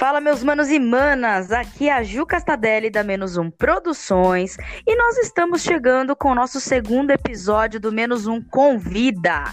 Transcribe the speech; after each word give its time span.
Fala, 0.00 0.18
meus 0.18 0.42
manos 0.42 0.70
e 0.70 0.78
manas! 0.78 1.52
Aqui 1.52 1.88
é 1.88 1.92
a 1.92 2.02
Ju 2.02 2.26
Castadelli 2.26 2.90
da 2.90 3.04
Menos 3.04 3.36
Um 3.36 3.50
Produções 3.50 4.56
e 4.86 4.96
nós 4.96 5.16
estamos 5.18 5.62
chegando 5.62 6.16
com 6.16 6.30
o 6.30 6.34
nosso 6.34 6.58
segundo 6.58 7.10
episódio 7.10 7.78
do 7.78 7.92
Menos 7.92 8.26
Um 8.26 8.42
Convida. 8.42 9.44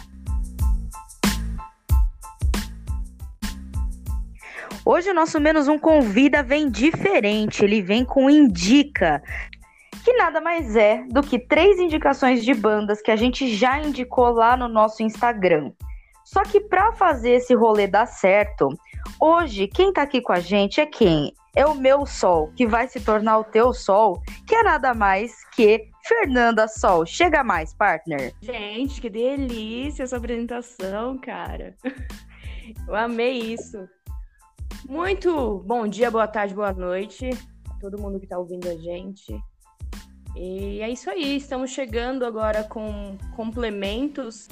Hoje 4.90 5.10
o 5.10 5.14
nosso 5.14 5.38
Menos 5.38 5.68
Um 5.68 5.78
Convida 5.78 6.42
vem 6.42 6.70
diferente, 6.70 7.62
ele 7.62 7.82
vem 7.82 8.06
com 8.06 8.30
Indica, 8.30 9.22
que 10.02 10.14
nada 10.14 10.40
mais 10.40 10.78
é 10.78 11.04
do 11.10 11.22
que 11.22 11.38
três 11.38 11.78
indicações 11.78 12.42
de 12.42 12.54
bandas 12.54 13.02
que 13.02 13.12
a 13.12 13.18
gente 13.18 13.54
já 13.54 13.78
indicou 13.82 14.30
lá 14.30 14.56
no 14.56 14.70
nosso 14.70 15.04
Instagram. 15.04 15.74
Só 16.24 16.42
que 16.44 16.62
para 16.62 16.94
fazer 16.94 17.32
esse 17.32 17.54
rolê 17.54 17.86
dar 17.86 18.06
certo, 18.06 18.70
Hoje, 19.20 19.68
quem 19.68 19.92
tá 19.92 20.04
aqui 20.04 20.22
com 20.22 20.32
a 20.32 20.40
gente 20.40 20.80
é 20.80 20.86
quem? 20.86 21.34
É 21.54 21.66
o 21.66 21.76
meu 21.76 22.06
sol, 22.06 22.52
que 22.56 22.66
vai 22.66 22.88
se 22.88 23.02
tornar 23.02 23.40
o 23.40 23.44
teu 23.44 23.74
sol, 23.74 24.22
que 24.46 24.56
é 24.56 24.64
nada 24.64 24.94
mais 24.94 25.44
que 25.56 25.90
Fernanda 26.06 26.68
Sol. 26.68 27.06
Chega 27.06 27.44
mais, 27.44 27.74
partner. 27.74 28.34
Gente, 28.42 29.02
que 29.02 29.10
delícia 29.10 30.04
essa 30.04 30.16
apresentação, 30.16 31.18
cara. 31.18 31.76
Eu 32.88 32.96
amei 32.96 33.40
isso. 33.54 33.88
Muito 34.88 35.64
bom 35.66 35.88
dia, 35.88 36.10
boa 36.10 36.28
tarde, 36.28 36.54
boa 36.54 36.74
noite. 36.74 37.30
Todo 37.80 38.00
mundo 38.00 38.20
que 38.20 38.28
tá 38.28 38.38
ouvindo 38.38 38.68
a 38.70 38.76
gente. 38.76 39.38
E 40.36 40.80
é 40.82 40.90
isso 40.90 41.10
aí, 41.10 41.38
estamos 41.38 41.72
chegando 41.72 42.26
agora 42.26 42.64
com 42.64 43.18
complementos. 43.36 44.48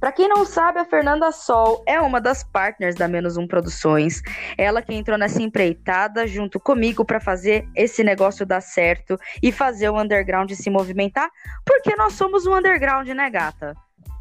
Para 0.00 0.12
quem 0.12 0.28
não 0.28 0.44
sabe, 0.44 0.78
a 0.78 0.84
Fernanda 0.84 1.32
Sol 1.32 1.82
é 1.84 2.00
uma 2.00 2.20
das 2.20 2.44
partners 2.44 2.94
da 2.94 3.08
Menos 3.08 3.36
Um 3.36 3.48
Produções. 3.48 4.22
Ela 4.56 4.80
que 4.80 4.94
entrou 4.94 5.18
nessa 5.18 5.42
empreitada 5.42 6.26
junto 6.26 6.60
comigo 6.60 7.04
para 7.04 7.18
fazer 7.18 7.68
esse 7.74 8.04
negócio 8.04 8.46
dar 8.46 8.60
certo 8.60 9.18
e 9.42 9.50
fazer 9.50 9.88
o 9.90 10.00
underground 10.00 10.52
se 10.52 10.70
movimentar, 10.70 11.28
porque 11.66 11.96
nós 11.96 12.12
somos 12.12 12.46
um 12.46 12.56
underground, 12.56 13.08
né, 13.08 13.28
gata? 13.28 13.74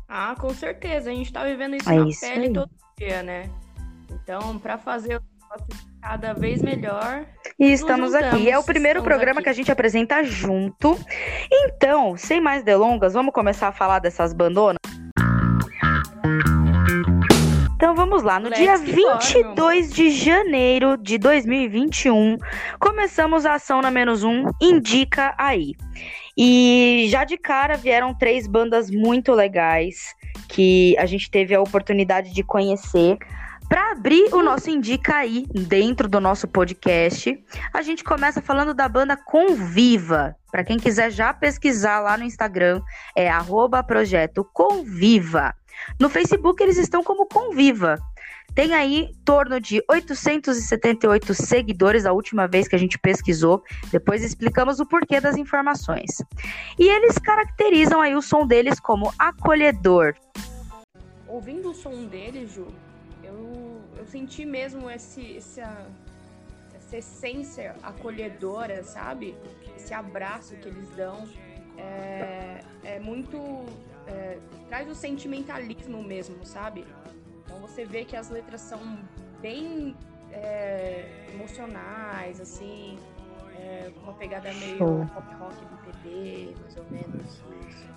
Ah, 0.08 0.36
com 0.40 0.54
certeza. 0.54 1.10
A 1.10 1.14
gente 1.14 1.32
tá 1.32 1.44
vivendo 1.44 1.76
isso 1.76 1.90
é 1.90 1.96
na 1.96 2.08
isso 2.08 2.22
pele 2.22 2.46
aí. 2.48 2.54
todo 2.54 2.70
dia, 2.98 3.24
né? 3.24 3.50
Então, 4.12 4.58
para 4.60 4.78
fazer 4.78 5.18
o 5.18 5.22
negócio 5.42 5.88
cada 6.02 6.34
vez 6.34 6.62
melhor. 6.62 7.26
E 7.60 7.72
estamos 7.72 8.14
aqui. 8.14 8.50
É 8.50 8.58
o 8.58 8.64
primeiro 8.64 9.04
programa 9.04 9.40
aqui. 9.40 9.44
que 9.44 9.50
a 9.50 9.54
gente 9.54 9.72
apresenta 9.72 10.24
junto. 10.24 10.98
Então, 11.52 12.16
sem 12.16 12.40
mais 12.40 12.64
delongas, 12.64 13.14
vamos 13.14 13.34
começar 13.34 13.68
a 13.68 13.72
falar 13.72 14.00
dessas 14.00 14.34
bandonas? 14.34 14.77
Então 17.78 17.94
vamos 17.94 18.24
lá, 18.24 18.40
no 18.40 18.50
Let's 18.50 18.60
dia 18.60 18.76
22 18.76 19.94
de 19.94 20.10
janeiro 20.10 20.98
de 20.98 21.20
2021, 21.20 22.36
começamos 22.80 23.46
a 23.46 23.54
ação 23.54 23.84
na 23.84 23.92
menos 23.92 24.24
um, 24.24 24.46
indica 24.60 25.36
aí. 25.38 25.76
E 26.36 27.06
já 27.08 27.24
de 27.24 27.38
cara 27.38 27.78
vieram 27.78 28.16
três 28.16 28.48
bandas 28.48 28.90
muito 28.90 29.32
legais 29.32 30.16
que 30.50 30.98
a 30.98 31.06
gente 31.06 31.30
teve 31.30 31.54
a 31.54 31.62
oportunidade 31.62 32.34
de 32.34 32.42
conhecer. 32.42 33.16
Para 33.70 33.92
abrir 33.92 34.34
o 34.34 34.42
nosso 34.42 34.72
Indica 34.72 35.18
aí 35.18 35.46
dentro 35.54 36.08
do 36.08 36.20
nosso 36.20 36.48
podcast, 36.48 37.38
a 37.72 37.84
gente 37.84 38.04
começa 38.04 38.42
falando 38.42 38.74
da 38.74 38.90
banda 38.90 39.16
Conviva. 39.16 40.36
Para 40.52 40.64
quem 40.64 40.80
quiser 40.80 41.12
já 41.12 41.32
pesquisar 41.32 42.00
lá 42.00 42.18
no 42.18 42.24
Instagram, 42.24 42.82
é 43.16 43.30
arroba 43.30 43.84
projeto 43.84 44.44
Conviva. 44.52 45.54
No 46.00 46.10
Facebook 46.10 46.62
eles 46.62 46.78
estão 46.78 47.04
como 47.04 47.26
Conviva. 47.26 47.98
Tem 48.58 48.74
aí 48.74 49.02
em 49.02 49.14
torno 49.24 49.60
de 49.60 49.84
878 49.88 51.34
seguidores 51.36 52.06
a 52.06 52.12
última 52.12 52.48
vez 52.48 52.68
que 52.68 52.76
a 52.76 52.80
gente 52.80 52.98
pesquisou. 52.98 53.64
Depois 53.92 54.24
explicamos 54.24 54.80
o 54.80 54.86
porquê 54.86 55.22
das 55.22 55.38
informações. 55.38 56.24
E 56.80 56.88
eles 56.90 57.20
caracterizam 57.20 58.02
aí 58.02 58.16
o 58.16 58.22
som 58.22 58.48
deles 58.48 58.80
como 58.80 59.14
acolhedor. 59.20 60.16
Ouvindo 61.28 61.70
o 61.70 61.74
som 61.76 62.06
deles, 62.06 62.54
Ju, 62.54 62.68
eu, 63.24 63.80
eu 63.96 64.06
senti 64.08 64.44
mesmo 64.44 64.90
esse, 64.90 65.38
essa, 65.38 65.86
essa 66.74 66.98
essência 66.98 67.76
acolhedora, 67.84 68.84
sabe? 68.84 69.36
Esse 69.76 69.94
abraço 69.94 70.56
que 70.56 70.68
eles 70.68 70.90
dão. 70.96 71.28
É, 71.78 72.62
é 72.84 73.00
muito 73.00 73.38
é, 74.08 74.38
traz 74.68 74.90
o 74.90 74.96
sentimentalismo 74.96 76.04
mesmo, 76.04 76.46
sabe? 76.46 76.86
Então 77.44 77.60
você 77.60 77.86
vê 77.86 78.06
que 78.06 78.16
as 78.16 78.30
letras 78.30 78.62
são 78.62 78.80
bem 79.42 79.96
é, 80.32 81.28
emocionais, 81.34 82.40
assim, 82.42 82.98
é, 83.60 83.92
uma 84.04 84.14
pegada 84.14 84.52
meio 84.54 84.78
pop 84.78 85.36
rock 85.36 85.56
do 85.66 85.78
PD, 85.78 86.54
mais 86.62 86.78
ou 86.78 86.86
menos. 86.90 87.44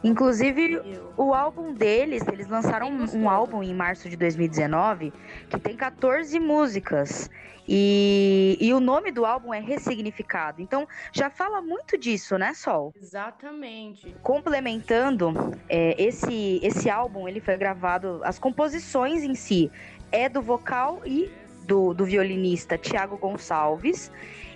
Inclusive, 0.03 0.81
o 1.16 1.34
álbum 1.34 1.75
deles, 1.75 2.26
eles 2.32 2.48
lançaram 2.48 2.88
um, 2.88 3.19
um 3.19 3.28
álbum 3.28 3.62
em 3.62 3.75
março 3.75 4.09
de 4.09 4.16
2019 4.16 5.12
que 5.48 5.60
tem 5.60 5.76
14 5.76 6.41
músicas. 6.41 7.31
E, 7.69 8.56
e 8.60 8.72
o 8.72 8.81
nome 8.81 9.12
do 9.12 9.25
álbum 9.25 9.54
é 9.54 9.60
Ressignificado. 9.60 10.60
Então, 10.60 10.88
já 11.12 11.31
fala 11.31 11.60
muito 11.60 11.97
disso, 11.97 12.37
né, 12.37 12.53
Sol? 12.54 12.92
Exatamente. 12.97 14.12
Complementando, 14.22 15.32
é, 15.69 15.94
esse, 16.03 16.59
esse 16.65 16.91
álbum, 16.91 17.28
ele 17.28 17.41
foi 17.41 17.56
gravado, 17.56 18.21
as 18.25 18.38
composições 18.38 19.22
em 19.22 19.34
si 19.34 19.71
é 20.10 20.28
do 20.28 20.42
vocal 20.42 21.00
e 21.06 21.31
do, 21.71 21.95
do 21.95 22.05
violinista 22.05 22.77
Tiago 22.77 23.17
Gonçalves. 23.17 24.11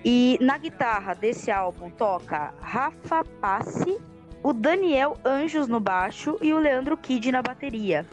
E 0.05 0.37
na 0.41 0.59
guitarra 0.59 1.15
desse 1.15 1.51
álbum 1.51 1.89
toca 1.89 2.53
Rafa 2.61 3.25
Passi 3.41 3.97
o 4.43 4.53
Daniel 4.53 5.17
Anjos 5.25 5.69
no 5.69 5.81
baixo 5.81 6.37
e 6.43 6.53
o 6.53 6.59
Leandro 6.59 6.99
Kid 6.99 7.33
na 7.33 7.41
bateria. 7.41 8.05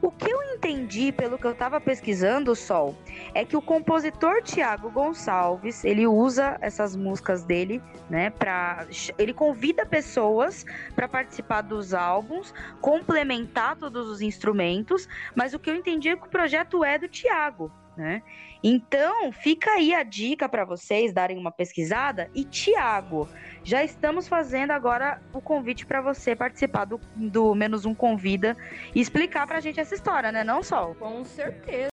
O 0.00 0.12
que 0.12 0.30
eu 0.30 0.40
entendi 0.54 1.10
pelo 1.10 1.36
que 1.36 1.44
eu 1.44 1.50
estava 1.50 1.80
pesquisando, 1.80 2.54
Sol, 2.54 2.94
é 3.34 3.44
que 3.44 3.56
o 3.56 3.60
compositor 3.60 4.40
Tiago 4.44 4.88
Gonçalves, 4.92 5.84
ele 5.84 6.06
usa 6.06 6.56
essas 6.60 6.94
músicas 6.94 7.42
dele, 7.42 7.82
né, 8.08 8.30
para 8.30 8.86
ele 9.18 9.34
convida 9.34 9.84
pessoas 9.84 10.64
para 10.94 11.08
participar 11.08 11.62
dos 11.62 11.92
álbuns, 11.92 12.54
complementar 12.80 13.74
todos 13.74 14.08
os 14.08 14.20
instrumentos, 14.20 15.08
mas 15.34 15.52
o 15.52 15.58
que 15.58 15.68
eu 15.68 15.74
entendi 15.74 16.10
é 16.10 16.16
que 16.16 16.26
o 16.26 16.30
projeto 16.30 16.84
é 16.84 16.96
do 16.96 17.08
Tiago, 17.08 17.72
né? 17.96 18.22
Então, 18.62 19.32
fica 19.32 19.70
aí 19.72 19.92
a 19.92 20.02
dica 20.02 20.48
para 20.48 20.64
vocês 20.64 21.12
darem 21.12 21.36
uma 21.36 21.50
pesquisada. 21.50 22.30
E 22.34 22.44
Tiago, 22.44 23.28
já 23.64 23.82
estamos 23.82 24.28
fazendo 24.28 24.70
agora 24.70 25.20
o 25.32 25.40
convite 25.40 25.84
para 25.84 26.00
você 26.00 26.36
participar 26.36 26.84
do, 26.84 27.00
do 27.16 27.54
Menos 27.54 27.84
Um 27.84 27.94
Convida 27.94 28.56
e 28.94 29.00
explicar 29.00 29.46
para 29.46 29.58
a 29.58 29.60
gente 29.60 29.80
essa 29.80 29.94
história, 29.94 30.30
né, 30.30 30.44
não, 30.44 30.62
Sol? 30.62 30.94
Com 30.94 31.24
certeza. 31.24 31.90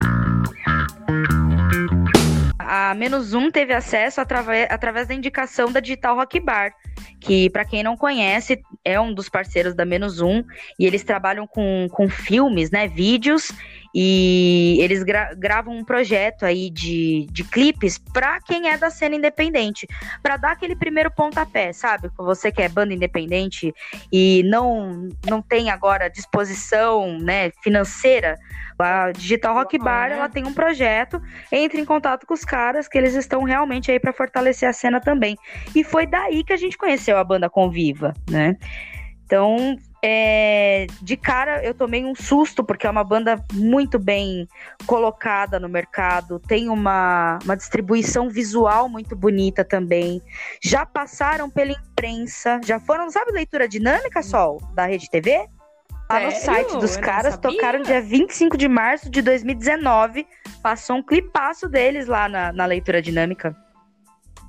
A 2.59 2.94
Menos 2.94 3.32
Um 3.32 3.50
teve 3.50 3.72
acesso 3.72 4.20
através, 4.20 4.70
através 4.70 5.09
da 5.09 5.15
indicação 5.15 5.72
da 5.72 5.80
Digital 5.80 6.16
Rock 6.16 6.38
Bar, 6.38 6.75
que, 7.19 7.48
para 7.48 7.65
quem 7.65 7.82
não 7.82 7.97
conhece, 7.97 8.60
é 8.84 9.00
um 9.00 9.15
dos 9.15 9.30
parceiros 9.30 9.74
da 9.74 9.86
Menos 9.86 10.21
Um, 10.21 10.44
e 10.78 10.84
eles 10.84 11.03
trabalham 11.03 11.47
com, 11.47 11.89
com 11.91 12.10
filmes, 12.10 12.71
né, 12.71 12.86
vídeos 12.86 13.51
e 13.95 14.79
eles 14.81 15.03
gra 15.03 15.35
gravam 15.35 15.77
um 15.77 15.85
projeto 15.85 16.45
aí 16.45 16.71
de, 16.71 17.27
de 17.31 17.45
clipes 17.45 17.99
para 17.99 18.41
quem 18.41 18.69
é 18.69 18.77
da 18.77 18.91
cena 18.91 19.17
independente, 19.17 19.87
para 20.23 20.37
dar 20.37 20.53
aquele 20.53 20.77
primeiro 20.77 21.11
pontapé, 21.11 21.73
sabe? 21.73 22.11
Você 22.19 22.53
que 22.53 22.63
é 22.63 22.69
banda 22.69 22.95
independente 22.95 23.75
e 24.13 24.43
não 24.45 25.09
não 25.29 25.43
tem 25.43 25.71
agora 25.71 26.09
disposição, 26.09 27.19
né, 27.19 27.51
financeira, 27.63 28.37
a 28.79 29.11
Digital 29.11 29.55
Rock 29.55 29.77
Bar, 29.77 30.13
ela 30.13 30.29
tem 30.29 30.47
um 30.47 30.55
projeto, 30.55 31.21
entre 31.51 31.81
em 31.81 31.85
contato 31.85 32.27
com 32.27 32.35
os 32.35 32.45
caras 32.45 32.87
que 32.87 32.97
eles 32.97 33.15
estão 33.15 33.43
realmente 33.43 33.91
aí 33.91 33.99
para 33.99 34.13
fortalecer 34.13 34.69
a 34.69 34.73
cena 34.73 35.01
também. 35.01 35.37
E 35.75 35.83
foi 35.83 36.07
daí 36.07 36.45
que 36.45 36.53
a 36.53 36.57
gente 36.57 36.79
conheceu 36.79 37.17
a 37.17 37.25
banda 37.25 37.51
Conviva, 37.51 38.15
né? 38.31 38.57
Então, 39.25 39.77
é, 40.03 40.86
de 41.03 41.16
cara 41.16 41.65
eu 41.65 41.74
tomei 41.74 42.04
um 42.04 42.15
susto, 42.15 42.62
porque 42.62 42.86
é 42.86 42.91
uma 42.91 43.04
banda 43.04 43.42
muito 43.53 43.98
bem 43.98 44.48
colocada 44.86 45.59
no 45.59 45.68
mercado, 45.68 46.39
tem 46.39 46.68
uma, 46.68 47.39
uma 47.45 47.56
distribuição 47.56 48.28
visual 48.28 48.89
muito 48.89 49.16
bonita 49.16 49.65
também. 49.65 50.22
Já 50.62 50.86
passaram 50.86 51.50
pela 51.50 51.72
imprensa, 51.72 52.60
já 52.65 52.78
foram, 52.78 53.10
sabe, 53.10 53.33
leitura 53.33 53.68
dinâmica, 53.68 54.22
Sol, 54.22 54.60
da 54.74 54.86
Rede 54.86 55.10
TV? 55.10 55.48
Lá 56.10 56.21
no 56.21 56.30
site 56.33 56.78
dos 56.78 56.97
caras, 56.97 57.36
tocaram 57.36 57.83
dia 57.83 58.01
25 58.01 58.56
de 58.56 58.66
março 58.66 59.10
de 59.10 59.21
2019. 59.21 60.27
Passou 60.62 60.97
um 60.97 61.03
clipaço 61.03 61.68
deles 61.68 62.06
lá 62.06 62.27
na, 62.28 62.51
na 62.51 62.65
leitura 62.65 63.03
dinâmica. 63.03 63.54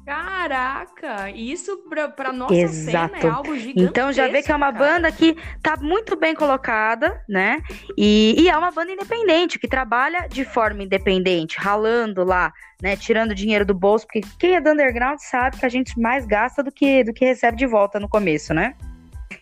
Caraca, 0.10 1.30
isso 1.30 1.78
pra, 1.88 2.10
pra 2.10 2.34
nossa 2.34 2.56
Exato. 2.56 3.14
cena 3.14 3.28
é 3.28 3.30
algo 3.30 3.56
gigantesco. 3.56 3.90
Então 3.92 4.12
já 4.12 4.28
vê 4.28 4.42
que 4.42 4.52
é 4.52 4.56
uma 4.56 4.74
cara. 4.74 4.94
banda 4.94 5.12
que 5.12 5.38
tá 5.62 5.78
muito 5.78 6.16
bem 6.16 6.34
colocada, 6.34 7.24
né? 7.30 7.62
E, 7.96 8.34
e, 8.36 8.50
é 8.50 8.58
uma 8.58 8.72
banda 8.72 8.92
independente, 8.92 9.60
que 9.60 9.68
trabalha 9.68 10.28
de 10.28 10.44
forma 10.44 10.82
independente, 10.82 11.60
ralando 11.60 12.24
lá, 12.24 12.52
né? 12.82 12.98
Tirando 12.98 13.36
dinheiro 13.36 13.64
do 13.64 13.76
bolso, 13.76 14.08
porque 14.08 14.22
quem 14.40 14.56
é 14.56 14.62
do 14.62 14.72
underground 14.72 15.20
sabe 15.20 15.60
que 15.60 15.66
a 15.68 15.70
gente 15.70 16.00
mais 16.00 16.26
gasta 16.26 16.64
do 16.64 16.72
que, 16.72 17.04
do 17.04 17.14
que 17.14 17.26
recebe 17.26 17.56
de 17.56 17.68
volta 17.68 18.00
no 18.00 18.10
começo, 18.10 18.52
né? 18.52 18.74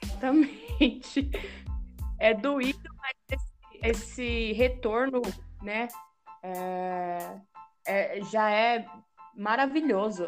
Exatamente. 0.04 1.31
É 2.20 2.34
doído, 2.34 2.90
mas 3.00 3.40
esse, 3.40 3.88
esse 3.90 4.52
retorno, 4.52 5.22
né? 5.63 5.88
É, 6.44 7.31
é, 7.88 8.20
já 8.30 8.52
é 8.52 8.86
maravilhoso. 9.38 10.25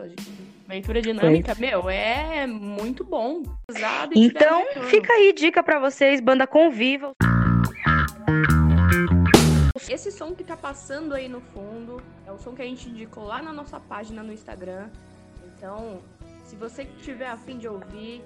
Leitura 0.67 1.01
dinâmica, 1.01 1.55
Foi. 1.55 1.65
meu, 1.65 1.89
é 1.89 2.45
muito 2.45 3.03
bom. 3.03 3.41
então, 4.15 4.63
fica 4.87 5.11
aí 5.11 5.33
dica 5.33 5.63
para 5.63 5.79
vocês, 5.79 6.21
banda 6.21 6.45
Conviva. 6.45 7.11
Esse 9.89 10.11
som 10.11 10.35
que 10.35 10.43
tá 10.43 10.55
passando 10.55 11.15
aí 11.15 11.27
no 11.27 11.41
fundo 11.41 11.99
é 12.27 12.31
o 12.31 12.37
som 12.37 12.53
que 12.53 12.61
a 12.61 12.65
gente 12.65 12.87
indicou 12.87 13.23
lá 13.23 13.41
na 13.41 13.51
nossa 13.51 13.79
página 13.79 14.21
no 14.21 14.31
Instagram. 14.31 14.89
Então, 15.57 16.01
se 16.43 16.55
você 16.55 16.85
tiver 17.01 17.27
afim 17.27 17.57
de 17.57 17.67
ouvir, 17.67 18.23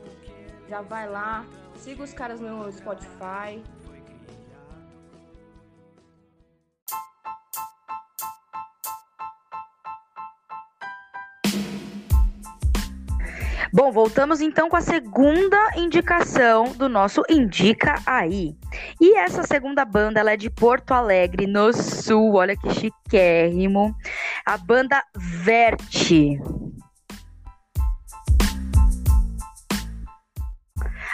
já 0.68 0.81
vai 0.81 1.09
lá, 1.09 1.45
siga 1.77 2.03
os 2.03 2.12
caras 2.13 2.41
no 2.41 2.69
Spotify, 2.71 3.63
Bom, 13.75 13.91
voltamos 13.91 14.39
então 14.39 14.69
com 14.69 14.75
a 14.75 14.81
segunda 14.81 15.57
indicação 15.75 16.73
do 16.73 16.87
nosso 16.87 17.23
Indica 17.27 17.95
Aí. 18.05 18.55
E 19.01 19.17
essa 19.17 19.41
segunda 19.41 19.83
banda, 19.83 20.19
ela 20.19 20.33
é 20.33 20.37
de 20.37 20.47
Porto 20.47 20.91
Alegre, 20.91 21.47
no 21.47 21.73
Sul. 21.73 22.35
Olha 22.35 22.55
que 22.55 22.69
chiquérrimo. 22.71 23.95
A 24.45 24.59
banda 24.59 25.03
Verte. 25.15 26.39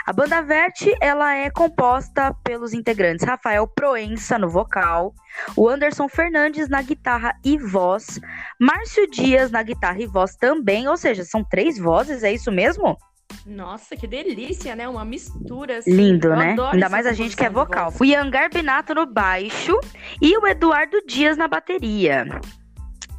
A 0.10 0.12
banda 0.12 0.42
Verte, 0.42 0.92
ela 1.00 1.36
é 1.36 1.52
composta 1.52 2.34
pelos 2.44 2.74
integrantes 2.74 3.24
Rafael 3.24 3.68
Proença 3.68 4.40
no 4.40 4.50
vocal, 4.50 5.14
o 5.56 5.70
Anderson 5.70 6.10
Fernandes 6.10 6.68
na 6.68 6.82
guitarra 6.82 7.38
e 7.46 7.60
voz, 7.60 8.20
Márcio 8.60 9.08
Dias 9.08 9.52
na 9.52 9.62
guitarra 9.62 10.02
e 10.02 10.08
voz 10.08 10.36
também, 10.36 10.88
ou 10.88 10.98
seja, 10.98 11.24
são 11.24 11.44
três 11.44 11.78
vozes, 11.78 12.24
é 12.24 12.34
isso 12.34 12.52
mesmo? 12.52 12.98
Nossa, 13.46 13.96
que 13.96 14.08
delícia, 14.08 14.76
né? 14.76 14.90
Uma 14.90 15.06
mistura. 15.06 15.78
Assim. 15.78 15.92
Lindo, 15.92 16.30
Eu 16.30 16.36
né? 16.36 16.56
Ainda 16.74 16.90
mais 16.90 17.06
a 17.06 17.14
gente 17.14 17.38
que 17.38 17.46
é 17.46 17.50
vocal. 17.50 17.94
O 18.00 18.04
Ian 18.04 18.32
Garbinato 18.32 18.96
no 18.96 19.06
baixo 19.06 19.80
e 20.20 20.36
o 20.36 20.48
Eduardo 20.48 21.06
Dias 21.06 21.38
na 21.38 21.48
bateria. 21.48 22.26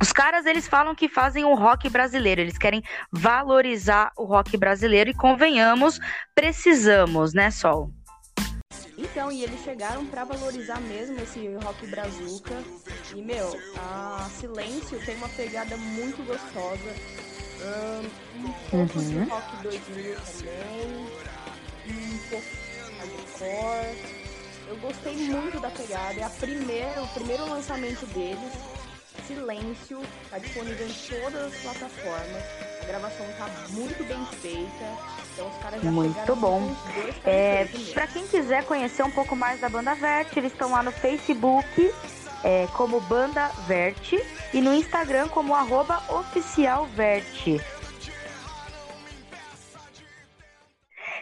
Os 0.00 0.12
caras, 0.12 0.47
eles 0.47 0.67
falam 0.67 0.94
que 0.94 1.08
fazem 1.08 1.44
o 1.44 1.55
rock 1.55 1.91
brasileiro, 1.91 2.41
eles 2.41 2.56
querem 2.56 2.82
valorizar 3.12 4.11
o 4.17 4.25
rock 4.25 4.56
brasileiro 4.56 5.11
e 5.11 5.14
convenhamos, 5.14 6.00
precisamos, 6.35 7.35
né, 7.35 7.50
Sol? 7.50 7.91
Então, 8.97 9.31
e 9.31 9.43
eles 9.43 9.61
chegaram 9.62 10.06
para 10.06 10.25
valorizar 10.25 10.81
mesmo 10.81 11.19
esse 11.20 11.55
rock 11.56 11.87
brazuca. 11.87 12.55
E, 13.14 13.20
meu, 13.20 13.58
a 13.76 14.29
Silêncio 14.38 15.05
tem 15.05 15.17
uma 15.17 15.29
pegada 15.29 15.76
muito 15.76 16.25
gostosa. 16.25 16.94
Um, 17.61 18.47
um 18.47 18.52
pouco 18.70 18.99
uhum. 18.99 19.25
de 19.25 19.31
rock 19.31 19.56
2000 19.62 20.14
também. 20.14 21.06
Um 21.88 22.19
pouco 22.31 22.47
de 22.47 22.99
hardcore. 22.99 24.20
Eu 24.69 24.76
gostei 24.76 25.17
muito 25.17 25.61
da 25.61 25.70
pegada. 25.70 26.20
É 26.20 26.25
a 26.25 26.31
primeira, 26.31 27.02
o 27.02 27.08
primeiro 27.08 27.49
lançamento 27.49 28.06
deles. 28.06 28.52
Silêncio, 29.31 30.00
tá 30.29 30.38
disponível 30.38 30.88
em 30.88 30.93
todas 30.93 31.44
as 31.44 31.62
plataformas. 31.62 32.43
A 32.82 32.85
gravação 32.85 33.25
tá 33.38 33.49
muito 33.71 34.05
bem 34.05 34.27
feita. 34.41 34.85
Então 35.32 35.49
os 35.49 35.56
caras 35.59 35.81
já 35.81 35.91
Muito 35.91 36.37
bom. 36.37 36.75
É, 37.25 37.69
para 37.94 38.09
quem 38.09 38.27
quiser 38.27 38.65
conhecer 38.65 39.05
um 39.05 39.11
pouco 39.11 39.37
mais 39.37 39.61
da 39.61 39.69
banda 39.69 39.94
Verte, 39.94 40.41
eles 40.41 40.50
estão 40.50 40.73
lá 40.73 40.82
no 40.82 40.91
Facebook 40.91 41.94
é, 42.43 42.67
como 42.77 43.00
Banda 43.03 43.49
Verte 43.69 44.21
e 44.53 44.61
no 44.61 44.75
Instagram 44.75 45.29
como 45.29 45.55
arroba 45.55 46.03
oficialverte. 46.12 47.61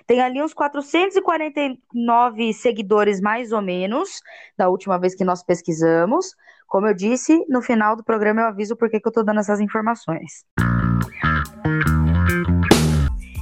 Tem 0.06 0.22
ali 0.22 0.42
uns 0.42 0.54
449 0.54 2.54
seguidores, 2.54 3.20
mais 3.20 3.52
ou 3.52 3.60
menos, 3.60 4.22
da 4.56 4.70
última 4.70 4.98
vez 4.98 5.14
que 5.14 5.24
nós 5.24 5.42
pesquisamos. 5.42 6.34
Como 6.68 6.86
eu 6.86 6.94
disse, 6.94 7.44
no 7.48 7.62
final 7.62 7.96
do 7.96 8.04
programa 8.04 8.42
eu 8.42 8.46
aviso 8.46 8.76
por 8.76 8.90
que 8.90 9.00
eu 9.02 9.10
tô 9.10 9.22
dando 9.22 9.40
essas 9.40 9.58
informações. 9.58 10.44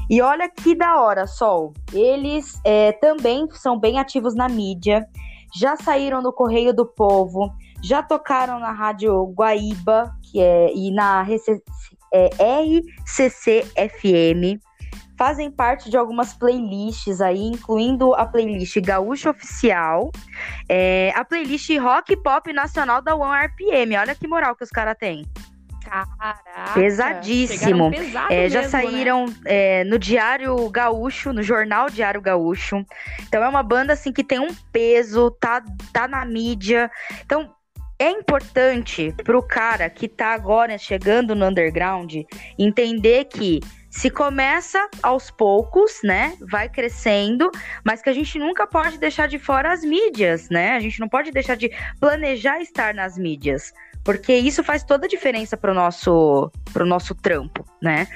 E 0.08 0.22
olha 0.22 0.48
que 0.48 0.76
da 0.76 1.00
hora, 1.00 1.26
Sol. 1.26 1.74
Eles 1.92 2.60
é, 2.64 2.92
também 2.92 3.48
são 3.50 3.78
bem 3.78 3.98
ativos 3.98 4.36
na 4.36 4.48
mídia, 4.48 5.04
já 5.58 5.76
saíram 5.76 6.22
no 6.22 6.32
Correio 6.32 6.72
do 6.72 6.86
Povo, 6.86 7.52
já 7.82 8.00
tocaram 8.00 8.60
na 8.60 8.70
Rádio 8.70 9.24
Guaíba, 9.34 10.14
que 10.22 10.40
é, 10.40 10.72
e 10.72 10.92
na 10.92 11.22
RCC, 11.22 11.60
é, 12.14 12.30
RCC 12.62 13.64
FM 13.74 14.62
fazem 15.16 15.50
parte 15.50 15.90
de 15.90 15.96
algumas 15.96 16.34
playlists 16.34 17.20
aí, 17.20 17.42
incluindo 17.42 18.14
a 18.14 18.26
playlist 18.26 18.78
Gaúcho 18.80 19.30
Oficial, 19.30 20.10
é, 20.68 21.12
a 21.14 21.24
playlist 21.24 21.70
Rock 21.78 22.16
Pop 22.16 22.52
Nacional 22.52 23.00
da 23.02 23.14
One 23.14 23.46
RPM. 23.46 23.96
Olha 23.96 24.14
que 24.14 24.28
moral 24.28 24.54
que 24.54 24.64
os 24.64 24.70
caras 24.70 24.96
têm. 24.98 25.24
Caraca, 25.88 26.74
Pesadíssimo. 26.74 27.92
É, 28.28 28.48
já 28.48 28.60
mesmo, 28.60 28.62
né? 28.62 28.68
saíram 28.68 29.26
né? 29.26 29.34
é, 29.44 29.84
no 29.84 29.98
Diário 29.98 30.68
Gaúcho, 30.68 31.32
no 31.32 31.42
Jornal 31.42 31.88
Diário 31.88 32.20
Gaúcho. 32.20 32.84
Então 33.22 33.42
é 33.42 33.48
uma 33.48 33.62
banda 33.62 33.92
assim 33.92 34.12
que 34.12 34.24
tem 34.24 34.40
um 34.40 34.52
peso, 34.72 35.30
tá, 35.30 35.62
tá 35.92 36.08
na 36.08 36.24
mídia. 36.24 36.90
Então 37.24 37.54
é 37.98 38.10
importante 38.10 39.14
pro 39.24 39.40
cara 39.40 39.88
que 39.88 40.08
tá 40.08 40.34
agora 40.34 40.76
chegando 40.76 41.34
no 41.34 41.46
underground 41.46 42.12
entender 42.58 43.26
que 43.26 43.60
se 43.90 44.10
começa 44.10 44.88
aos 45.02 45.30
poucos, 45.30 46.00
né? 46.02 46.36
Vai 46.40 46.68
crescendo, 46.68 47.50
mas 47.84 48.02
que 48.02 48.10
a 48.10 48.12
gente 48.12 48.38
nunca 48.38 48.66
pode 48.66 48.98
deixar 48.98 49.26
de 49.26 49.38
fora 49.38 49.72
as 49.72 49.82
mídias, 49.82 50.48
né? 50.50 50.72
A 50.72 50.80
gente 50.80 51.00
não 51.00 51.08
pode 51.08 51.30
deixar 51.30 51.56
de 51.56 51.70
planejar 51.98 52.60
estar 52.60 52.94
nas 52.94 53.16
mídias, 53.16 53.72
porque 54.04 54.34
isso 54.34 54.62
faz 54.62 54.82
toda 54.82 55.06
a 55.06 55.08
diferença 55.08 55.56
pro 55.56 55.74
nosso, 55.74 56.50
pro 56.72 56.84
nosso 56.84 57.14
trampo, 57.14 57.64
né? 57.82 58.06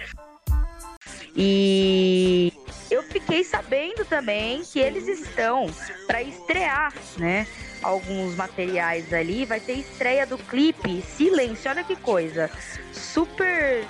E 1.37 2.53
eu 2.91 3.03
fiquei 3.05 3.45
sabendo 3.45 4.05
também 4.05 4.63
que 4.63 4.81
eles 4.81 5.07
estão 5.07 5.67
para 6.07 6.23
estrear, 6.23 6.93
né? 7.17 7.47
Alguns 7.83 8.35
materiais 8.35 9.13
ali. 9.13 9.47
Vai 9.47 9.61
ter 9.61 9.75
estreia 9.75 10.27
do 10.27 10.37
clipe 10.37 11.01
Silêncio. 11.03 11.71
Olha 11.71 11.85
que 11.85 11.97
coisa. 11.97 12.51
Super 12.93 13.87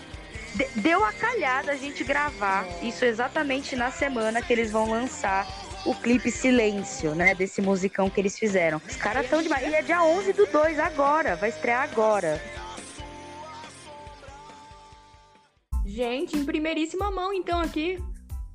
deu 0.76 1.04
a 1.04 1.12
calhada 1.12 1.72
a 1.72 1.76
gente 1.76 2.02
gravar 2.04 2.66
isso 2.82 3.04
exatamente 3.04 3.76
na 3.76 3.90
semana 3.90 4.42
que 4.42 4.52
eles 4.52 4.70
vão 4.70 4.88
lançar 4.90 5.46
o 5.84 5.94
clipe 5.94 6.30
Silêncio, 6.30 7.14
né? 7.14 7.34
Desse 7.34 7.62
musicão 7.62 8.10
que 8.10 8.20
eles 8.20 8.38
fizeram. 8.38 8.80
Os 8.86 8.96
caras 8.96 9.24
estão 9.24 9.42
demais. 9.42 9.66
E 9.66 9.74
é 9.74 9.82
dia 9.82 10.02
11 10.02 10.32
do 10.32 10.46
2 10.46 10.78
agora, 10.78 11.36
vai 11.36 11.48
estrear 11.48 11.82
agora. 11.82 12.40
Gente, 15.86 16.36
em 16.36 16.44
primeiríssima 16.44 17.10
mão, 17.10 17.32
então, 17.32 17.60
aqui. 17.60 17.98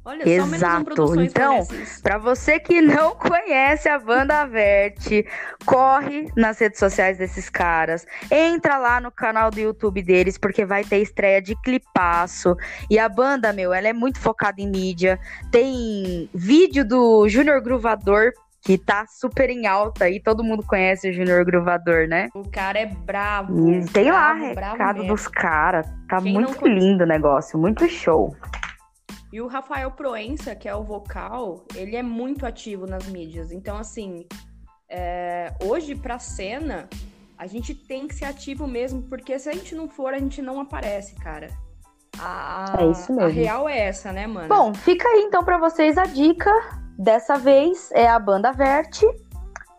Olha, 0.05 0.21
Exato. 0.29 1.19
Então, 1.19 1.67
para 2.03 2.19
você 2.19 2.59
que 2.59 2.79
não 2.79 3.15
conhece 3.15 3.89
a 3.89 3.97
banda 3.97 4.45
Verte, 4.45 5.25
corre 5.65 6.31
nas 6.37 6.59
redes 6.59 6.77
sociais 6.77 7.17
desses 7.17 7.49
caras, 7.49 8.05
entra 8.29 8.77
lá 8.77 9.01
no 9.01 9.11
canal 9.11 9.49
do 9.49 9.59
YouTube 9.59 10.03
deles, 10.03 10.37
porque 10.37 10.63
vai 10.63 10.83
ter 10.83 10.99
estreia 10.99 11.41
de 11.41 11.59
clipaço. 11.63 12.55
E 12.87 12.99
a 12.99 13.09
banda, 13.09 13.51
meu, 13.51 13.73
ela 13.73 13.87
é 13.87 13.93
muito 13.93 14.19
focada 14.19 14.61
em 14.61 14.69
mídia. 14.69 15.19
Tem 15.51 16.29
vídeo 16.35 16.87
do 16.87 17.27
Júnior 17.27 17.59
Gruvador 17.59 18.31
que 18.61 18.77
tá 18.77 19.05
super 19.07 19.49
em 19.49 19.65
alta 19.67 20.09
e 20.09 20.19
todo 20.19 20.43
mundo 20.43 20.63
conhece 20.63 21.09
o 21.09 21.13
Júnior 21.13 21.45
Gruvador, 21.45 22.07
né? 22.07 22.29
O 22.33 22.49
cara 22.49 22.79
é 22.79 22.85
bravo. 22.85 23.71
E 23.71 23.85
tem 23.85 24.05
bravo, 24.05 24.41
lá 24.41 24.47
recado 24.47 25.03
dos 25.05 25.27
caras. 25.27 25.87
Tá 26.07 26.19
Quem 26.21 26.33
muito 26.33 26.67
lindo 26.67 27.03
o 27.03 27.07
negócio, 27.07 27.59
muito 27.59 27.87
show. 27.87 28.35
E 29.31 29.41
o 29.41 29.47
Rafael 29.47 29.91
Proença, 29.91 30.55
que 30.55 30.67
é 30.67 30.75
o 30.75 30.83
vocal, 30.83 31.65
ele 31.75 31.95
é 31.95 32.03
muito 32.03 32.45
ativo 32.45 32.85
nas 32.85 33.05
mídias. 33.07 33.51
Então, 33.51 33.77
assim, 33.77 34.25
é, 34.89 35.53
hoje 35.63 35.95
pra 35.95 36.19
cena, 36.19 36.87
a 37.37 37.47
gente 37.47 37.73
tem 37.73 38.07
que 38.07 38.15
ser 38.15 38.25
ativo 38.25 38.67
mesmo, 38.67 39.01
porque 39.03 39.37
se 39.37 39.49
a 39.49 39.53
gente 39.53 39.75
não 39.75 39.89
for, 39.89 40.13
a 40.13 40.19
gente 40.19 40.41
não 40.41 40.59
aparece, 40.59 41.15
cara. 41.15 41.49
A, 42.19 42.77
é 42.79 42.91
isso 42.91 43.13
mesmo. 43.13 43.29
A 43.29 43.31
real 43.31 43.67
é 43.67 43.79
essa, 43.79 44.13
né, 44.13 44.25
mano? 44.25 44.47
Bom, 44.47 44.73
fica 44.73 45.07
aí 45.07 45.21
então 45.21 45.43
para 45.43 45.57
vocês 45.57 45.97
a 45.97 46.05
dica. 46.05 46.51
Dessa 46.97 47.37
vez 47.37 47.91
é 47.91 48.07
a 48.07 48.17
banda 48.17 48.53
Verte, 48.53 49.05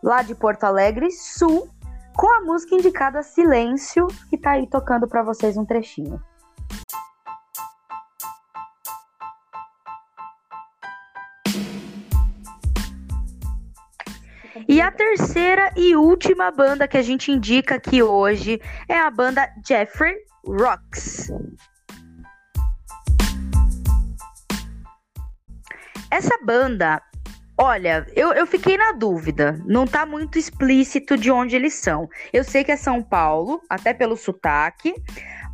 lá 0.03 0.21
de 0.21 0.35
Porto 0.35 0.65
Alegre 0.65 1.09
Sul, 1.09 1.67
com 2.15 2.31
a 2.31 2.41
música 2.41 2.75
indicada 2.75 3.23
Silêncio, 3.23 4.05
que 4.29 4.37
tá 4.37 4.51
aí 4.51 4.67
tocando 4.67 5.07
para 5.07 5.23
vocês 5.23 5.57
um 5.57 5.65
trechinho. 5.65 6.21
E 14.69 14.81
a 14.81 14.91
terceira 14.91 15.71
e 15.77 15.95
última 15.95 16.51
banda 16.51 16.89
que 16.89 16.97
a 16.97 17.01
gente 17.01 17.31
indica 17.31 17.75
aqui 17.75 18.03
hoje 18.03 18.59
é 18.89 18.99
a 18.99 19.09
banda 19.09 19.49
Jeffrey 19.65 20.13
Rocks. 20.45 21.31
Essa 26.11 26.37
banda, 26.43 27.01
olha, 27.57 28.05
eu, 28.13 28.33
eu 28.33 28.45
fiquei 28.45 28.75
na 28.75 28.91
dúvida. 28.91 29.57
Não 29.65 29.87
tá 29.87 30.05
muito 30.05 30.37
explícito 30.37 31.17
de 31.17 31.31
onde 31.31 31.55
eles 31.55 31.75
são. 31.75 32.09
Eu 32.33 32.43
sei 32.43 32.65
que 32.65 32.71
é 32.73 32.75
São 32.77 33.01
Paulo, 33.01 33.61
até 33.69 33.93
pelo 33.93 34.17
sotaque, 34.17 34.93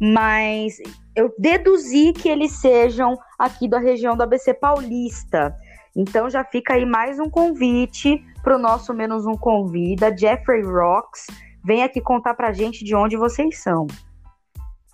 mas 0.01 0.77
eu 1.15 1.31
deduzi 1.37 2.13
que 2.13 2.29
eles 2.29 2.53
sejam 2.53 3.15
aqui 3.37 3.67
da 3.67 3.77
região 3.77 4.17
do 4.17 4.23
ABC 4.23 4.55
Paulista. 4.55 5.55
Então 5.95 6.31
já 6.31 6.43
fica 6.43 6.73
aí 6.73 6.85
mais 6.85 7.19
um 7.19 7.29
convite 7.29 8.19
para 8.43 8.57
o 8.57 8.59
nosso 8.59 8.93
Menos 8.93 9.25
Um 9.25 9.37
Convida, 9.37 10.15
Jeffrey 10.15 10.61
Rocks. 10.61 11.25
Vem 11.63 11.81
aqui 11.81 12.01
contar 12.01 12.33
pra 12.33 12.51
gente 12.51 12.83
de 12.83 12.93
onde 12.93 13.15
vocês 13.15 13.63
são. 13.63 13.87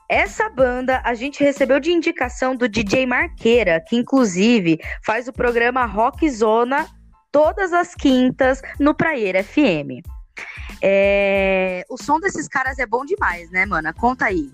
Essa 0.08 0.50
banda 0.50 1.02
a 1.04 1.14
gente 1.14 1.44
recebeu 1.44 1.80
de 1.80 1.92
indicação 1.92 2.56
do 2.56 2.70
DJ 2.70 3.06
Marqueira, 3.06 3.84
que 3.86 3.96
inclusive 3.96 4.80
faz 5.04 5.28
o 5.28 5.34
programa 5.34 5.86
Rock 5.86 6.30
Zona 6.30 6.88
todas 7.32 7.74
as 7.74 7.94
quintas 7.96 8.62
no 8.80 8.94
Praieira 8.94 9.44
FM. 9.44 10.06
É... 10.82 11.84
O 11.90 11.98
som 12.02 12.20
desses 12.20 12.48
caras 12.48 12.80
é 12.80 12.86
bom 12.86 13.04
demais, 13.04 13.52
né, 13.52 13.66
mana? 13.66 13.94
Conta 13.94 14.26
aí. 14.26 14.52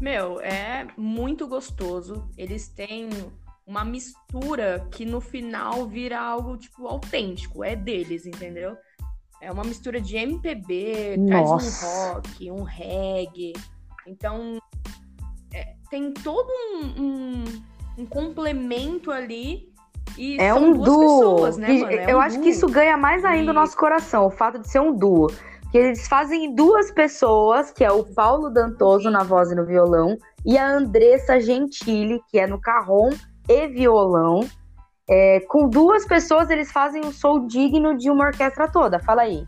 Meu, 0.00 0.40
é 0.40 0.86
muito 0.96 1.46
gostoso. 1.46 2.28
Eles 2.36 2.68
têm 2.68 3.08
uma 3.66 3.84
mistura 3.84 4.86
que 4.90 5.04
no 5.04 5.20
final 5.20 5.86
vira 5.86 6.20
algo, 6.20 6.56
tipo, 6.56 6.86
autêntico. 6.86 7.64
É 7.64 7.74
deles, 7.74 8.26
entendeu? 8.26 8.76
É 9.40 9.50
uma 9.50 9.64
mistura 9.64 10.00
de 10.00 10.16
MPB, 10.16 11.16
Nossa. 11.18 11.30
traz 11.30 11.82
um 11.82 12.12
rock, 12.14 12.50
um 12.50 12.62
reggae. 12.62 13.52
Então, 14.06 14.58
é, 15.52 15.74
tem 15.90 16.12
todo 16.12 16.48
um, 16.48 17.02
um, 17.02 17.44
um, 17.98 18.06
complemento 18.06 19.10
ali. 19.10 19.72
E 20.16 20.38
é 20.38 20.54
um 20.54 20.72
duo. 20.72 21.00
Pessoas, 21.00 21.56
né, 21.56 21.68
mano? 21.68 21.92
É 21.92 22.12
eu 22.12 22.18
um 22.18 22.20
acho 22.20 22.36
duo. 22.36 22.44
que 22.44 22.50
isso 22.50 22.66
ganha 22.66 22.96
mais 22.96 23.24
ainda 23.24 23.48
e... 23.48 23.50
o 23.50 23.54
nosso 23.54 23.76
coração, 23.76 24.26
o 24.26 24.30
fato 24.30 24.58
de 24.58 24.68
ser 24.68 24.80
um 24.80 24.94
duo. 24.94 25.28
Que 25.70 25.78
eles 25.78 26.06
fazem 26.06 26.54
duas 26.54 26.90
pessoas, 26.90 27.70
que 27.72 27.82
é 27.82 27.90
o 27.90 28.04
Paulo 28.04 28.48
Dantoso 28.48 29.10
na 29.10 29.24
voz 29.24 29.50
e 29.50 29.54
no 29.54 29.66
violão, 29.66 30.16
e 30.46 30.56
a 30.56 30.70
Andressa 30.70 31.40
Gentili, 31.40 32.20
que 32.30 32.38
é 32.38 32.46
no 32.46 32.60
carrom 32.60 33.10
e 33.48 33.66
violão. 33.68 34.48
É, 35.08 35.40
com 35.48 35.68
duas 35.68 36.06
pessoas, 36.06 36.48
eles 36.50 36.72
fazem 36.72 37.04
um 37.04 37.12
show 37.12 37.46
digno 37.46 37.96
de 37.96 38.10
uma 38.10 38.26
orquestra 38.26 38.70
toda. 38.70 38.98
Fala 38.98 39.22
aí. 39.22 39.46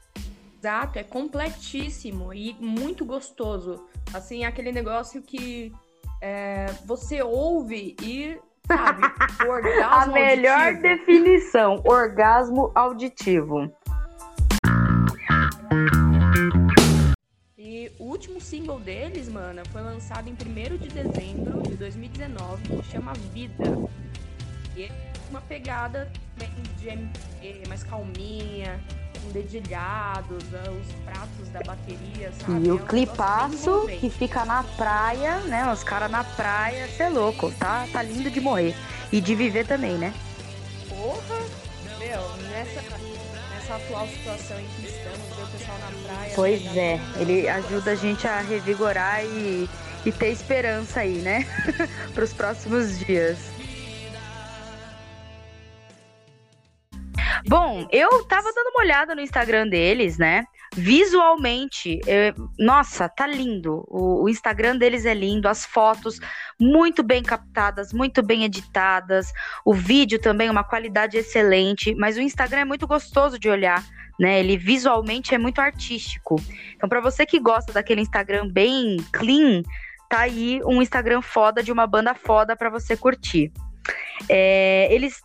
Exato, 0.59 0.99
é 0.99 1.03
completíssimo 1.03 2.33
e 2.35 2.57
muito 2.61 3.05
gostoso. 3.05 3.85
Assim, 4.13 4.45
aquele 4.45 4.73
negócio 4.73 5.23
que 5.23 5.73
é, 6.21 6.67
você 6.85 7.23
ouve 7.23 7.97
e, 8.03 8.39
sabe, 8.67 9.03
orgasmo 9.49 9.85
A 9.85 10.07
melhor 10.07 10.59
auditivo. 10.59 10.83
definição, 10.83 11.83
orgasmo 11.85 12.73
auditivo. 12.75 13.71
E 17.87 17.93
o 18.01 18.07
último 18.07 18.41
single 18.41 18.81
deles, 18.81 19.29
mano, 19.29 19.63
foi 19.71 19.81
lançado 19.81 20.29
em 20.29 20.33
1 20.33 20.77
de 20.77 20.89
dezembro 20.89 21.63
de 21.63 21.77
2019, 21.77 22.63
que 22.63 22.91
chama 22.91 23.13
Vida. 23.33 23.65
E 24.77 24.85
é 24.85 25.13
uma 25.31 25.41
pegada 25.41 26.11
bem 26.37 26.51
de 26.79 26.89
MP, 26.89 27.63
mais 27.69 27.85
calminha, 27.85 28.81
com 29.23 29.31
dedilhados, 29.31 30.43
né, 30.49 30.65
os 30.69 30.93
pratos 31.05 31.49
da 31.51 31.61
bateria, 31.61 32.33
sabe? 32.33 32.67
E 32.67 32.73
o 32.73 32.77
é 32.77 32.89
clipaço 32.89 33.87
que 34.01 34.11
fica 34.11 34.45
na 34.45 34.65
praia, 34.65 35.39
né? 35.43 35.73
Os 35.73 35.85
caras 35.85 36.11
na 36.11 36.25
praia, 36.25 36.89
você 36.89 37.05
é 37.05 37.09
louco, 37.09 37.53
tá? 37.53 37.87
Tá 37.93 38.03
lindo 38.03 38.33
de 38.33 38.41
morrer. 38.41 38.75
E 39.13 39.21
de 39.21 39.33
viver 39.37 39.65
também, 39.65 39.97
né? 39.97 40.13
Porra! 40.89 41.39
Meu, 42.01 42.37
nessa, 42.51 42.83
nessa 43.67 43.77
atual 43.77 44.07
situação 44.07 44.61
em 44.61 44.67
que 44.67 44.87
estamos, 44.87 45.37
ver 45.37 45.43
o 45.43 45.47
pessoal 45.49 45.79
na 45.79 46.09
praia. 46.09 46.33
Pois 46.35 46.77
é, 46.77 47.01
ele 47.19 47.49
ajuda 47.49 47.91
a 47.91 47.95
gente 47.95 48.27
a 48.27 48.41
revigorar 48.41 49.25
e, 49.25 49.69
e 50.05 50.13
ter 50.13 50.29
esperança 50.29 51.01
aí, 51.01 51.19
né? 51.19 51.45
Para 52.15 52.25
os 52.25 52.33
próximos 52.33 52.99
dias. 53.01 53.39
Bom, 57.49 57.87
eu 57.91 58.25
tava 58.25 58.53
dando 58.53 58.69
uma 58.69 58.83
olhada 58.83 59.15
no 59.15 59.21
Instagram 59.21 59.69
deles, 59.69 60.17
né? 60.17 60.45
Visualmente, 60.77 61.99
eu, 62.07 62.35
nossa, 62.59 63.09
tá 63.09 63.27
lindo. 63.27 63.83
O, 63.89 64.25
o, 64.25 64.29
Instagram 64.29 64.77
deles 64.77 65.07
é 65.07 65.15
lindo, 65.15 65.49
as 65.49 65.65
fotos 65.65 66.21
muito 66.61 67.03
bem 67.03 67.23
captadas, 67.23 67.95
muito 67.95 68.23
bem 68.23 68.45
editadas, 68.45 69.33
o 69.65 69.73
vídeo 69.73 70.19
também 70.19 70.51
uma 70.51 70.63
qualidade 70.63 71.17
excelente, 71.17 71.95
mas 71.95 72.19
o 72.19 72.21
Instagram 72.21 72.61
é 72.61 72.65
muito 72.67 72.87
gostoso 72.87 73.39
de 73.39 73.49
olhar. 73.49 73.83
Né, 74.19 74.41
ele 74.41 74.57
visualmente 74.57 75.35
é 75.35 75.39
muito 75.39 75.61
artístico. 75.61 76.37
Então, 76.75 76.89
para 76.89 77.03
você 77.03 77.27
que 77.27 77.39
gosta 77.39 77.71
daquele 77.71 78.01
Instagram 78.01 78.49
bem 78.49 78.97
clean, 79.13 79.63
tá 80.09 80.21
aí 80.21 80.59
um 80.65 80.81
Instagram 80.81 81.21
foda 81.21 81.63
de 81.63 81.71
uma 81.71 81.87
banda 81.87 82.15
foda 82.15 82.57
para 82.57 82.71
você 82.71 82.97
curtir. 82.97 83.53
É, 84.27 84.89
eles 84.91 85.21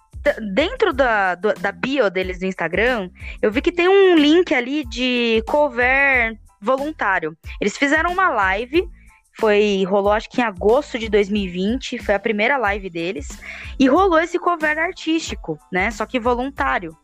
dentro 0.53 0.93
da, 0.93 1.35
do, 1.35 1.53
da 1.53 1.71
bio 1.71 2.09
deles 2.09 2.39
no 2.39 2.47
Instagram, 2.47 3.09
eu 3.41 3.51
vi 3.51 3.61
que 3.61 3.71
tem 3.71 3.87
um 3.87 4.15
link 4.15 4.53
ali 4.53 4.85
de 4.85 5.43
cover 5.47 6.37
voluntário. 6.61 7.35
Eles 7.59 7.77
fizeram 7.77 8.11
uma 8.11 8.29
live 8.29 8.87
foi 9.33 9.83
rolou 9.85 10.11
acho 10.11 10.29
que 10.29 10.41
em 10.41 10.43
agosto 10.43 10.99
de 10.99 11.09
2020, 11.09 11.97
foi 11.99 12.13
a 12.13 12.19
primeira 12.19 12.57
live 12.57 12.89
deles 12.89 13.27
e 13.79 13.87
rolou 13.87 14.19
esse 14.19 14.37
cover 14.37 14.77
artístico, 14.77 15.57
né? 15.71 15.89
Só 15.89 16.05
que 16.05 16.19
voluntário. 16.19 16.95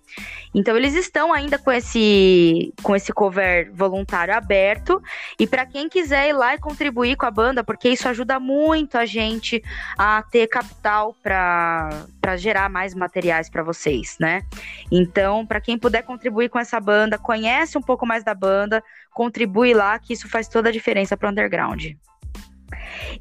Então 0.54 0.76
eles 0.76 0.94
estão 0.94 1.34
ainda 1.34 1.58
com 1.58 1.72
esse 1.72 2.74
com 2.82 2.96
esse 2.96 3.12
cover 3.14 3.72
voluntário 3.74 4.34
aberto 4.34 5.02
e 5.40 5.46
para 5.46 5.66
quem 5.66 5.90
quiser 5.90 6.30
ir 6.30 6.34
lá 6.34 6.56
e 6.56 6.60
contribuir 6.60 7.16
com 7.16 7.26
a 7.26 7.32
banda, 7.32 7.64
porque 7.64 7.90
isso 7.90 8.08
ajuda 8.08 8.40
muito 8.40 8.98
a 8.98 9.06
gente 9.06 9.64
a 9.98 10.24
ter 10.24 10.48
capital 10.48 11.16
para 11.22 12.06
para 12.20 12.36
gerar 12.36 12.70
mais 12.70 12.94
materiais 12.94 13.50
para 13.50 13.64
vocês, 13.64 14.18
né? 14.20 14.42
Então, 14.92 15.46
para 15.46 15.62
quem 15.62 15.78
puder 15.78 16.04
contribuir 16.04 16.50
com 16.50 16.60
essa 16.60 16.78
banda, 16.80 17.18
conhece 17.18 17.78
um 17.78 17.82
pouco 17.82 18.06
mais 18.06 18.24
da 18.24 18.34
banda, 18.34 18.84
contribui 19.14 19.74
lá 19.74 19.98
que 19.98 20.12
isso 20.14 20.28
faz 20.28 20.48
toda 20.50 20.68
a 20.68 20.72
diferença 20.72 21.16
para 21.16 21.30
o 21.30 21.32
underground. 21.32 21.86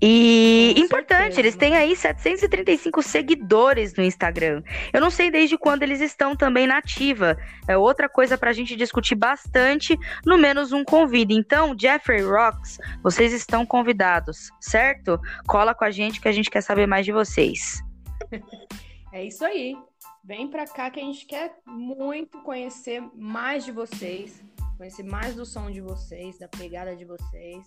E 0.01 0.73
Com 0.75 0.83
importante, 0.83 1.35
certeza. 1.35 1.41
eles 1.41 1.57
têm 1.57 1.77
aí 1.77 1.97
735 1.97 3.03
seguidores 3.03 3.95
no 3.95 4.03
Instagram. 4.03 4.63
Eu 4.93 5.01
não 5.01 5.11
sei 5.11 5.31
desde 5.31 5.57
quando 5.57 5.83
eles 5.83 6.01
estão 6.01 6.37
também 6.37 6.67
na 6.67 6.79
ativa. 6.79 7.37
É 7.69 7.77
outra 7.77 8.09
coisa 8.09 8.37
para 8.37 8.51
a 8.51 8.53
gente 8.53 8.77
discutir 8.77 9.15
bastante, 9.15 9.99
no 10.25 10.37
menos 10.37 10.73
um 10.73 10.85
convite. 10.85 11.33
Então, 11.33 11.75
Jeffrey 11.79 12.23
Rocks, 12.23 12.79
vocês 13.03 13.33
estão 13.33 13.65
convidados, 13.65 14.51
certo? 14.61 15.21
Cola 15.47 15.75
com 15.75 15.85
a 15.85 15.91
gente 15.91 16.21
que 16.21 16.29
a 16.29 16.33
gente 16.33 16.51
quer 16.51 16.61
saber 16.61 16.87
mais 16.87 17.05
de 17.05 17.13
vocês. 17.13 17.83
É 19.13 19.25
isso 19.25 19.47
aí. 19.47 19.75
Vem 20.23 20.47
para 20.47 20.67
cá 20.67 20.91
que 20.91 21.01
a 21.01 21.03
gente 21.03 21.25
quer 21.25 21.57
muito 21.67 22.43
conhecer 22.43 23.03
mais 23.15 23.65
de 23.65 23.73
vocês, 23.73 24.45
conhecer 24.77 25.05
mais 25.05 25.35
do 25.35 25.47
som 25.47 25.71
de 25.71 25.81
vocês, 25.81 26.39
da 26.39 26.49
pegada 26.49 26.95
de 26.95 27.07
vocês. 27.07 27.67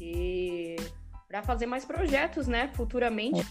E 0.00 0.76
para 1.30 1.42
fazer 1.44 1.66
mais 1.66 1.84
projetos, 1.84 2.48
né, 2.48 2.68
futuramente. 2.74 3.46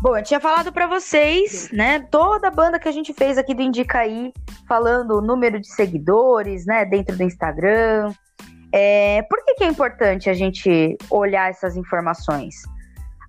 Bom, 0.00 0.16
eu 0.16 0.22
tinha 0.22 0.38
falado 0.38 0.72
para 0.72 0.86
vocês, 0.86 1.68
né, 1.72 1.98
toda 1.98 2.46
a 2.46 2.50
banda 2.50 2.78
que 2.78 2.88
a 2.88 2.92
gente 2.92 3.12
fez 3.12 3.36
aqui 3.36 3.54
do 3.54 3.60
Indicaí, 3.60 4.32
falando 4.68 5.18
o 5.18 5.20
número 5.20 5.60
de 5.60 5.66
seguidores, 5.66 6.64
né, 6.64 6.84
dentro 6.84 7.16
do 7.16 7.24
Instagram. 7.24 8.14
É, 8.72 9.22
por 9.22 9.44
que, 9.44 9.54
que 9.54 9.64
é 9.64 9.66
importante 9.66 10.30
a 10.30 10.34
gente 10.34 10.96
olhar 11.10 11.50
essas 11.50 11.76
informações? 11.76 12.54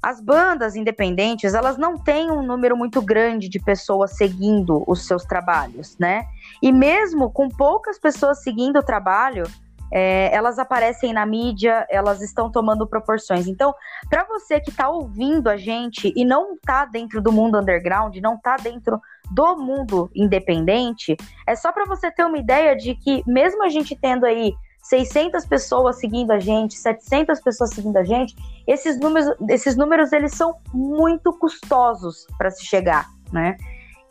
As 0.01 0.19
bandas 0.19 0.75
independentes, 0.75 1.53
elas 1.53 1.77
não 1.77 1.97
têm 1.97 2.31
um 2.31 2.41
número 2.41 2.75
muito 2.75 3.01
grande 3.01 3.47
de 3.47 3.59
pessoas 3.59 4.17
seguindo 4.17 4.83
os 4.87 5.05
seus 5.05 5.23
trabalhos, 5.23 5.95
né? 5.99 6.25
E 6.61 6.71
mesmo 6.71 7.29
com 7.29 7.47
poucas 7.47 7.99
pessoas 7.99 8.41
seguindo 8.41 8.79
o 8.79 8.83
trabalho, 8.83 9.43
é, 9.91 10.33
elas 10.33 10.57
aparecem 10.57 11.13
na 11.13 11.25
mídia, 11.25 11.85
elas 11.89 12.21
estão 12.21 12.49
tomando 12.49 12.87
proporções. 12.87 13.45
Então, 13.45 13.75
para 14.09 14.23
você 14.23 14.59
que 14.59 14.69
está 14.69 14.89
ouvindo 14.89 15.49
a 15.49 15.57
gente 15.57 16.13
e 16.15 16.23
não 16.23 16.53
está 16.53 16.85
dentro 16.85 17.21
do 17.21 17.31
mundo 17.31 17.59
underground, 17.59 18.15
não 18.17 18.35
está 18.35 18.55
dentro 18.55 18.99
do 19.29 19.55
mundo 19.57 20.09
independente, 20.15 21.15
é 21.45 21.55
só 21.55 21.71
para 21.71 21.85
você 21.85 22.09
ter 22.09 22.23
uma 22.25 22.37
ideia 22.37 22.75
de 22.75 22.95
que 22.95 23.21
mesmo 23.27 23.63
a 23.63 23.69
gente 23.69 23.95
tendo 23.95 24.25
aí 24.25 24.53
600 24.81 25.45
pessoas 25.45 25.99
seguindo 25.99 26.31
a 26.31 26.39
gente, 26.39 26.75
700 26.75 27.39
pessoas 27.39 27.69
seguindo 27.71 27.97
a 27.97 28.03
gente, 28.03 28.35
esses 28.67 28.99
números, 28.99 29.35
esses 29.49 29.75
números 29.75 30.11
eles 30.11 30.33
são 30.33 30.55
muito 30.73 31.31
custosos 31.33 32.25
para 32.37 32.49
se 32.51 32.65
chegar, 32.65 33.07
né? 33.31 33.57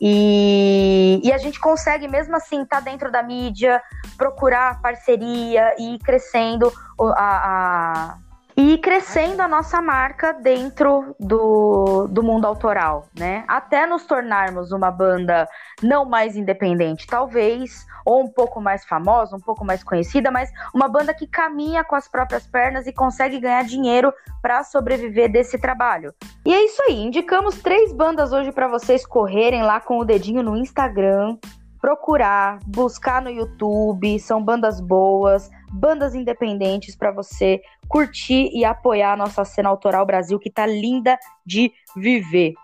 E, 0.02 1.20
e, 1.22 1.30
a 1.30 1.36
gente 1.36 1.60
consegue, 1.60 2.08
mesmo 2.08 2.34
assim, 2.34 2.62
estar 2.62 2.78
tá 2.78 2.80
dentro 2.80 3.12
da 3.12 3.22
mídia, 3.22 3.82
procurar 4.16 4.80
parceria 4.80 5.74
e 5.78 5.96
ir 5.96 5.98
crescendo 5.98 6.72
a, 6.98 8.14
a 8.14 8.18
e 8.62 8.76
crescendo 8.76 9.40
a 9.40 9.48
nossa 9.48 9.80
marca 9.80 10.34
dentro 10.34 11.16
do, 11.18 12.06
do 12.08 12.22
mundo 12.22 12.44
autoral, 12.44 13.06
né? 13.18 13.42
Até 13.48 13.86
nos 13.86 14.04
tornarmos 14.04 14.70
uma 14.70 14.90
banda 14.90 15.48
não 15.82 16.04
mais 16.04 16.36
independente, 16.36 17.06
talvez, 17.06 17.86
ou 18.04 18.22
um 18.22 18.28
pouco 18.28 18.60
mais 18.60 18.84
famosa, 18.84 19.34
um 19.34 19.40
pouco 19.40 19.64
mais 19.64 19.82
conhecida, 19.82 20.30
mas 20.30 20.50
uma 20.74 20.88
banda 20.88 21.14
que 21.14 21.26
caminha 21.26 21.82
com 21.82 21.96
as 21.96 22.06
próprias 22.06 22.46
pernas 22.46 22.86
e 22.86 22.92
consegue 22.92 23.40
ganhar 23.40 23.64
dinheiro 23.64 24.12
para 24.42 24.62
sobreviver 24.62 25.32
desse 25.32 25.58
trabalho. 25.58 26.12
E 26.44 26.52
é 26.52 26.62
isso 26.62 26.82
aí, 26.82 27.02
indicamos 27.02 27.62
três 27.62 27.94
bandas 27.94 28.30
hoje 28.30 28.52
para 28.52 28.68
vocês 28.68 29.06
correrem 29.06 29.62
lá 29.62 29.80
com 29.80 29.98
o 29.98 30.04
dedinho 30.04 30.42
no 30.42 30.54
Instagram, 30.54 31.38
procurar, 31.80 32.58
buscar 32.66 33.22
no 33.22 33.30
YouTube, 33.30 34.20
são 34.20 34.42
bandas 34.42 34.80
boas, 34.82 35.50
bandas 35.72 36.14
independentes 36.14 36.96
para 36.96 37.10
você 37.10 37.60
curtir 37.88 38.50
e 38.52 38.64
apoiar 38.64 39.12
a 39.12 39.16
nossa 39.16 39.44
cena 39.44 39.68
autoral 39.68 40.04
Brasil 40.04 40.38
que 40.38 40.50
tá 40.50 40.66
linda 40.66 41.18
de 41.46 41.72
viver. 41.96 42.54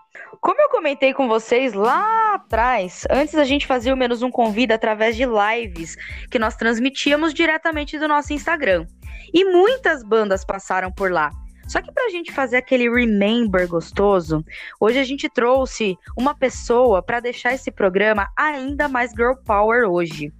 Como 0.41 0.61
eu 0.61 0.69
comentei 0.69 1.13
com 1.13 1.27
vocês 1.27 1.73
lá 1.73 2.35
atrás, 2.35 3.05
antes 3.09 3.35
a 3.35 3.43
gente 3.43 3.67
fazia 3.67 3.93
o 3.93 3.97
menos 3.97 4.21
um 4.21 4.31
convida 4.31 4.75
através 4.75 5.15
de 5.15 5.25
lives 5.25 5.95
que 6.29 6.39
nós 6.39 6.55
transmitíamos 6.55 7.33
diretamente 7.33 7.97
do 7.97 8.07
nosso 8.07 8.33
Instagram. 8.33 8.85
E 9.33 9.45
muitas 9.45 10.03
bandas 10.03 10.45
passaram 10.45 10.91
por 10.91 11.11
lá. 11.11 11.29
Só 11.67 11.81
que 11.81 11.91
pra 11.91 12.09
gente 12.09 12.31
fazer 12.31 12.57
aquele 12.57 12.89
remember 12.89 13.67
gostoso, 13.67 14.43
hoje 14.79 14.99
a 14.99 15.03
gente 15.03 15.27
trouxe 15.29 15.97
uma 16.17 16.33
pessoa 16.33 17.01
para 17.01 17.19
deixar 17.19 17.53
esse 17.53 17.69
programa 17.69 18.29
ainda 18.35 18.87
mais 18.87 19.11
girl 19.11 19.33
power 19.45 19.89
hoje. 19.89 20.33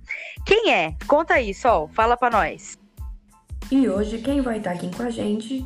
Quem 0.45 0.71
é? 0.71 0.95
Conta 1.07 1.35
aí, 1.35 1.53
Sol, 1.53 1.89
fala 1.93 2.15
para 2.15 2.37
nós. 2.37 2.77
E 3.69 3.89
hoje 3.89 4.19
quem 4.19 4.41
vai 4.41 4.59
estar 4.59 4.71
aqui 4.71 4.89
com 4.95 5.03
a 5.03 5.09
gente 5.09 5.65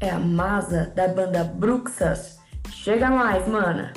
é 0.00 0.10
a 0.10 0.18
Masa 0.18 0.92
da 0.94 1.08
banda 1.08 1.42
Bruxas. 1.42 2.38
Chega 2.70 3.10
mais, 3.10 3.48
mana. 3.48 3.92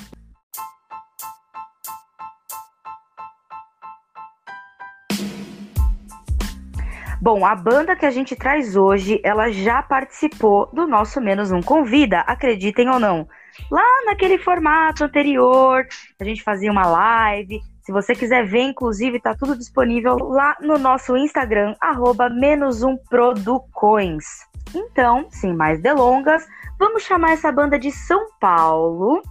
Bom, 7.21 7.45
a 7.45 7.53
banda 7.53 7.95
que 7.95 8.03
a 8.03 8.09
gente 8.09 8.35
traz 8.35 8.75
hoje, 8.75 9.21
ela 9.23 9.51
já 9.51 9.83
participou 9.83 10.65
do 10.73 10.87
nosso 10.87 11.21
Menos 11.21 11.51
Um 11.51 11.61
Convida, 11.61 12.21
acreditem 12.21 12.89
ou 12.89 12.99
não. 12.99 13.27
Lá 13.69 13.85
naquele 14.07 14.39
formato 14.39 15.03
anterior, 15.03 15.85
a 16.19 16.23
gente 16.23 16.41
fazia 16.41 16.71
uma 16.71 16.87
live. 16.87 17.61
Se 17.81 17.91
você 17.91 18.15
quiser 18.15 18.47
ver, 18.47 18.63
inclusive, 18.63 19.19
tá 19.19 19.35
tudo 19.35 19.55
disponível 19.55 20.15
lá 20.17 20.57
no 20.61 20.79
nosso 20.79 21.15
Instagram, 21.15 21.75
arroba 21.79 22.27
menos 22.27 22.81
um 22.81 22.97
Producões. 22.97 24.25
Então, 24.73 25.27
sem 25.29 25.53
mais 25.53 25.79
delongas, 25.79 26.43
vamos 26.79 27.03
chamar 27.03 27.33
essa 27.33 27.51
banda 27.51 27.77
de 27.77 27.91
São 27.91 28.31
Paulo 28.39 29.21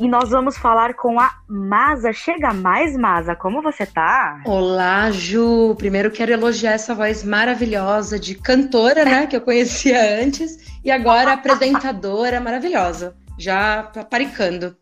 e 0.00 0.08
nós 0.08 0.30
vamos 0.30 0.56
falar 0.56 0.94
com 0.94 1.18
a 1.18 1.30
Masa. 1.48 2.12
Chega 2.12 2.52
mais, 2.52 2.96
Masa, 2.96 3.34
como 3.34 3.62
você 3.62 3.86
tá? 3.86 4.40
Olá, 4.44 5.10
Ju. 5.10 5.74
Primeiro 5.76 6.10
quero 6.10 6.32
elogiar 6.32 6.72
essa 6.72 6.94
voz 6.94 7.22
maravilhosa 7.22 8.18
de 8.18 8.34
cantora, 8.34 9.04
né, 9.04 9.26
que 9.26 9.36
eu 9.36 9.40
conhecia 9.40 10.22
antes, 10.22 10.80
e 10.84 10.90
agora 10.90 11.32
apresentadora 11.32 12.40
maravilhosa, 12.40 13.16
já 13.38 13.82
paparicando. 13.82 14.76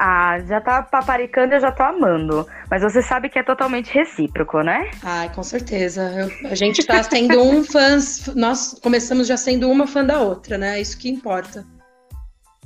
Ah, 0.00 0.38
já 0.46 0.60
tá 0.60 0.80
paparicando, 0.80 1.54
eu 1.54 1.60
já 1.60 1.72
tô 1.72 1.82
amando. 1.82 2.46
Mas 2.70 2.82
você 2.82 3.02
sabe 3.02 3.28
que 3.28 3.36
é 3.36 3.42
totalmente 3.42 3.92
recíproco, 3.92 4.60
né? 4.62 4.88
Ai, 5.02 5.28
com 5.34 5.42
certeza. 5.42 6.02
Eu, 6.12 6.50
a 6.50 6.54
gente 6.54 6.86
tá 6.86 7.02
sendo 7.02 7.42
um 7.42 7.64
fã, 7.64 7.98
nós 8.36 8.78
começamos 8.80 9.26
já 9.26 9.36
sendo 9.36 9.68
uma 9.68 9.88
fã 9.88 10.04
da 10.04 10.20
outra, 10.20 10.56
né? 10.56 10.78
É 10.78 10.80
isso 10.80 10.96
que 10.96 11.08
importa. 11.08 11.66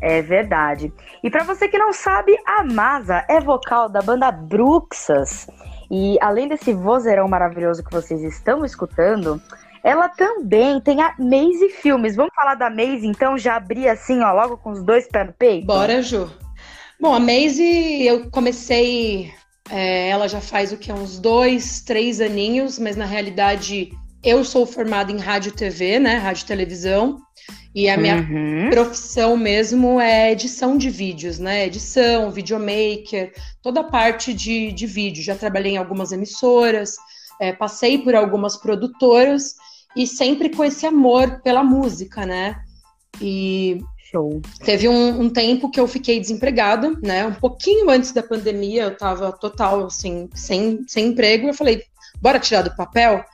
É 0.02 0.20
verdade. 0.20 0.92
E 1.22 1.30
para 1.30 1.44
você 1.44 1.68
que 1.68 1.78
não 1.78 1.92
sabe, 1.92 2.36
a 2.44 2.64
Masa 2.64 3.24
é 3.28 3.40
vocal 3.40 3.88
da 3.88 4.02
banda 4.02 4.32
Bruxas. 4.32 5.46
E 5.88 6.18
além 6.20 6.48
desse 6.48 6.72
vozeirão 6.72 7.28
maravilhoso 7.28 7.84
que 7.84 7.92
vocês 7.92 8.20
estão 8.24 8.64
escutando, 8.64 9.40
ela 9.84 10.08
também 10.08 10.80
tem 10.80 11.00
a 11.00 11.14
Maze 11.16 11.68
Filmes. 11.68 12.16
Vamos 12.16 12.34
falar 12.34 12.56
da 12.56 12.68
Maze, 12.68 13.06
então? 13.06 13.38
Já 13.38 13.54
abri 13.54 13.88
assim, 13.88 14.20
ó, 14.22 14.32
logo 14.32 14.56
com 14.56 14.72
os 14.72 14.82
dois 14.82 15.06
pés 15.06 15.28
no 15.28 15.32
peito? 15.34 15.66
Bora, 15.68 16.02
Ju. 16.02 16.28
Bom, 17.00 17.14
a 17.14 17.20
Maze, 17.20 17.62
eu 18.04 18.28
comecei. 18.28 19.32
É, 19.70 20.08
ela 20.08 20.26
já 20.26 20.40
faz 20.40 20.72
o 20.72 20.76
que? 20.76 20.92
Uns 20.92 21.20
dois, 21.20 21.80
três 21.80 22.20
aninhos, 22.20 22.76
mas 22.76 22.96
na 22.96 23.04
realidade 23.04 23.92
eu 24.22 24.44
sou 24.44 24.64
formada 24.64 25.10
em 25.10 25.18
rádio 25.18 25.52
TV, 25.52 25.98
né? 25.98 26.16
Rádio 26.16 26.44
e 26.44 26.46
televisão. 26.46 27.18
E 27.74 27.88
a 27.88 27.96
minha 27.96 28.16
uhum. 28.16 28.68
profissão 28.70 29.36
mesmo 29.36 29.98
é 29.98 30.30
edição 30.30 30.76
de 30.76 30.90
vídeos, 30.90 31.38
né? 31.38 31.66
Edição, 31.66 32.30
videomaker, 32.30 33.32
toda 33.62 33.80
a 33.80 33.84
parte 33.84 34.34
de, 34.34 34.70
de 34.72 34.86
vídeo. 34.86 35.22
Já 35.22 35.34
trabalhei 35.34 35.72
em 35.72 35.78
algumas 35.78 36.12
emissoras, 36.12 36.96
é, 37.40 37.52
passei 37.52 37.98
por 37.98 38.14
algumas 38.14 38.56
produtoras 38.56 39.54
e 39.96 40.06
sempre 40.06 40.50
com 40.50 40.62
esse 40.62 40.86
amor 40.86 41.40
pela 41.42 41.64
música, 41.64 42.26
né? 42.26 42.56
E 43.20 43.78
Show. 44.10 44.42
teve 44.62 44.86
um, 44.86 45.22
um 45.22 45.30
tempo 45.30 45.70
que 45.70 45.80
eu 45.80 45.88
fiquei 45.88 46.20
desempregada, 46.20 46.92
né? 47.02 47.26
Um 47.26 47.34
pouquinho 47.34 47.88
antes 47.88 48.12
da 48.12 48.22
pandemia, 48.22 48.84
eu 48.84 48.96
tava 48.96 49.32
total, 49.32 49.86
assim, 49.86 50.28
sem, 50.34 50.84
sem 50.86 51.08
emprego. 51.08 51.48
Eu 51.48 51.54
falei, 51.54 51.82
bora 52.20 52.38
tirar 52.38 52.62
do 52.62 52.76
papel? 52.76 53.24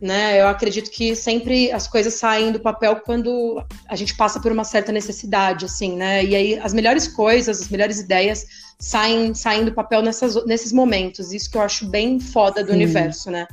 Né? 0.00 0.40
Eu 0.40 0.48
acredito 0.48 0.90
que 0.90 1.14
sempre 1.14 1.70
as 1.72 1.86
coisas 1.86 2.14
saem 2.14 2.52
do 2.52 2.60
papel 2.60 2.96
quando 2.96 3.64
a 3.88 3.96
gente 3.96 4.16
passa 4.16 4.40
por 4.40 4.52
uma 4.52 4.64
certa 4.64 4.92
necessidade, 4.92 5.64
assim, 5.64 5.96
né? 5.96 6.24
E 6.24 6.34
aí 6.34 6.58
as 6.58 6.74
melhores 6.74 7.08
coisas, 7.08 7.60
as 7.60 7.68
melhores 7.68 8.00
ideias 8.00 8.44
saem, 8.78 9.34
saem 9.34 9.64
do 9.64 9.72
papel 9.72 10.02
nessas, 10.02 10.44
nesses 10.46 10.72
momentos. 10.72 11.32
Isso 11.32 11.50
que 11.50 11.56
eu 11.56 11.62
acho 11.62 11.86
bem 11.86 12.20
foda 12.20 12.62
do 12.62 12.68
Sim. 12.68 12.74
universo, 12.74 13.30
né? 13.30 13.46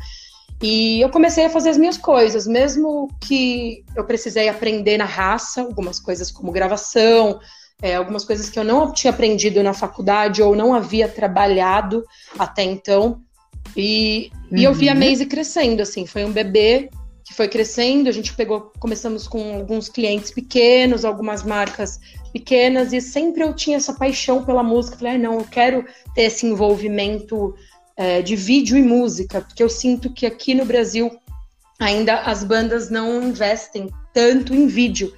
E 0.62 1.02
eu 1.02 1.10
comecei 1.10 1.46
a 1.46 1.50
fazer 1.50 1.70
as 1.70 1.78
minhas 1.78 1.98
coisas, 1.98 2.46
mesmo 2.46 3.08
que 3.20 3.84
eu 3.96 4.06
precisei 4.06 4.48
aprender 4.48 4.98
na 4.98 5.06
raça, 5.06 5.62
algumas 5.62 6.00
coisas 6.00 6.30
como 6.30 6.52
gravação, 6.52 7.40
é, 7.82 7.96
algumas 7.96 8.24
coisas 8.24 8.48
que 8.48 8.60
eu 8.60 8.64
não 8.64 8.92
tinha 8.92 9.12
aprendido 9.12 9.64
na 9.64 9.74
faculdade 9.74 10.42
ou 10.42 10.56
não 10.56 10.74
havia 10.74 11.08
trabalhado 11.08 12.06
até 12.38 12.64
então. 12.64 13.22
E, 13.76 14.32
uhum. 14.52 14.58
e 14.58 14.64
eu 14.64 14.74
vi 14.74 14.90
a 14.90 14.94
uhum. 14.94 15.00
Maisie 15.00 15.26
crescendo, 15.26 15.82
assim, 15.82 16.06
foi 16.06 16.26
um 16.26 16.32
bebê 16.32 16.90
que 17.24 17.34
foi 17.34 17.48
crescendo, 17.48 18.10
a 18.10 18.12
gente 18.12 18.34
pegou, 18.34 18.72
começamos 18.80 19.28
com 19.28 19.56
alguns 19.56 19.88
clientes 19.88 20.32
pequenos, 20.32 21.06
algumas 21.06 21.44
marcas 21.44 22.00
pequenas, 22.34 22.92
e 22.92 23.00
sempre 23.00 23.44
eu 23.44 23.54
tinha 23.54 23.78
essa 23.78 23.94
paixão 23.94 24.44
pela 24.44 24.64
música, 24.64 24.98
falei, 24.98 25.16
ah, 25.16 25.18
não, 25.18 25.34
eu 25.36 25.46
quero 25.46 25.86
ter 26.14 26.24
esse 26.24 26.46
envolvimento 26.46 27.56
é, 27.96 28.22
de 28.22 28.36
vídeo 28.36 28.78
e 28.78 28.82
música, 28.82 29.42
porque 29.42 29.64
eu 29.64 29.70
sinto 29.70 30.12
que 30.12 30.26
aqui 30.26 30.54
no 30.54 30.66
Brasil 30.66 31.12
ainda 31.80 32.22
as 32.22 32.44
bandas 32.44 32.90
não 32.90 33.24
investem 33.24 33.90
tanto 34.14 34.54
em 34.54 34.68
vídeo. 34.68 35.16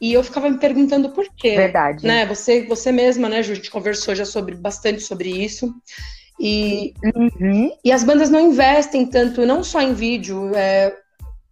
E 0.00 0.12
eu 0.12 0.22
ficava 0.22 0.48
me 0.48 0.58
perguntando 0.58 1.10
por 1.10 1.26
quê. 1.36 1.56
Verdade. 1.56 2.06
Né? 2.06 2.24
Você, 2.26 2.64
você 2.66 2.92
mesma, 2.92 3.28
né, 3.28 3.42
Ju, 3.42 3.52
a 3.52 3.54
gente 3.56 3.70
conversou 3.70 4.14
já 4.14 4.24
sobre 4.24 4.54
bastante 4.54 5.02
sobre 5.02 5.28
isso. 5.28 5.74
E, 6.40 6.94
uhum. 7.14 7.72
e 7.84 7.90
as 7.90 8.04
bandas 8.04 8.30
não 8.30 8.40
investem 8.40 9.04
tanto, 9.06 9.44
não 9.44 9.64
só 9.64 9.80
em 9.80 9.92
vídeo, 9.92 10.52
é, 10.54 10.94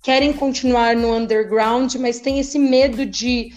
querem 0.02 0.32
continuar 0.32 0.94
no 0.94 1.12
underground, 1.12 1.94
mas 1.96 2.20
tem 2.20 2.38
esse 2.38 2.58
medo 2.58 3.04
de, 3.04 3.52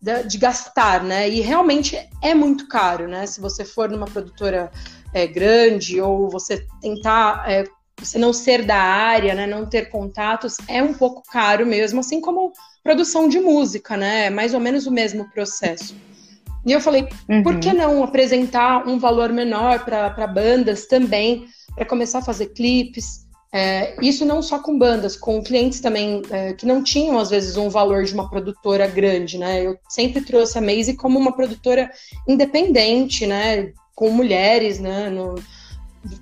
de, 0.00 0.22
de, 0.24 0.38
gastar, 0.38 1.02
né? 1.02 1.28
E 1.28 1.40
realmente 1.40 1.98
é 2.22 2.34
muito 2.34 2.68
caro, 2.68 3.08
né? 3.08 3.26
Se 3.26 3.40
você 3.40 3.64
for 3.64 3.90
numa 3.90 4.06
produtora 4.06 4.70
é, 5.12 5.26
grande 5.26 6.00
ou 6.00 6.30
você 6.30 6.64
tentar 6.80 7.44
é, 7.50 7.64
você 7.98 8.18
não 8.18 8.32
ser 8.32 8.64
da 8.64 8.76
área, 8.76 9.34
né, 9.34 9.46
não 9.46 9.66
ter 9.66 9.90
contatos, 9.90 10.56
é 10.68 10.80
um 10.80 10.94
pouco 10.94 11.22
caro 11.30 11.66
mesmo, 11.66 12.00
assim 12.00 12.20
como 12.20 12.52
produção 12.82 13.28
de 13.28 13.40
música, 13.40 13.96
né? 13.96 14.26
É 14.26 14.30
mais 14.30 14.54
ou 14.54 14.60
menos 14.60 14.86
o 14.86 14.90
mesmo 14.90 15.28
processo. 15.30 15.96
E 16.68 16.72
eu 16.72 16.82
falei, 16.82 17.08
uhum. 17.26 17.42
por 17.42 17.58
que 17.58 17.72
não 17.72 18.04
apresentar 18.04 18.86
um 18.86 18.98
valor 18.98 19.32
menor 19.32 19.86
para 19.86 20.26
bandas 20.26 20.84
também, 20.86 21.46
para 21.74 21.86
começar 21.86 22.18
a 22.18 22.22
fazer 22.22 22.48
clipes? 22.48 23.26
É, 23.50 23.96
isso 24.04 24.26
não 24.26 24.42
só 24.42 24.58
com 24.58 24.78
bandas, 24.78 25.16
com 25.16 25.42
clientes 25.42 25.80
também 25.80 26.20
é, 26.30 26.52
que 26.52 26.66
não 26.66 26.84
tinham, 26.84 27.18
às 27.18 27.30
vezes, 27.30 27.56
um 27.56 27.70
valor 27.70 28.04
de 28.04 28.12
uma 28.12 28.28
produtora 28.28 28.86
grande, 28.86 29.38
né? 29.38 29.64
Eu 29.64 29.78
sempre 29.88 30.20
trouxe 30.20 30.58
a 30.58 30.60
Maze 30.60 30.94
como 30.94 31.18
uma 31.18 31.32
produtora 31.32 31.90
independente, 32.28 33.26
né? 33.26 33.72
Com 33.94 34.10
mulheres, 34.10 34.78
né? 34.78 35.08
No, 35.08 35.36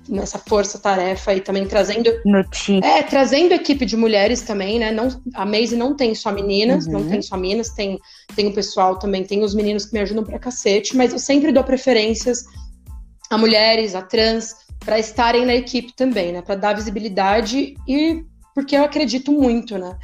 nessa 0.07 0.37
força-tarefa 0.39 1.33
e 1.33 1.41
também 1.41 1.65
trazendo 1.65 2.11
no 2.25 2.43
time. 2.45 2.81
É, 2.83 3.03
trazendo 3.03 3.53
equipe 3.53 3.85
de 3.85 3.97
mulheres 3.97 4.41
também, 4.41 4.79
né? 4.79 4.91
Não, 4.91 5.07
a 5.33 5.45
Maze 5.45 5.75
não 5.75 5.95
tem 5.95 6.15
só 6.15 6.31
meninas, 6.31 6.85
uhum. 6.85 6.93
não 6.93 7.09
tem 7.09 7.21
só 7.21 7.37
meninas, 7.37 7.69
tem 7.69 7.99
tem 8.35 8.47
o 8.47 8.53
pessoal 8.53 8.97
também, 8.97 9.23
tem 9.23 9.43
os 9.43 9.55
meninos 9.55 9.85
que 9.85 9.93
me 9.93 9.99
ajudam 9.99 10.23
pra 10.23 10.39
cacete, 10.39 10.95
mas 10.95 11.13
eu 11.13 11.19
sempre 11.19 11.51
dou 11.51 11.63
preferências 11.63 12.45
a 13.29 13.37
mulheres, 13.37 13.95
a 13.95 14.01
trans, 14.01 14.55
para 14.79 14.99
estarem 14.99 15.45
na 15.45 15.55
equipe 15.55 15.93
também, 15.95 16.31
né? 16.31 16.41
Para 16.41 16.55
dar 16.55 16.73
visibilidade 16.73 17.75
e 17.87 18.23
porque 18.53 18.75
eu 18.75 18.83
acredito 18.83 19.31
muito, 19.31 19.77
né? 19.77 19.97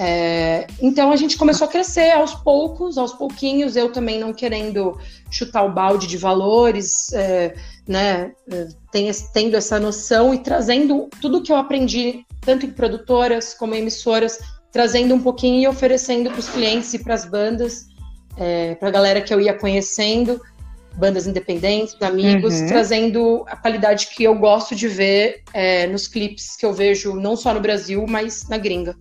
É, 0.00 0.66
então 0.80 1.12
a 1.12 1.16
gente 1.16 1.36
começou 1.36 1.66
a 1.66 1.70
crescer 1.70 2.10
aos 2.12 2.34
poucos, 2.34 2.96
aos 2.96 3.12
pouquinhos, 3.12 3.76
eu 3.76 3.92
também 3.92 4.18
não 4.18 4.32
querendo 4.32 4.98
chutar 5.30 5.64
o 5.64 5.72
balde 5.72 6.06
de 6.06 6.16
valores, 6.16 7.12
é, 7.12 7.54
né, 7.86 8.32
é, 8.50 8.68
tendo 9.32 9.56
essa 9.56 9.78
noção 9.78 10.32
e 10.32 10.38
trazendo 10.38 11.08
tudo 11.20 11.42
que 11.42 11.52
eu 11.52 11.56
aprendi, 11.56 12.24
tanto 12.40 12.66
em 12.66 12.70
produtoras 12.70 13.54
como 13.54 13.74
em 13.74 13.78
emissoras, 13.78 14.38
trazendo 14.70 15.14
um 15.14 15.20
pouquinho 15.20 15.60
e 15.60 15.68
oferecendo 15.68 16.30
para 16.30 16.40
os 16.40 16.48
clientes 16.48 16.94
e 16.94 16.98
para 16.98 17.14
as 17.14 17.24
bandas, 17.24 17.86
é, 18.36 18.74
para 18.76 18.88
a 18.88 18.92
galera 18.92 19.20
que 19.20 19.32
eu 19.32 19.40
ia 19.40 19.52
conhecendo, 19.52 20.40
bandas 20.94 21.26
independentes, 21.26 21.96
amigos, 22.00 22.54
uhum. 22.54 22.66
trazendo 22.66 23.44
a 23.46 23.56
qualidade 23.56 24.08
que 24.08 24.24
eu 24.24 24.34
gosto 24.34 24.74
de 24.74 24.88
ver 24.88 25.42
é, 25.52 25.86
nos 25.86 26.08
clipes 26.08 26.56
que 26.56 26.64
eu 26.64 26.72
vejo 26.72 27.14
não 27.14 27.36
só 27.36 27.52
no 27.52 27.60
Brasil, 27.60 28.04
mas 28.08 28.48
na 28.48 28.58
gringa. 28.58 28.96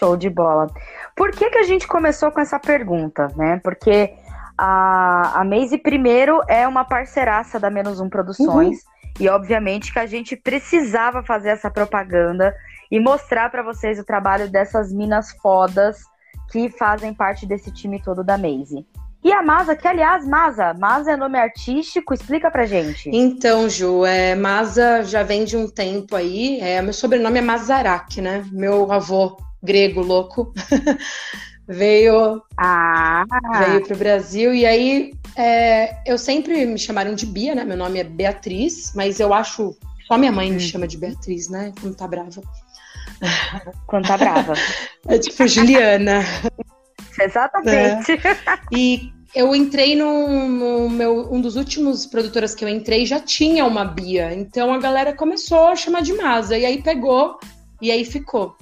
Show 0.00 0.16
de 0.16 0.30
bola. 0.30 0.66
Por 1.14 1.30
que, 1.30 1.50
que 1.50 1.58
a 1.58 1.62
gente 1.62 1.86
começou 1.86 2.32
com 2.32 2.40
essa 2.40 2.58
pergunta, 2.58 3.28
né? 3.36 3.60
Porque 3.62 4.14
a, 4.56 5.40
a 5.40 5.44
Maze, 5.44 5.76
primeiro, 5.76 6.40
é 6.48 6.66
uma 6.66 6.84
parceiraça 6.84 7.60
da 7.60 7.70
Menos 7.70 8.00
Um 8.00 8.08
Produções. 8.08 8.78
Uhum. 8.78 9.00
E, 9.20 9.28
obviamente, 9.28 9.92
que 9.92 9.98
a 9.98 10.06
gente 10.06 10.34
precisava 10.34 11.22
fazer 11.22 11.50
essa 11.50 11.70
propaganda 11.70 12.54
e 12.90 12.98
mostrar 12.98 13.50
para 13.50 13.62
vocês 13.62 13.98
o 13.98 14.04
trabalho 14.04 14.50
dessas 14.50 14.92
minas 14.92 15.30
fodas 15.42 15.98
que 16.50 16.70
fazem 16.70 17.12
parte 17.12 17.46
desse 17.46 17.70
time 17.70 18.02
todo 18.02 18.24
da 18.24 18.38
Maze. 18.38 18.86
E 19.22 19.30
a 19.32 19.42
Masa, 19.42 19.76
que 19.76 19.86
aliás, 19.86 20.26
Masa, 20.26 20.72
Masa 20.72 21.12
é 21.12 21.16
nome 21.16 21.38
artístico, 21.38 22.14
explica 22.14 22.50
pra 22.50 22.64
gente. 22.64 23.10
Então, 23.12 23.68
Ju, 23.68 24.06
é, 24.06 24.34
Masa 24.34 25.02
já 25.02 25.22
vem 25.22 25.44
de 25.44 25.58
um 25.58 25.68
tempo 25.68 26.16
aí, 26.16 26.58
é, 26.60 26.80
meu 26.80 26.94
sobrenome 26.94 27.38
é 27.38 27.42
Mazarak, 27.42 28.20
né? 28.22 28.42
Meu 28.50 28.90
avô 28.90 29.36
grego 29.62 30.00
louco, 30.02 30.52
veio 31.68 32.42
ah. 32.56 33.24
veio 33.58 33.84
para 33.84 33.94
o 33.94 33.98
Brasil 33.98 34.54
e 34.54 34.66
aí 34.66 35.12
é, 35.36 35.96
eu 36.06 36.18
sempre 36.18 36.64
me 36.66 36.78
chamaram 36.78 37.14
de 37.14 37.26
Bia, 37.26 37.54
né? 37.54 37.64
Meu 37.64 37.76
nome 37.76 38.00
é 38.00 38.04
Beatriz, 38.04 38.92
mas 38.94 39.20
eu 39.20 39.32
acho 39.32 39.76
só 40.06 40.18
minha 40.18 40.32
mãe 40.32 40.50
hum. 40.50 40.54
me 40.54 40.60
chama 40.60 40.88
de 40.88 40.98
Beatriz, 40.98 41.48
né? 41.48 41.72
Quando 41.80 41.94
tá 41.94 42.06
brava. 42.06 42.42
Quando 43.86 44.06
tá 44.06 44.16
brava. 44.16 44.54
é 45.06 45.18
tipo 45.18 45.46
Juliana. 45.46 46.24
Exatamente. 47.20 48.12
É. 48.12 48.58
E 48.72 49.12
eu 49.34 49.54
entrei 49.54 49.94
no, 49.94 50.48
no, 50.48 50.90
meu 50.90 51.32
um 51.32 51.40
dos 51.40 51.54
últimos 51.54 52.06
produtoras 52.06 52.54
que 52.54 52.64
eu 52.64 52.68
entrei 52.68 53.06
já 53.06 53.20
tinha 53.20 53.64
uma 53.64 53.84
Bia, 53.84 54.34
então 54.34 54.72
a 54.72 54.78
galera 54.78 55.14
começou 55.14 55.68
a 55.68 55.76
chamar 55.76 56.02
de 56.02 56.12
Masa 56.14 56.56
e 56.58 56.64
aí 56.64 56.82
pegou 56.82 57.38
e 57.80 57.90
aí 57.90 58.04
ficou. 58.04 58.56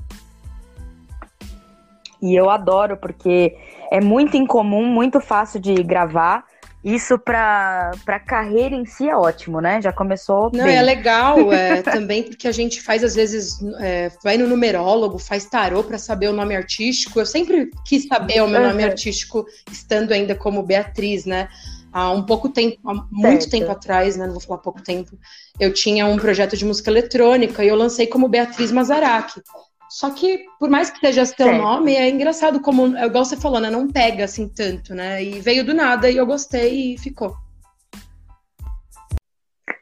E 2.20 2.34
eu 2.34 2.50
adoro, 2.50 2.96
porque 2.96 3.56
é 3.90 4.00
muito 4.00 4.36
incomum, 4.36 4.84
muito 4.84 5.20
fácil 5.20 5.60
de 5.60 5.74
gravar. 5.82 6.44
Isso 6.84 7.18
para 7.18 7.90
a 8.06 8.20
carreira 8.20 8.74
em 8.74 8.86
si 8.86 9.08
é 9.08 9.16
ótimo, 9.16 9.60
né? 9.60 9.82
Já 9.82 9.92
começou. 9.92 10.50
Não, 10.52 10.64
bem. 10.64 10.76
é 10.76 10.82
legal 10.82 11.36
é, 11.52 11.82
também, 11.82 12.22
porque 12.22 12.46
a 12.46 12.52
gente 12.52 12.80
faz, 12.80 13.02
às 13.02 13.14
vezes, 13.14 13.58
é, 13.80 14.10
vai 14.22 14.38
no 14.38 14.46
numerólogo, 14.46 15.18
faz 15.18 15.44
tarô 15.44 15.82
para 15.82 15.98
saber 15.98 16.28
o 16.28 16.32
nome 16.32 16.54
artístico. 16.54 17.18
Eu 17.18 17.26
sempre 17.26 17.70
quis 17.84 18.06
saber 18.06 18.42
o 18.42 18.48
meu 18.48 18.60
uhum. 18.60 18.68
nome 18.68 18.84
artístico, 18.84 19.44
estando 19.70 20.12
ainda 20.12 20.36
como 20.36 20.62
Beatriz, 20.62 21.24
né? 21.24 21.48
Há 21.92 22.12
um 22.12 22.22
pouco 22.22 22.48
tempo, 22.48 22.78
há 22.88 22.94
muito 23.10 23.42
certo. 23.42 23.50
tempo 23.50 23.72
atrás, 23.72 24.16
né? 24.16 24.26
Não 24.26 24.34
vou 24.34 24.40
falar 24.40 24.58
pouco 24.58 24.80
tempo, 24.80 25.18
eu 25.58 25.72
tinha 25.72 26.06
um 26.06 26.16
projeto 26.16 26.56
de 26.56 26.64
música 26.64 26.90
eletrônica 26.90 27.64
e 27.64 27.68
eu 27.68 27.74
lancei 27.74 28.06
como 28.06 28.28
Beatriz 28.28 28.70
Mazaraki. 28.70 29.40
Só 29.88 30.10
que, 30.10 30.44
por 30.58 30.68
mais 30.68 30.90
que 30.90 31.00
seja 31.00 31.24
seu 31.24 31.46
certo. 31.46 31.62
nome, 31.62 31.94
é 31.94 32.08
engraçado 32.08 32.60
como, 32.60 32.96
é 32.96 33.06
igual 33.06 33.24
você 33.24 33.36
falou, 33.36 33.60
né? 33.60 33.70
Não 33.70 33.88
pega 33.88 34.24
assim 34.24 34.48
tanto, 34.48 34.94
né? 34.94 35.22
E 35.22 35.40
veio 35.40 35.64
do 35.64 35.72
nada 35.72 36.10
e 36.10 36.16
eu 36.16 36.26
gostei 36.26 36.94
e 36.94 36.98
ficou. 36.98 37.34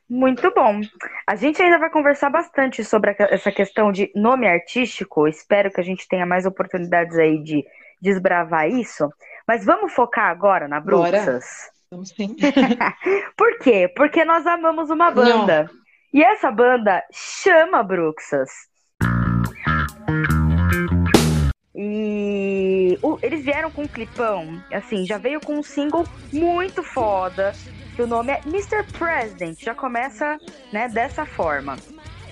Muito 0.09 0.53
bom. 0.55 0.81
A 1.27 1.35
gente 1.35 1.61
ainda 1.61 1.79
vai 1.79 1.91
conversar 1.91 2.31
bastante 2.31 2.85
sobre 2.85 3.17
essa 3.19 3.51
questão 3.51 3.91
de 3.91 4.13
nome 4.15 4.47
artístico. 4.47 5.27
Espero 5.27 5.73
que 5.73 5.81
a 5.81 5.85
gente 5.85 6.07
tenha 6.07 6.25
mais 6.25 6.47
oportunidades 6.47 7.19
aí 7.19 7.43
de 7.43 7.65
desbravar 8.01 8.71
isso. 8.71 9.09
Mas 9.49 9.65
vamos 9.65 9.93
focar 9.93 10.31
agora 10.31 10.69
na 10.69 10.79
Bruxas. 10.79 11.71
Vamos 11.91 12.11
sim. 12.11 12.37
Por 13.37 13.59
quê? 13.59 13.93
Porque 13.97 14.25
nós 14.25 14.47
amamos 14.47 14.91
uma 14.91 15.11
banda. 15.11 15.65
Não. 15.65 15.71
E 16.15 16.23
essa 16.23 16.53
banda 16.53 17.03
chama 17.13 17.83
Bruxas. 17.83 18.51
E 21.75 22.99
uh, 23.03 23.19
eles 23.23 23.45
vieram 23.45 23.71
com 23.71 23.83
um 23.83 23.89
clipão, 23.89 24.63
assim, 24.73 25.05
já 25.05 25.19
veio 25.19 25.41
com 25.41 25.59
um 25.59 25.63
single 25.63 26.07
muito 26.33 26.83
foda, 26.83 27.53
que 27.95 28.03
o 28.03 28.07
nome 28.07 28.33
é 28.33 28.41
Mr. 28.47 28.85
President, 28.99 29.63
já 29.63 29.75
começa, 29.75 30.39
né, 30.73 30.89
dessa 30.89 31.27
forma. 31.27 31.77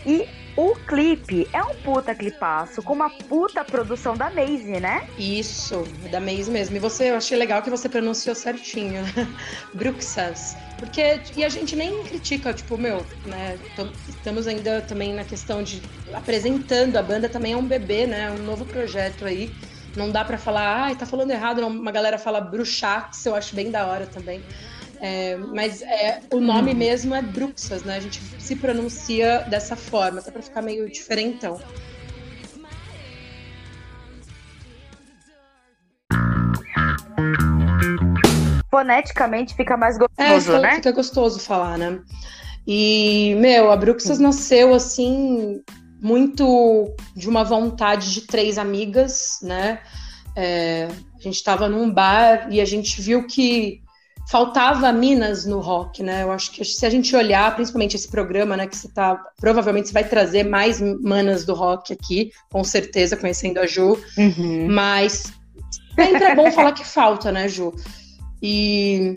E 0.07 0.27
o 0.57 0.75
clipe 0.87 1.49
é 1.53 1.63
um 1.63 1.75
puta 1.77 2.15
clipaço, 2.15 2.83
com 2.83 2.93
uma 2.93 3.11
puta 3.11 3.65
produção 3.65 4.17
da 4.17 4.31
Maze, 4.31 4.79
né? 4.81 5.09
Isso, 5.19 5.83
da 6.11 6.21
Maze 6.21 6.51
mesmo. 6.51 6.77
E 6.77 6.79
você, 6.79 7.11
eu 7.11 7.17
achei 7.17 7.37
legal 7.37 7.61
que 7.61 7.71
você 7.71 7.89
pronunciou 7.89 8.37
certinho. 8.37 9.03
Bruxas. 9.75 10.57
Porque, 10.79 11.21
e 11.37 11.45
a 11.45 11.49
gente 11.49 11.75
nem 11.75 12.05
critica, 12.05 12.53
tipo, 12.53 12.79
meu, 12.79 13.05
né? 13.27 13.59
Estamos 14.09 14.47
ainda 14.47 14.81
também 14.83 15.13
na 15.13 15.25
questão 15.25 15.63
de 15.63 15.83
apresentando 16.13 16.97
a 16.97 17.03
banda 17.03 17.29
também 17.29 17.53
é 17.53 17.57
um 17.57 17.67
bebê, 17.67 18.07
né? 18.07 18.31
Um 18.31 18.45
novo 18.45 18.65
projeto 18.65 19.25
aí. 19.25 19.53
Não 19.97 20.11
dá 20.11 20.25
para 20.25 20.37
falar, 20.39 20.91
ah, 20.91 20.95
tá 20.95 21.07
falando 21.07 21.31
errado. 21.31 21.61
Uma 21.67 21.93
galera 21.93 22.19
fala 22.19 22.41
bruxax, 22.41 23.27
eu 23.27 23.35
acho 23.35 23.55
bem 23.55 23.71
da 23.71 23.87
hora 23.87 24.07
também. 24.07 24.43
É, 25.01 25.37
mas 25.37 25.83
é, 25.83 26.21
o 26.33 26.41
nome 26.41 26.75
mesmo 26.75 27.15
é 27.15 27.23
Bruxas, 27.23 27.83
né? 27.83 27.97
A 27.97 28.01
gente 28.01 28.21
se 28.39 28.57
pronuncia 28.57 29.41
dessa 29.51 29.77
forma, 29.77 30.21
até 30.21 30.31
para 30.31 30.43
ficar 30.43 30.63
meio 30.63 30.89
diferentão. 30.91 31.61
Foneticamente 38.71 39.55
fica 39.55 39.77
mais 39.77 39.97
gostoso, 39.97 40.53
é, 40.53 40.61
né? 40.61 40.75
Fica 40.77 40.93
gostoso 40.93 41.39
falar, 41.39 41.79
né? 41.79 42.01
E, 42.67 43.37
meu, 43.39 43.71
a 43.71 43.77
Bruxas 43.77 44.19
nasceu 44.19 44.75
assim, 44.75 45.63
muito 46.01 46.95
de 47.15 47.29
uma 47.29 47.45
vontade 47.45 48.13
de 48.13 48.23
três 48.23 48.59
amigas, 48.59 49.39
né? 49.43 49.81
É, 50.35 50.89
a 51.15 51.21
gente 51.21 51.37
estava 51.37 51.69
num 51.69 51.91
bar 51.91 52.49
e 52.51 52.61
a 52.61 52.65
gente 52.65 53.01
viu 53.01 53.27
que 53.27 53.84
faltava 54.29 54.91
minas 54.93 55.45
no 55.45 55.61
rock, 55.61 56.03
né? 56.03 56.23
Eu 56.23 56.33
acho 56.33 56.51
que 56.51 56.65
se 56.65 56.85
a 56.87 56.91
gente 56.91 57.15
olhar, 57.15 57.55
principalmente 57.55 57.97
esse 57.97 58.09
programa, 58.09 58.57
né, 58.57 58.67
que 58.67 58.77
você 58.77 58.89
tá, 58.89 59.17
provavelmente 59.39 59.89
você 59.89 59.95
vai 59.95 60.05
trazer 60.05 60.45
mais 60.45 60.81
manas 60.81 61.45
do 61.45 61.55
rock 61.55 61.93
aqui, 61.93 62.31
com 62.51 62.65
certeza, 62.65 63.17
conhecendo 63.17 63.59
a 63.59 63.67
Ju, 63.67 63.99
uhum. 64.17 64.69
mas 64.71 65.33
sempre 65.95 66.25
é 66.25 66.35
bom 66.35 66.51
falar 66.51 66.73
que 66.73 66.87
falta, 66.87 67.31
né, 67.31 67.49
Ju? 67.49 67.75
E, 68.43 69.15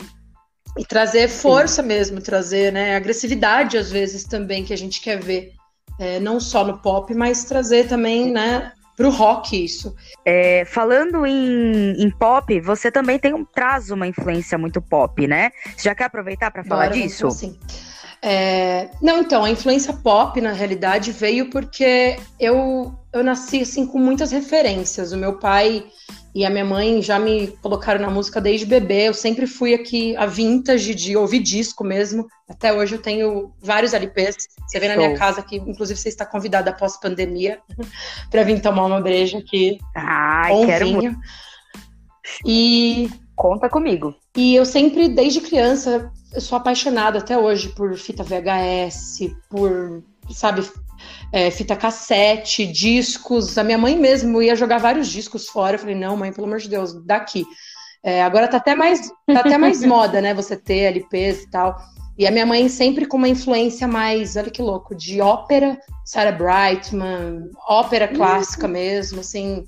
e 0.76 0.84
trazer 0.84 1.28
força 1.28 1.82
Sim. 1.82 1.88
mesmo, 1.88 2.20
trazer, 2.20 2.72
né, 2.72 2.96
agressividade 2.96 3.78
às 3.78 3.90
vezes 3.90 4.24
também 4.24 4.64
que 4.64 4.72
a 4.74 4.78
gente 4.78 5.00
quer 5.00 5.18
ver, 5.18 5.52
é, 5.98 6.20
não 6.20 6.38
só 6.38 6.64
no 6.64 6.78
pop, 6.78 7.12
mas 7.14 7.44
trazer 7.44 7.88
também, 7.88 8.30
né, 8.30 8.72
pro 8.98 9.10
rock 9.10 9.64
isso. 9.64 9.94
É, 10.24 10.64
falando 10.64 11.24
em, 11.24 11.92
em, 11.92 12.10
pop, 12.10 12.60
você 12.60 12.90
também 12.90 13.16
tem 13.16 13.32
um, 13.32 13.44
traz 13.44 13.90
uma 13.90 14.08
influência 14.08 14.58
muito 14.58 14.82
pop, 14.82 15.24
né? 15.24 15.52
Você 15.76 15.84
já 15.84 15.94
quer 15.94 16.04
aproveitar 16.06 16.50
para 16.50 16.64
falar 16.64 16.88
Bora, 16.88 17.00
disso? 17.00 17.30
Sim. 17.30 17.56
É, 18.20 18.88
não, 19.00 19.20
então, 19.20 19.44
a 19.44 19.50
influência 19.50 19.92
pop, 19.92 20.40
na 20.40 20.50
realidade, 20.50 21.12
veio 21.12 21.48
porque 21.48 22.18
eu, 22.40 22.92
eu 23.12 23.22
nasci, 23.22 23.62
assim, 23.62 23.86
com 23.86 24.00
muitas 24.00 24.32
referências. 24.32 25.12
O 25.12 25.16
meu 25.16 25.38
pai 25.38 25.86
e 26.34 26.44
a 26.44 26.50
minha 26.50 26.64
mãe 26.64 27.00
já 27.02 27.18
me 27.18 27.48
colocaram 27.62 28.00
na 28.00 28.10
música 28.10 28.40
desde 28.40 28.66
bebê. 28.66 29.08
Eu 29.08 29.14
sempre 29.14 29.46
fui 29.46 29.74
aqui 29.74 30.16
a 30.16 30.26
vintage 30.26 30.94
de 30.94 31.16
ouvir 31.16 31.40
disco 31.40 31.82
mesmo. 31.82 32.26
Até 32.48 32.72
hoje 32.72 32.96
eu 32.96 33.02
tenho 33.02 33.52
vários 33.60 33.92
LPs. 33.92 34.36
Você 34.66 34.78
vê 34.78 34.88
na 34.88 34.96
minha 34.96 35.16
casa 35.16 35.42
que, 35.42 35.56
inclusive, 35.56 35.98
você 35.98 36.08
está 36.08 36.26
convidada 36.26 36.70
após 36.70 36.98
pandemia 36.98 37.58
para 38.30 38.42
vir 38.42 38.60
tomar 38.60 38.86
uma 38.86 39.00
breja 39.00 39.38
aqui. 39.38 39.78
Ai, 39.96 40.66
quero 40.66 40.88
muito. 40.88 41.18
E 42.46 43.10
conta 43.34 43.68
comigo. 43.68 44.14
E 44.36 44.54
eu 44.54 44.64
sempre, 44.64 45.08
desde 45.08 45.40
criança, 45.40 46.12
eu 46.32 46.40
sou 46.40 46.58
apaixonada 46.58 47.18
até 47.18 47.38
hoje 47.38 47.70
por 47.70 47.96
fita 47.96 48.22
VHS, 48.22 49.30
por, 49.48 50.02
sabe, 50.30 50.62
é, 51.32 51.50
fita 51.50 51.76
cassete, 51.76 52.66
discos. 52.66 53.56
A 53.58 53.64
minha 53.64 53.78
mãe 53.78 53.96
mesmo 53.96 54.40
ia 54.42 54.56
jogar 54.56 54.78
vários 54.78 55.08
discos 55.08 55.48
fora. 55.48 55.76
Eu 55.76 55.80
falei, 55.80 55.94
não, 55.94 56.16
mãe, 56.16 56.32
pelo 56.32 56.46
amor 56.46 56.58
de 56.58 56.68
Deus, 56.68 56.94
daqui. 57.04 57.44
É, 58.02 58.22
agora 58.22 58.48
tá 58.48 58.58
até 58.58 58.74
mais, 58.74 59.08
tá 59.26 59.40
até 59.40 59.58
mais 59.58 59.82
moda, 59.84 60.20
né? 60.20 60.34
Você 60.34 60.56
ter 60.56 60.94
LPs 60.94 61.42
e 61.42 61.50
tal. 61.50 61.76
E 62.18 62.26
a 62.26 62.32
minha 62.32 62.44
mãe 62.44 62.68
sempre 62.68 63.06
com 63.06 63.16
uma 63.16 63.28
influência 63.28 63.86
mais, 63.86 64.34
olha 64.34 64.50
que 64.50 64.60
louco, 64.60 64.92
de 64.92 65.20
ópera, 65.20 65.78
Sarah 66.04 66.32
Brightman, 66.32 67.48
ópera 67.68 68.08
clássica 68.08 68.66
uhum. 68.66 68.72
mesmo, 68.72 69.20
assim. 69.20 69.64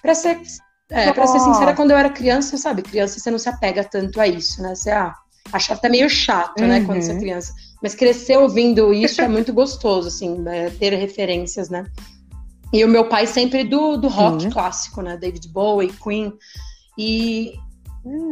Pra 0.00 0.14
ser, 0.14 0.40
é, 0.90 1.12
pra 1.12 1.26
ser 1.26 1.40
sincera, 1.40 1.74
quando 1.74 1.90
eu 1.90 1.96
era 1.96 2.08
criança, 2.08 2.56
sabe? 2.56 2.82
Criança 2.82 3.18
você 3.18 3.32
não 3.32 3.38
se 3.38 3.48
apega 3.48 3.82
tanto 3.82 4.20
a 4.20 4.28
isso, 4.28 4.62
né? 4.62 4.76
Você 4.76 4.92
ah, 4.92 5.12
acha 5.52 5.74
até 5.74 5.88
meio 5.88 6.08
chato, 6.08 6.60
uhum. 6.60 6.68
né? 6.68 6.84
Quando 6.84 7.02
você 7.02 7.10
é 7.10 7.14
uhum. 7.14 7.20
criança. 7.20 7.52
Mas 7.82 7.94
crescer 7.94 8.36
ouvindo 8.36 8.92
isso 8.92 9.20
é 9.20 9.28
muito 9.28 9.52
gostoso, 9.52 10.08
assim, 10.08 10.42
é, 10.48 10.70
ter 10.70 10.92
referências, 10.94 11.68
né? 11.68 11.86
E 12.72 12.84
o 12.84 12.88
meu 12.88 13.08
pai 13.08 13.26
sempre 13.26 13.64
do, 13.64 13.96
do 13.96 14.08
rock 14.08 14.50
clássico, 14.50 15.00
né? 15.00 15.16
David 15.16 15.48
Bowie, 15.48 15.92
Queen. 16.02 16.32
E 16.98 17.52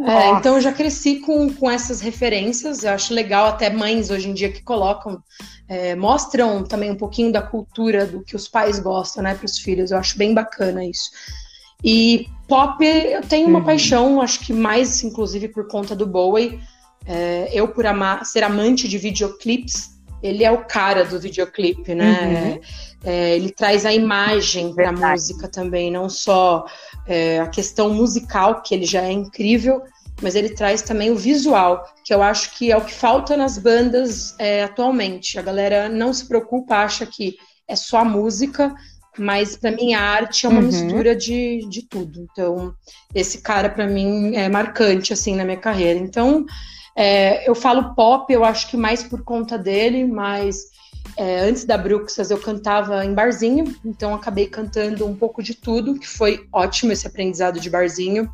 é, 0.06 0.30
então 0.30 0.54
eu 0.54 0.60
já 0.60 0.72
cresci 0.72 1.16
com, 1.20 1.52
com 1.52 1.70
essas 1.70 2.00
referências. 2.00 2.84
Eu 2.84 2.92
acho 2.92 3.12
legal 3.12 3.46
até 3.46 3.70
mães 3.70 4.10
hoje 4.10 4.28
em 4.28 4.34
dia 4.34 4.50
que 4.50 4.62
colocam, 4.62 5.22
é, 5.68 5.94
mostram 5.94 6.64
também 6.64 6.90
um 6.90 6.96
pouquinho 6.96 7.32
da 7.32 7.42
cultura 7.42 8.06
do 8.06 8.22
que 8.22 8.36
os 8.36 8.48
pais 8.48 8.78
gostam, 8.78 9.22
né, 9.22 9.34
para 9.34 9.44
os 9.44 9.58
filhos. 9.58 9.90
Eu 9.90 9.98
acho 9.98 10.16
bem 10.16 10.32
bacana 10.32 10.84
isso. 10.84 11.10
E 11.84 12.26
pop, 12.48 12.84
eu 12.84 13.22
tenho 13.22 13.48
uma 13.48 13.58
uhum. 13.58 13.64
paixão, 13.64 14.20
acho 14.20 14.40
que 14.40 14.52
mais, 14.52 15.02
inclusive, 15.02 15.48
por 15.48 15.68
conta 15.68 15.94
do 15.94 16.06
Bowie. 16.06 16.60
É, 17.06 17.48
eu, 17.52 17.68
por 17.68 17.86
amar, 17.86 18.24
ser 18.26 18.42
amante 18.42 18.88
de 18.88 18.98
videoclipes, 18.98 19.96
ele 20.22 20.42
é 20.42 20.50
o 20.50 20.64
cara 20.64 21.04
do 21.04 21.20
videoclipe, 21.20 21.94
né? 21.94 22.54
Uhum. 22.54 22.60
É, 23.04 23.36
ele 23.36 23.50
traz 23.50 23.86
a 23.86 23.92
imagem 23.92 24.74
para 24.74 24.88
a 24.88 24.92
música 24.92 25.46
também, 25.46 25.90
não 25.90 26.08
só 26.08 26.66
é, 27.06 27.38
a 27.38 27.46
questão 27.46 27.90
musical, 27.90 28.62
que 28.62 28.74
ele 28.74 28.84
já 28.84 29.02
é 29.02 29.12
incrível, 29.12 29.82
mas 30.20 30.34
ele 30.34 30.50
traz 30.50 30.82
também 30.82 31.10
o 31.10 31.16
visual, 31.16 31.84
que 32.02 32.12
eu 32.12 32.22
acho 32.22 32.56
que 32.56 32.72
é 32.72 32.76
o 32.76 32.84
que 32.84 32.94
falta 32.94 33.36
nas 33.36 33.58
bandas 33.58 34.34
é, 34.38 34.64
atualmente. 34.64 35.38
A 35.38 35.42
galera 35.42 35.88
não 35.88 36.12
se 36.12 36.26
preocupa, 36.26 36.76
acha 36.76 37.04
que 37.06 37.36
é 37.68 37.76
só 37.76 37.98
a 37.98 38.04
música, 38.04 38.74
mas 39.18 39.56
para 39.56 39.70
mim 39.70 39.94
a 39.94 40.00
arte 40.00 40.46
é 40.46 40.48
uma 40.48 40.60
uhum. 40.60 40.66
mistura 40.66 41.14
de, 41.14 41.66
de 41.68 41.82
tudo. 41.82 42.26
Então, 42.30 42.74
esse 43.14 43.38
cara 43.42 43.68
para 43.68 43.86
mim 43.86 44.34
é 44.34 44.48
marcante 44.48 45.12
assim 45.12 45.36
na 45.36 45.44
minha 45.44 45.56
carreira. 45.56 45.98
Então, 45.98 46.44
é, 46.96 47.48
eu 47.48 47.54
falo 47.54 47.94
pop, 47.94 48.32
eu 48.32 48.42
acho 48.42 48.68
que 48.70 48.76
mais 48.76 49.02
por 49.02 49.22
conta 49.22 49.58
dele, 49.58 50.04
mas 50.04 50.70
é, 51.14 51.40
antes 51.40 51.64
da 51.64 51.76
Bruxas 51.76 52.30
eu 52.30 52.38
cantava 52.38 53.04
em 53.04 53.12
barzinho, 53.12 53.76
então 53.84 54.14
acabei 54.14 54.46
cantando 54.46 55.06
um 55.06 55.14
pouco 55.14 55.42
de 55.42 55.54
tudo, 55.54 55.98
que 55.98 56.08
foi 56.08 56.46
ótimo 56.50 56.92
esse 56.92 57.06
aprendizado 57.06 57.60
de 57.60 57.68
barzinho. 57.68 58.30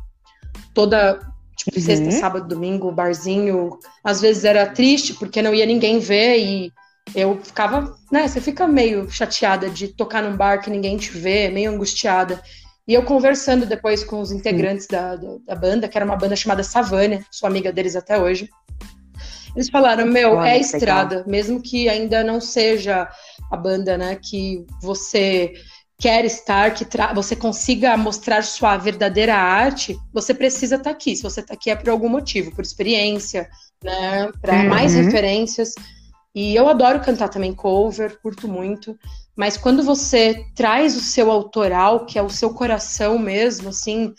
Toda, 0.73 1.19
tipo, 1.57 1.77
uhum. 1.77 1.83
sexta, 1.83 2.11
sábado, 2.11 2.47
domingo, 2.47 2.91
barzinho. 2.91 3.77
Às 4.03 4.21
vezes 4.21 4.45
era 4.45 4.65
triste 4.65 5.13
porque 5.13 5.41
não 5.41 5.53
ia 5.53 5.65
ninguém 5.65 5.99
ver 5.99 6.39
e 6.39 6.71
eu 7.13 7.39
ficava, 7.43 7.95
né? 8.09 8.27
Você 8.27 8.39
fica 8.39 8.65
meio 8.65 9.09
chateada 9.09 9.69
de 9.69 9.89
tocar 9.89 10.23
num 10.23 10.37
bar 10.37 10.61
que 10.61 10.69
ninguém 10.69 10.97
te 10.97 11.11
vê, 11.11 11.49
meio 11.49 11.71
angustiada. 11.71 12.41
E 12.87 12.93
eu 12.93 13.03
conversando 13.03 13.65
depois 13.65 14.03
com 14.03 14.19
os 14.19 14.31
integrantes 14.31 14.87
da, 14.87 15.15
da, 15.15 15.37
da, 15.45 15.55
banda, 15.55 15.87
que 15.87 15.97
era 15.97 16.05
uma 16.05 16.17
banda 16.17 16.35
chamada 16.35 16.63
Savânia, 16.63 17.25
sou 17.31 17.47
amiga 17.47 17.71
deles 17.71 17.95
até 17.95 18.19
hoje. 18.19 18.49
Eles 19.55 19.69
falaram, 19.69 20.05
meu, 20.05 20.33
Olha, 20.33 20.49
é 20.49 20.59
estrada, 20.59 21.17
legal. 21.17 21.29
mesmo 21.29 21.61
que 21.61 21.87
ainda 21.87 22.23
não 22.23 22.41
seja 22.41 23.07
a 23.51 23.55
banda, 23.55 23.97
né, 23.97 24.17
que 24.21 24.65
você 24.81 25.53
quer 25.97 26.25
estar, 26.25 26.73
que 26.73 26.85
você 27.15 27.35
consiga 27.35 27.95
mostrar 27.95 28.43
sua 28.43 28.75
verdadeira 28.75 29.35
arte, 29.35 29.95
você 30.11 30.33
precisa 30.33 30.75
estar 30.75 30.89
tá 30.89 30.95
aqui. 30.95 31.15
Se 31.15 31.23
você 31.23 31.39
está 31.39 31.53
aqui 31.53 31.69
é 31.69 31.75
por 31.75 31.89
algum 31.89 32.09
motivo, 32.09 32.53
por 32.53 32.63
experiência, 32.63 33.47
né, 33.81 34.29
para 34.41 34.55
uhum. 34.55 34.69
mais 34.69 34.93
referências. 34.93 35.73
E 36.35 36.55
eu 36.55 36.67
adoro 36.67 36.99
cantar 36.99 37.29
também 37.29 37.53
cover, 37.53 38.19
curto 38.21 38.47
muito. 38.47 38.97
Mas 39.35 39.57
quando 39.57 39.83
você 39.83 40.45
traz 40.55 40.95
o 40.95 40.99
seu 40.99 41.31
autoral, 41.31 42.05
que 42.05 42.17
é 42.17 42.21
o 42.21 42.29
seu 42.29 42.53
coração 42.53 43.19
mesmo, 43.19 43.69
assim, 43.69 44.13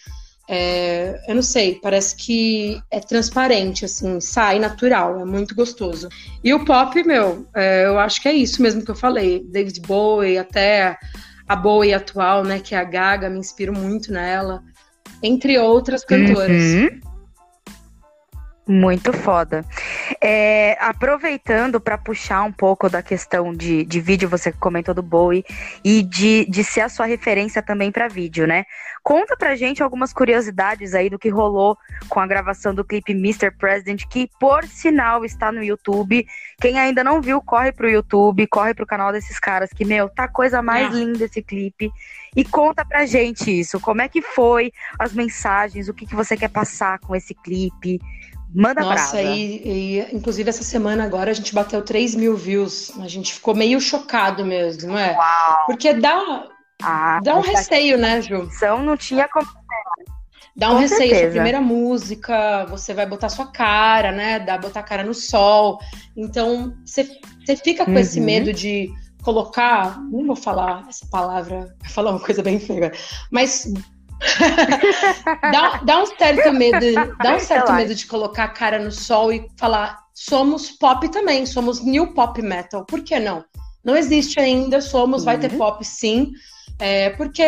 é, 0.48 1.20
eu 1.26 1.34
não 1.34 1.42
sei, 1.42 1.78
parece 1.82 2.14
que 2.16 2.80
é 2.90 3.00
transparente, 3.00 3.84
assim, 3.84 4.20
sai 4.20 4.58
natural, 4.58 5.20
é 5.20 5.24
muito 5.24 5.54
gostoso. 5.54 6.08
E 6.42 6.52
o 6.52 6.64
pop, 6.64 7.02
meu, 7.04 7.46
é, 7.54 7.86
eu 7.86 7.98
acho 7.98 8.20
que 8.20 8.28
é 8.28 8.32
isso 8.32 8.62
mesmo 8.62 8.84
que 8.84 8.90
eu 8.90 8.96
falei. 8.96 9.44
David 9.50 9.80
Bowie, 9.80 10.38
até 10.38 10.96
a 11.48 11.56
Bowie 11.56 11.94
atual, 11.94 12.44
né, 12.44 12.60
que 12.60 12.74
é 12.74 12.78
a 12.78 12.84
Gaga, 12.84 13.30
me 13.30 13.38
inspiro 13.38 13.72
muito 13.72 14.12
nela, 14.12 14.62
entre 15.22 15.58
outras 15.58 16.04
cantoras. 16.04 16.62
Uhum. 16.62 17.13
Muito 18.66 19.12
foda. 19.12 19.62
É, 20.18 20.74
aproveitando 20.80 21.78
para 21.78 21.98
puxar 21.98 22.42
um 22.44 22.52
pouco 22.52 22.88
da 22.88 23.02
questão 23.02 23.52
de, 23.52 23.84
de 23.84 24.00
vídeo, 24.00 24.26
você 24.26 24.50
comentou 24.52 24.94
do 24.94 25.02
Bowie, 25.02 25.44
e 25.84 26.02
de, 26.02 26.46
de 26.46 26.64
ser 26.64 26.80
a 26.80 26.88
sua 26.88 27.04
referência 27.04 27.62
também 27.62 27.92
para 27.92 28.08
vídeo, 28.08 28.46
né? 28.46 28.64
Conta 29.02 29.36
pra 29.36 29.54
gente 29.54 29.82
algumas 29.82 30.14
curiosidades 30.14 30.94
aí 30.94 31.10
do 31.10 31.18
que 31.18 31.28
rolou 31.28 31.76
com 32.08 32.20
a 32.20 32.26
gravação 32.26 32.74
do 32.74 32.82
clipe 32.82 33.12
Mr. 33.12 33.50
President, 33.50 34.04
que 34.08 34.30
por 34.40 34.64
sinal 34.64 35.26
está 35.26 35.52
no 35.52 35.62
YouTube. 35.62 36.26
Quem 36.58 36.78
ainda 36.78 37.04
não 37.04 37.20
viu, 37.20 37.42
corre 37.42 37.70
pro 37.70 37.90
YouTube, 37.90 38.46
corre 38.46 38.72
pro 38.72 38.86
canal 38.86 39.12
desses 39.12 39.38
caras, 39.38 39.68
que, 39.74 39.84
meu, 39.84 40.08
tá 40.08 40.26
coisa 40.26 40.62
mais 40.62 40.86
é. 40.86 40.98
linda 40.98 41.24
esse 41.26 41.42
clipe. 41.42 41.92
E 42.34 42.42
conta 42.44 42.82
pra 42.82 43.04
gente 43.04 43.50
isso, 43.60 43.78
como 43.78 44.00
é 44.00 44.08
que 44.08 44.22
foi, 44.22 44.72
as 44.98 45.12
mensagens, 45.12 45.86
o 45.88 45.94
que, 45.94 46.06
que 46.06 46.16
você 46.16 46.34
quer 46.34 46.48
passar 46.48 46.98
com 46.98 47.14
esse 47.14 47.34
clipe. 47.34 48.00
Manda 48.54 48.82
Nossa, 48.82 49.20
e, 49.20 49.62
e, 49.64 50.14
inclusive 50.14 50.48
essa 50.48 50.62
semana 50.62 51.02
agora 51.02 51.32
a 51.32 51.34
gente 51.34 51.52
bateu 51.52 51.82
3 51.82 52.14
mil 52.14 52.36
views. 52.36 52.92
A 53.00 53.08
gente 53.08 53.34
ficou 53.34 53.52
meio 53.52 53.80
chocado 53.80 54.44
mesmo, 54.44 54.92
não 54.92 54.98
é? 54.98 55.16
Uau. 55.16 55.66
Porque 55.66 55.92
dá, 55.92 56.46
ah, 56.80 57.18
dá 57.22 57.36
um 57.36 57.40
receio, 57.40 57.98
né, 57.98 58.22
Ju? 58.22 58.48
Não 58.84 58.96
tinha 58.96 59.26
como. 59.28 59.46
Dá 60.56 60.70
um 60.70 60.74
Com 60.74 60.78
receio, 60.78 61.00
certeza. 61.00 61.22
sua 61.22 61.30
primeira 61.30 61.60
música, 61.60 62.64
você 62.66 62.94
vai 62.94 63.06
botar 63.06 63.28
sua 63.28 63.46
cara, 63.46 64.12
né? 64.12 64.38
Dá 64.38 64.56
botar 64.56 64.80
a 64.80 64.84
cara 64.84 65.02
no 65.02 65.14
sol. 65.14 65.80
Então, 66.16 66.76
você, 66.84 67.08
você 67.44 67.56
fica 67.56 67.84
com 67.84 67.90
uhum. 67.90 67.98
esse 67.98 68.20
medo 68.20 68.52
de 68.52 68.88
colocar. 69.24 70.00
Não 70.12 70.26
vou 70.28 70.36
falar 70.36 70.86
essa 70.88 71.04
palavra, 71.10 71.74
vou 71.80 71.90
falar 71.90 72.12
uma 72.12 72.20
coisa 72.20 72.40
bem 72.40 72.60
feia, 72.60 72.92
mas 73.32 73.66
dá, 75.52 75.80
dá 75.84 76.02
um 76.02 76.06
certo 76.06 76.52
medo, 76.52 77.16
dá 77.22 77.36
um 77.36 77.40
certo 77.40 77.72
medo 77.72 77.94
de 77.94 78.06
colocar 78.06 78.44
a 78.44 78.48
cara 78.48 78.78
no 78.78 78.90
sol 78.90 79.32
e 79.32 79.46
falar 79.58 79.98
somos 80.14 80.70
pop 80.70 81.08
também, 81.08 81.44
somos 81.44 81.84
new 81.84 82.14
pop 82.14 82.40
metal. 82.40 82.84
Por 82.84 83.02
que 83.02 83.18
não? 83.18 83.44
Não 83.84 83.96
existe 83.96 84.40
ainda, 84.40 84.80
somos, 84.80 85.20
uhum. 85.20 85.24
vai 85.26 85.38
ter 85.38 85.52
uhum. 85.52 85.58
pop 85.58 85.84
sim, 85.84 86.32
é, 86.78 87.10
porque 87.10 87.44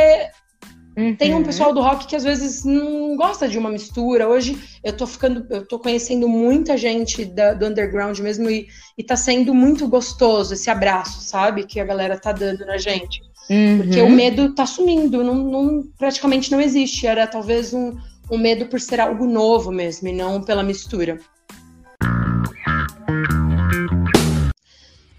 Uhum. 0.96 1.14
Tem 1.14 1.34
um 1.34 1.42
pessoal 1.42 1.74
do 1.74 1.82
rock 1.82 2.06
que 2.06 2.16
às 2.16 2.24
vezes 2.24 2.64
não 2.64 3.16
gosta 3.16 3.46
de 3.46 3.58
uma 3.58 3.68
mistura. 3.68 4.26
Hoje 4.26 4.58
eu 4.82 4.96
tô 4.96 5.06
ficando, 5.06 5.46
eu 5.50 5.66
tô 5.66 5.78
conhecendo 5.78 6.26
muita 6.26 6.74
gente 6.78 7.22
da, 7.26 7.52
do 7.52 7.66
underground 7.66 8.18
mesmo 8.20 8.48
e, 8.48 8.66
e 8.96 9.04
tá 9.04 9.14
sendo 9.14 9.54
muito 9.54 9.86
gostoso 9.86 10.54
esse 10.54 10.70
abraço, 10.70 11.20
sabe? 11.20 11.66
Que 11.66 11.80
a 11.80 11.84
galera 11.84 12.18
tá 12.18 12.32
dando 12.32 12.64
na 12.64 12.78
gente. 12.78 13.20
Uhum. 13.48 13.78
Porque 13.78 14.00
o 14.00 14.10
medo 14.10 14.54
tá 14.54 14.66
sumindo, 14.66 15.22
não, 15.22 15.34
não, 15.34 15.84
praticamente 15.98 16.50
não 16.50 16.60
existe. 16.60 17.06
Era 17.06 17.26
talvez 17.26 17.72
um, 17.72 17.96
um 18.30 18.38
medo 18.38 18.66
por 18.66 18.80
ser 18.80 19.00
algo 19.00 19.26
novo 19.26 19.70
mesmo, 19.70 20.08
e 20.08 20.12
não 20.12 20.42
pela 20.42 20.62
mistura. 20.62 21.18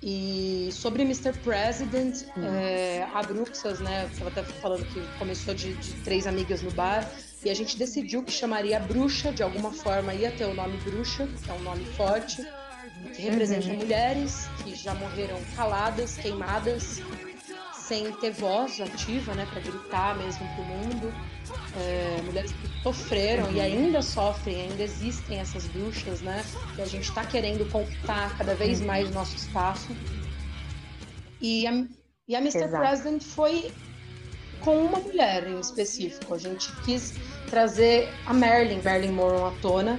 E 0.02 0.70
sobre 0.72 1.04
Mr. 1.04 1.34
President, 1.44 2.24
é, 2.38 3.06
a 3.14 3.22
Bruxas, 3.24 3.80
né? 3.80 4.10
Ela 4.20 4.30
até 4.30 4.44
falando 4.44 4.86
que 4.86 5.02
começou 5.18 5.54
de, 5.54 5.74
de, 5.74 5.94
três 6.04 6.28
amigas 6.28 6.62
no 6.62 6.72
bar. 6.72 7.10
E 7.44 7.50
a 7.50 7.54
gente 7.54 7.78
decidiu 7.78 8.24
que 8.24 8.32
chamaria 8.32 8.80
Bruxa, 8.80 9.32
de 9.32 9.44
alguma 9.44 9.72
forma 9.72 10.14
ia 10.14 10.32
ter 10.32 10.46
o 10.46 10.54
nome 10.54 10.78
Bruxa, 10.78 11.28
que 11.44 11.50
é 11.50 11.54
um 11.54 11.62
nome 11.62 11.86
forte, 11.86 12.46
que 13.14 13.22
representa 13.22 13.68
uhum. 13.68 13.78
mulheres 13.78 14.48
que 14.64 14.76
já 14.76 14.94
morreram 14.96 15.38
caladas, 15.56 16.18
queimadas, 16.18 17.02
sem 17.88 18.12
ter 18.14 18.32
voz 18.32 18.80
ativa, 18.82 19.34
né? 19.34 19.48
Para 19.52 19.62
gritar 19.62 20.18
mesmo 20.18 20.46
pro 20.56 20.64
mundo. 20.66 21.14
É, 21.78 22.22
mulheres 22.24 22.52
que 22.52 22.84
sofreram 22.84 23.52
e 23.52 23.62
ainda 23.62 24.02
sofrem, 24.02 24.64
ainda 24.64 24.84
existem 24.84 25.40
essas 25.40 25.66
bruxas, 25.68 26.22
né? 26.22 26.44
Que 26.76 26.82
a 26.82 26.86
gente 26.86 27.08
está 27.10 27.26
querendo 27.26 27.70
conquistar 27.72 28.38
cada 28.38 28.54
vez 28.54 28.82
mais 28.82 29.10
o 29.10 29.14
nosso 29.14 29.36
espaço. 29.36 29.88
E 31.42 31.66
a, 31.66 31.86
e 32.28 32.36
a 32.36 32.40
Mr. 32.40 32.66
Exato. 32.66 32.78
President 32.78 33.24
foi 33.24 33.72
com 34.60 34.84
uma 34.84 35.00
mulher 35.00 35.48
em 35.48 35.60
específico. 35.60 36.34
A 36.34 36.38
gente 36.38 36.70
quis 36.84 37.14
trazer 37.50 38.10
a 38.26 38.34
Marilyn, 38.34 38.82
Marilyn 38.84 39.14
Monroe 39.14 39.54
à 39.54 39.62
tona, 39.62 39.98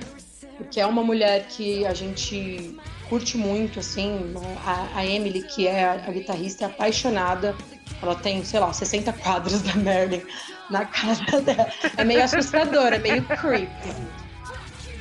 porque 0.58 0.80
é 0.80 0.86
uma 0.86 1.02
mulher 1.02 1.46
que 1.48 1.86
a 1.86 1.94
gente 1.94 2.76
curte 3.08 3.36
muito, 3.36 3.80
assim, 3.80 4.34
a, 4.64 4.98
a 4.98 5.06
Emily, 5.06 5.42
que 5.42 5.66
é 5.66 5.84
a, 5.84 5.92
a 5.92 6.12
guitarrista, 6.12 6.64
é 6.64 6.66
apaixonada. 6.66 7.54
Ela 8.02 8.14
tem, 8.14 8.44
sei 8.44 8.60
lá, 8.60 8.72
60 8.72 9.12
quadros 9.14 9.62
da 9.62 9.74
Marilyn 9.74 10.22
na 10.70 10.84
cara 10.84 11.40
dela. 11.42 11.68
É 11.96 12.04
meio 12.04 12.22
assustador, 12.22 12.92
é 12.92 12.98
meio 12.98 13.24
creepy. 13.24 13.94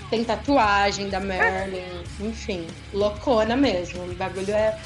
Tem 0.09 0.23
tatuagem 0.23 1.09
da 1.09 1.19
Marilyn, 1.19 1.83
enfim, 2.21 2.65
loucona 2.93 3.55
mesmo. 3.57 4.03
O 4.03 4.15
bagulho 4.15 4.53
é. 4.53 4.77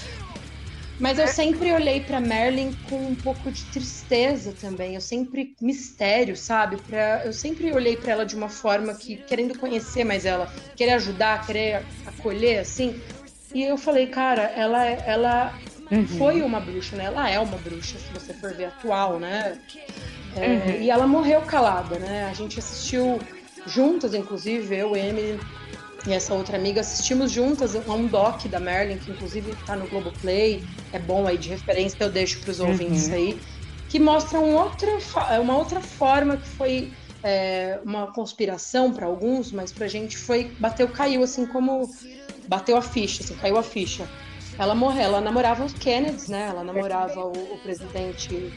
Mas 1.01 1.17
eu 1.17 1.27
sempre 1.27 1.73
olhei 1.73 1.99
para 1.99 2.21
Marilyn 2.21 2.73
com 2.87 2.95
um 2.95 3.15
pouco 3.15 3.51
de 3.51 3.63
tristeza 3.65 4.53
também. 4.61 4.93
Eu 4.93 5.01
sempre 5.01 5.55
mistério, 5.59 6.37
sabe? 6.37 6.77
Pra... 6.77 7.25
Eu 7.25 7.33
sempre 7.33 7.73
olhei 7.73 7.97
para 7.97 8.11
ela 8.11 8.25
de 8.25 8.35
uma 8.35 8.47
forma 8.47 8.93
que 8.93 9.17
querendo 9.17 9.57
conhecer 9.57 10.03
mais 10.03 10.27
ela, 10.27 10.53
querer 10.75 10.91
ajudar, 10.91 11.43
querer 11.43 11.83
acolher, 12.05 12.59
assim. 12.59 13.01
E 13.51 13.63
eu 13.63 13.79
falei, 13.79 14.07
cara, 14.07 14.43
ela, 14.55 14.85
ela 14.85 15.59
uhum. 15.91 16.05
foi 16.05 16.43
uma 16.43 16.59
bruxa, 16.59 16.95
né? 16.95 17.05
Ela 17.05 17.27
é 17.27 17.39
uma 17.39 17.57
bruxa, 17.57 17.97
se 17.97 18.13
você 18.13 18.31
for 18.35 18.53
ver 18.53 18.65
atual, 18.65 19.19
né? 19.19 19.59
É, 20.35 20.47
uhum. 20.47 20.81
E 20.81 20.91
ela 20.91 21.07
morreu 21.07 21.41
calada, 21.41 21.97
né? 21.97 22.25
A 22.29 22.33
gente 22.33 22.59
assistiu 22.59 23.19
juntas, 23.65 24.13
inclusive, 24.13 24.77
eu, 24.77 24.95
Emily 24.95 25.39
e 26.07 26.13
essa 26.13 26.33
outra 26.33 26.57
amiga, 26.57 26.81
assistimos 26.81 27.31
juntas 27.31 27.75
a 27.75 27.93
um 27.93 28.07
doc 28.07 28.45
da 28.45 28.59
Merlin, 28.59 28.97
que 28.97 29.11
inclusive 29.11 29.51
está 29.51 29.75
no 29.75 29.87
Globoplay, 29.87 30.63
é 30.91 30.99
bom 30.99 31.27
aí 31.27 31.37
de 31.37 31.49
referência, 31.49 31.97
eu 31.99 32.09
deixo 32.09 32.39
para 32.41 32.51
os 32.51 32.59
uhum. 32.59 32.69
ouvintes 32.69 33.07
uhum. 33.07 33.13
aí, 33.13 33.39
que 33.87 33.99
mostra 33.99 34.39
um 34.39 34.55
outra, 34.55 34.89
uma 35.39 35.57
outra 35.57 35.79
forma 35.79 36.37
que 36.37 36.47
foi 36.47 36.91
é, 37.23 37.79
uma 37.83 38.07
conspiração 38.07 38.91
para 38.91 39.05
alguns, 39.05 39.51
mas 39.51 39.71
para 39.71 39.85
a 39.85 39.89
gente 39.89 40.17
foi, 40.17 40.51
bateu, 40.59 40.87
caiu, 40.87 41.23
assim 41.23 41.45
como 41.45 41.89
bateu 42.47 42.77
a 42.77 42.81
ficha, 42.81 43.23
assim, 43.23 43.35
caiu 43.35 43.57
a 43.57 43.63
ficha. 43.63 44.07
Ela 44.57 44.75
morreu, 44.75 45.03
ela 45.03 45.21
namorava 45.21 45.63
os 45.63 45.73
Kennedys, 45.73 46.27
né? 46.27 46.47
Ela 46.49 46.63
namorava 46.63 47.19
o, 47.21 47.31
o 47.31 47.57
presidente 47.59 48.53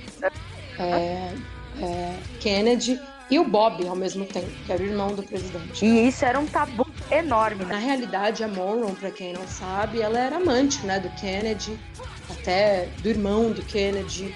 é, 0.79 1.35
é, 1.81 2.17
Kennedy 2.41 3.01
e 3.31 3.39
o 3.39 3.45
Bob 3.45 3.87
ao 3.87 3.97
mesmo 3.97 4.27
tempo, 4.27 4.51
que 4.67 4.73
era 4.73 4.83
o 4.83 4.87
irmão 4.87 5.15
do 5.15 5.23
presidente. 5.23 5.85
E 5.85 6.09
isso 6.09 6.25
era 6.25 6.39
um 6.39 6.47
tabu 6.47 6.87
enorme. 7.11 7.65
Né? 7.65 7.75
Na 7.75 7.79
realidade, 7.79 8.45
a 8.45 8.49
Monroe, 8.49 8.95
para 8.95 9.11
quem 9.11 9.33
não 9.33 9.47
sabe, 9.49 10.01
ela 10.01 10.19
era 10.19 10.37
amante, 10.37 10.85
né, 10.85 11.01
do 11.01 11.09
Kennedy, 11.11 11.79
até 12.31 12.89
do 13.03 13.09
irmão 13.09 13.51
do 13.51 13.63
Kennedy. 13.63 14.35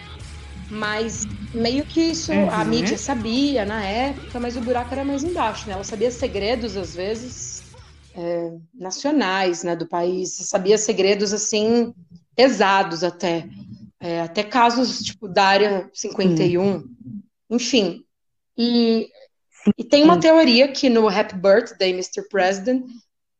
Mas 0.70 1.26
meio 1.54 1.84
que 1.84 2.00
isso 2.00 2.32
uhum. 2.32 2.50
a 2.50 2.64
mídia 2.64 2.98
sabia 2.98 3.64
na 3.64 3.82
época, 3.82 4.38
mas 4.38 4.56
o 4.56 4.60
buraco 4.60 4.92
era 4.92 5.04
mais 5.04 5.24
embaixo, 5.24 5.66
né? 5.66 5.72
Ela 5.72 5.84
sabia 5.84 6.10
segredos 6.10 6.76
às 6.76 6.94
vezes 6.94 7.62
é, 8.14 8.52
nacionais, 8.74 9.62
né, 9.62 9.74
do 9.74 9.86
país, 9.86 10.34
sabia 10.34 10.76
segredos 10.76 11.32
assim 11.32 11.94
pesados 12.36 13.02
até, 13.02 13.48
é, 13.98 14.20
até 14.20 14.42
casos 14.42 15.00
tipo 15.00 15.26
da 15.26 15.44
área 15.44 15.90
51. 15.94 16.84
Enfim, 17.50 18.04
e, 18.58 19.08
e 19.76 19.84
tem 19.84 20.02
uma 20.02 20.18
teoria 20.18 20.68
que 20.68 20.90
no 20.90 21.08
Happy 21.08 21.36
Birthday, 21.36 21.90
Mr. 21.90 22.28
President, 22.28 22.84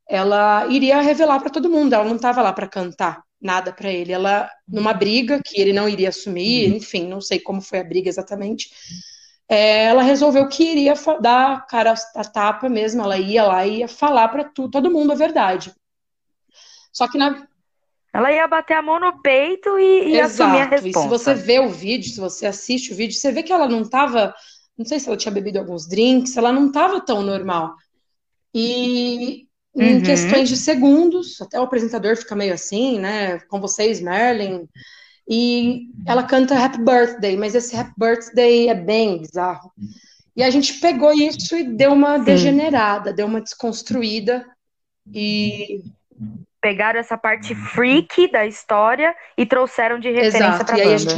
ela 0.08 0.66
iria 0.68 1.00
revelar 1.00 1.40
para 1.40 1.50
todo 1.50 1.68
mundo, 1.68 1.92
ela 1.92 2.04
não 2.04 2.16
estava 2.16 2.40
lá 2.40 2.52
para 2.52 2.68
cantar 2.68 3.22
nada 3.40 3.72
para 3.72 3.90
ele. 3.90 4.12
Ela, 4.12 4.50
numa 4.66 4.94
briga 4.94 5.40
que 5.44 5.60
ele 5.60 5.72
não 5.72 5.88
iria 5.88 6.08
assumir, 6.08 6.74
enfim, 6.74 7.08
não 7.08 7.20
sei 7.20 7.40
como 7.40 7.60
foi 7.60 7.80
a 7.80 7.84
briga 7.84 8.08
exatamente, 8.08 8.70
é, 9.48 9.84
ela 9.84 10.02
resolveu 10.02 10.48
que 10.48 10.62
iria 10.62 10.94
dar 11.20 11.66
cara 11.66 11.94
a 12.14 12.24
tapa 12.24 12.68
mesmo, 12.68 13.02
ela 13.02 13.18
ia 13.18 13.44
lá 13.44 13.66
e 13.66 13.78
ia 13.78 13.88
falar 13.88 14.28
para 14.28 14.44
todo 14.44 14.90
mundo 14.90 15.12
a 15.12 15.16
verdade. 15.16 15.74
Só 16.92 17.08
que 17.08 17.16
na, 17.16 17.46
ela 18.12 18.32
ia 18.32 18.48
bater 18.48 18.74
a 18.74 18.82
mão 18.82 18.98
no 18.98 19.20
peito 19.20 19.78
e, 19.78 20.14
e 20.14 20.20
assumir 20.20 20.60
a 20.60 20.64
resposta. 20.64 20.88
E 20.88 21.02
se 21.02 21.08
você 21.08 21.34
vê 21.34 21.60
o 21.60 21.68
vídeo, 21.68 22.10
se 22.10 22.18
você 22.18 22.46
assiste 22.46 22.92
o 22.92 22.96
vídeo, 22.96 23.14
você 23.14 23.30
vê 23.30 23.42
que 23.42 23.52
ela 23.52 23.68
não 23.68 23.82
estava. 23.82 24.34
Não 24.78 24.86
sei 24.86 25.00
se 25.00 25.08
ela 25.08 25.16
tinha 25.16 25.32
bebido 25.32 25.58
alguns 25.58 25.88
drinks, 25.88 26.36
ela 26.36 26.52
não 26.52 26.68
estava 26.68 27.00
tão 27.00 27.20
normal. 27.20 27.74
E 28.54 29.48
em 29.74 29.96
uhum. 29.96 30.02
questões 30.02 30.48
de 30.48 30.56
segundos, 30.56 31.40
até 31.40 31.58
o 31.58 31.64
apresentador 31.64 32.16
fica 32.16 32.36
meio 32.36 32.54
assim, 32.54 32.98
né? 32.98 33.40
Com 33.48 33.60
vocês, 33.60 34.00
Merlin. 34.00 34.68
E 35.28 35.88
ela 36.06 36.22
canta 36.22 36.58
Happy 36.58 36.78
Birthday, 36.78 37.36
mas 37.36 37.54
esse 37.54 37.76
Happy 37.76 37.92
Birthday 37.96 38.68
é 38.68 38.74
bem 38.74 39.18
bizarro. 39.18 39.70
E 40.34 40.42
a 40.42 40.50
gente 40.50 40.74
pegou 40.74 41.12
isso 41.12 41.56
e 41.56 41.64
deu 41.64 41.92
uma 41.92 42.16
degenerada, 42.16 43.12
deu 43.12 43.26
uma 43.26 43.40
desconstruída. 43.40 44.46
E 45.12 45.82
pegaram 46.60 46.98
essa 46.98 47.18
parte 47.18 47.54
freak 47.54 48.30
da 48.30 48.46
história 48.46 49.14
e 49.36 49.44
trouxeram 49.44 49.98
de 49.98 50.10
referência 50.10 50.64
para 50.64 50.78
E 50.78 50.80
aí 50.80 50.94
a 50.94 50.98
gente 50.98 51.14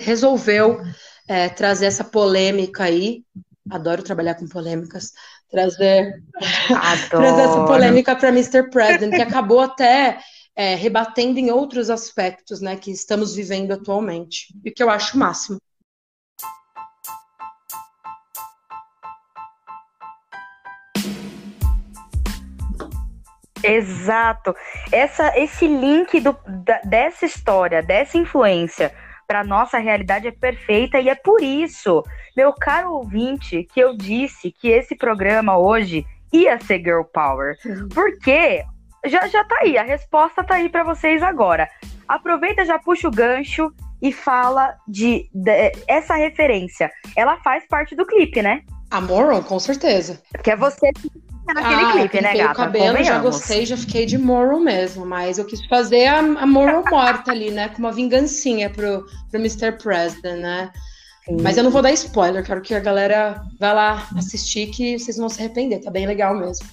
resolveu 0.00 0.80
é, 1.28 1.48
trazer 1.48 1.86
essa 1.86 2.04
polêmica 2.04 2.84
aí. 2.84 3.24
Adoro 3.70 4.02
trabalhar 4.02 4.34
com 4.34 4.46
polêmicas. 4.46 5.12
Trazer, 5.50 6.22
trazer 7.10 7.42
essa 7.42 7.64
polêmica 7.64 8.14
para 8.14 8.28
Mr. 8.28 8.70
President, 8.70 9.14
que 9.14 9.22
acabou 9.22 9.60
até 9.60 10.18
é, 10.54 10.74
rebatendo 10.74 11.38
em 11.38 11.50
outros 11.50 11.90
aspectos 11.90 12.60
né, 12.60 12.76
que 12.76 12.90
estamos 12.90 13.34
vivendo 13.34 13.72
atualmente. 13.72 14.54
E 14.64 14.70
que 14.70 14.82
eu 14.82 14.90
acho 14.90 15.16
o 15.16 15.20
máximo. 15.20 15.58
Exato. 23.62 24.54
Essa, 24.92 25.36
esse 25.36 25.66
link 25.66 26.20
do, 26.20 26.36
da, 26.46 26.80
dessa 26.82 27.26
história, 27.26 27.82
dessa 27.82 28.16
influência 28.16 28.94
para 29.26 29.44
nossa 29.44 29.78
realidade 29.78 30.28
é 30.28 30.32
perfeita 30.32 31.00
e 31.00 31.08
é 31.08 31.14
por 31.14 31.42
isso, 31.42 32.02
meu 32.36 32.52
caro 32.52 32.92
ouvinte, 32.92 33.66
que 33.72 33.80
eu 33.80 33.96
disse 33.96 34.50
que 34.52 34.68
esse 34.68 34.94
programa 34.94 35.58
hoje 35.58 36.06
ia 36.32 36.60
ser 36.60 36.78
Girl 36.78 37.02
Power. 37.02 37.56
Porque 37.94 38.64
já, 39.06 39.26
já 39.26 39.44
tá 39.44 39.58
aí, 39.60 39.76
a 39.78 39.82
resposta 39.82 40.44
tá 40.44 40.56
aí 40.56 40.68
para 40.68 40.84
vocês 40.84 41.22
agora. 41.22 41.68
Aproveita, 42.08 42.64
já 42.64 42.78
puxa 42.78 43.08
o 43.08 43.10
gancho 43.10 43.72
e 44.00 44.12
fala 44.12 44.74
de, 44.86 45.28
de, 45.32 45.72
essa 45.88 46.14
referência. 46.14 46.90
Ela 47.16 47.38
faz 47.38 47.66
parte 47.66 47.96
do 47.96 48.06
clipe, 48.06 48.42
né? 48.42 48.62
A 48.90 49.00
Moron, 49.00 49.42
com 49.42 49.58
certeza. 49.58 50.22
Que 50.42 50.52
é 50.52 50.56
você 50.56 50.90
naquele 51.54 51.82
ah, 51.82 51.92
clipe, 51.92 52.20
né, 52.20 52.36
gata? 52.36 52.52
o 52.52 52.56
cabelo, 52.56 53.04
já 53.04 53.18
gostei, 53.18 53.66
já 53.66 53.76
fiquei 53.76 54.06
de 54.06 54.18
Morrow 54.18 54.60
mesmo, 54.60 55.06
mas 55.06 55.38
eu 55.38 55.44
quis 55.44 55.64
fazer 55.66 56.06
a, 56.06 56.18
a 56.18 56.46
Morrow 56.46 56.84
morta 56.90 57.30
ali, 57.30 57.50
né, 57.50 57.68
com 57.68 57.78
uma 57.78 57.92
vingancinha 57.92 58.70
pro, 58.70 59.06
pro 59.30 59.40
Mr. 59.40 59.72
President, 59.72 60.40
né? 60.40 60.70
Sim. 61.24 61.38
Mas 61.42 61.56
eu 61.56 61.64
não 61.64 61.70
vou 61.70 61.82
dar 61.82 61.92
spoiler, 61.92 62.44
quero 62.44 62.60
que 62.60 62.74
a 62.74 62.80
galera 62.80 63.42
vá 63.58 63.72
lá 63.72 64.08
assistir 64.16 64.68
que 64.68 64.98
vocês 64.98 65.16
vão 65.16 65.28
se 65.28 65.40
arrepender, 65.40 65.82
tá 65.82 65.90
bem 65.90 66.06
legal 66.06 66.34
mesmo. 66.36 66.66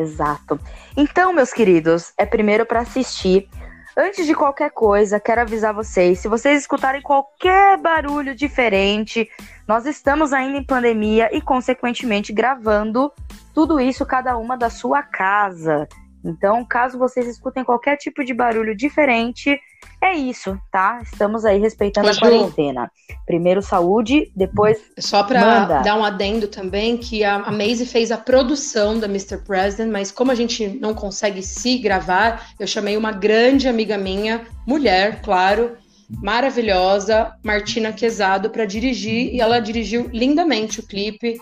Exato. 0.00 0.58
Então, 0.96 1.32
meus 1.32 1.52
queridos, 1.52 2.12
é 2.16 2.24
primeiro 2.24 2.64
para 2.64 2.80
assistir. 2.80 3.48
Antes 3.96 4.24
de 4.24 4.34
qualquer 4.34 4.70
coisa, 4.70 5.18
quero 5.18 5.40
avisar 5.40 5.74
vocês: 5.74 6.20
se 6.20 6.28
vocês 6.28 6.60
escutarem 6.60 7.02
qualquer 7.02 7.76
barulho 7.78 8.34
diferente, 8.34 9.28
nós 9.66 9.86
estamos 9.86 10.32
ainda 10.32 10.58
em 10.58 10.64
pandemia 10.64 11.28
e, 11.32 11.40
consequentemente, 11.40 12.32
gravando 12.32 13.12
tudo 13.52 13.80
isso 13.80 14.06
cada 14.06 14.36
uma 14.36 14.56
da 14.56 14.70
sua 14.70 15.02
casa. 15.02 15.88
Então, 16.24 16.64
caso 16.64 16.98
vocês 16.98 17.26
escutem 17.26 17.64
qualquer 17.64 17.96
tipo 17.96 18.22
de 18.24 18.34
barulho 18.34 18.76
diferente, 18.76 19.58
é 20.02 20.14
isso, 20.14 20.58
tá? 20.72 21.00
Estamos 21.02 21.44
aí 21.44 21.58
respeitando 21.58 22.06
Mas, 22.06 22.16
a 22.16 22.20
quarentena. 22.20 22.90
Primeiro 23.26 23.60
saúde, 23.60 24.32
depois. 24.34 24.78
Só 24.98 25.22
para 25.22 25.82
dar 25.82 25.96
um 25.96 26.04
adendo 26.04 26.48
também, 26.48 26.96
que 26.96 27.22
a, 27.22 27.36
a 27.36 27.52
Maisie 27.52 27.86
fez 27.86 28.10
a 28.10 28.16
produção 28.16 28.98
da 28.98 29.06
Mr. 29.06 29.38
President, 29.38 29.90
mas 29.90 30.10
como 30.10 30.30
a 30.30 30.34
gente 30.34 30.66
não 30.68 30.94
consegue 30.94 31.42
se 31.42 31.78
gravar, 31.78 32.50
eu 32.58 32.66
chamei 32.66 32.96
uma 32.96 33.12
grande 33.12 33.68
amiga 33.68 33.98
minha, 33.98 34.46
mulher, 34.66 35.20
claro, 35.22 35.76
maravilhosa, 36.08 37.32
Martina 37.42 37.92
Quezado, 37.92 38.50
para 38.50 38.64
dirigir, 38.64 39.34
e 39.34 39.40
ela 39.40 39.60
dirigiu 39.60 40.08
lindamente 40.12 40.80
o 40.80 40.86
clipe. 40.86 41.38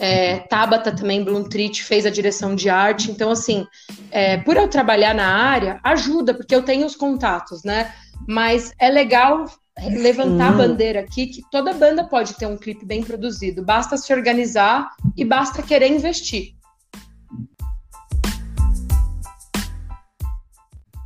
É, 0.00 0.38
Tabata 0.38 0.92
também, 0.94 1.24
Blumtrit, 1.24 1.82
fez 1.82 2.06
a 2.06 2.10
direção 2.10 2.54
de 2.54 2.68
arte. 2.68 3.10
Então, 3.10 3.30
assim, 3.30 3.66
é, 4.10 4.36
por 4.38 4.56
eu 4.56 4.68
trabalhar 4.68 5.14
na 5.14 5.26
área, 5.26 5.80
ajuda, 5.82 6.32
porque 6.34 6.54
eu 6.54 6.62
tenho 6.62 6.86
os 6.86 6.94
contatos, 6.94 7.64
né? 7.64 7.92
Mas 8.26 8.72
é 8.78 8.88
legal 8.88 9.46
levantar 9.80 10.48
Sim. 10.48 10.54
a 10.54 10.56
bandeira 10.56 11.00
aqui 11.00 11.26
que 11.26 11.42
toda 11.50 11.72
banda 11.72 12.04
pode 12.04 12.34
ter 12.34 12.46
um 12.46 12.56
clipe 12.56 12.84
bem 12.84 13.02
produzido. 13.02 13.64
Basta 13.64 13.96
se 13.96 14.12
organizar 14.12 14.88
e 15.16 15.24
basta 15.24 15.62
querer 15.62 15.88
investir. 15.88 16.54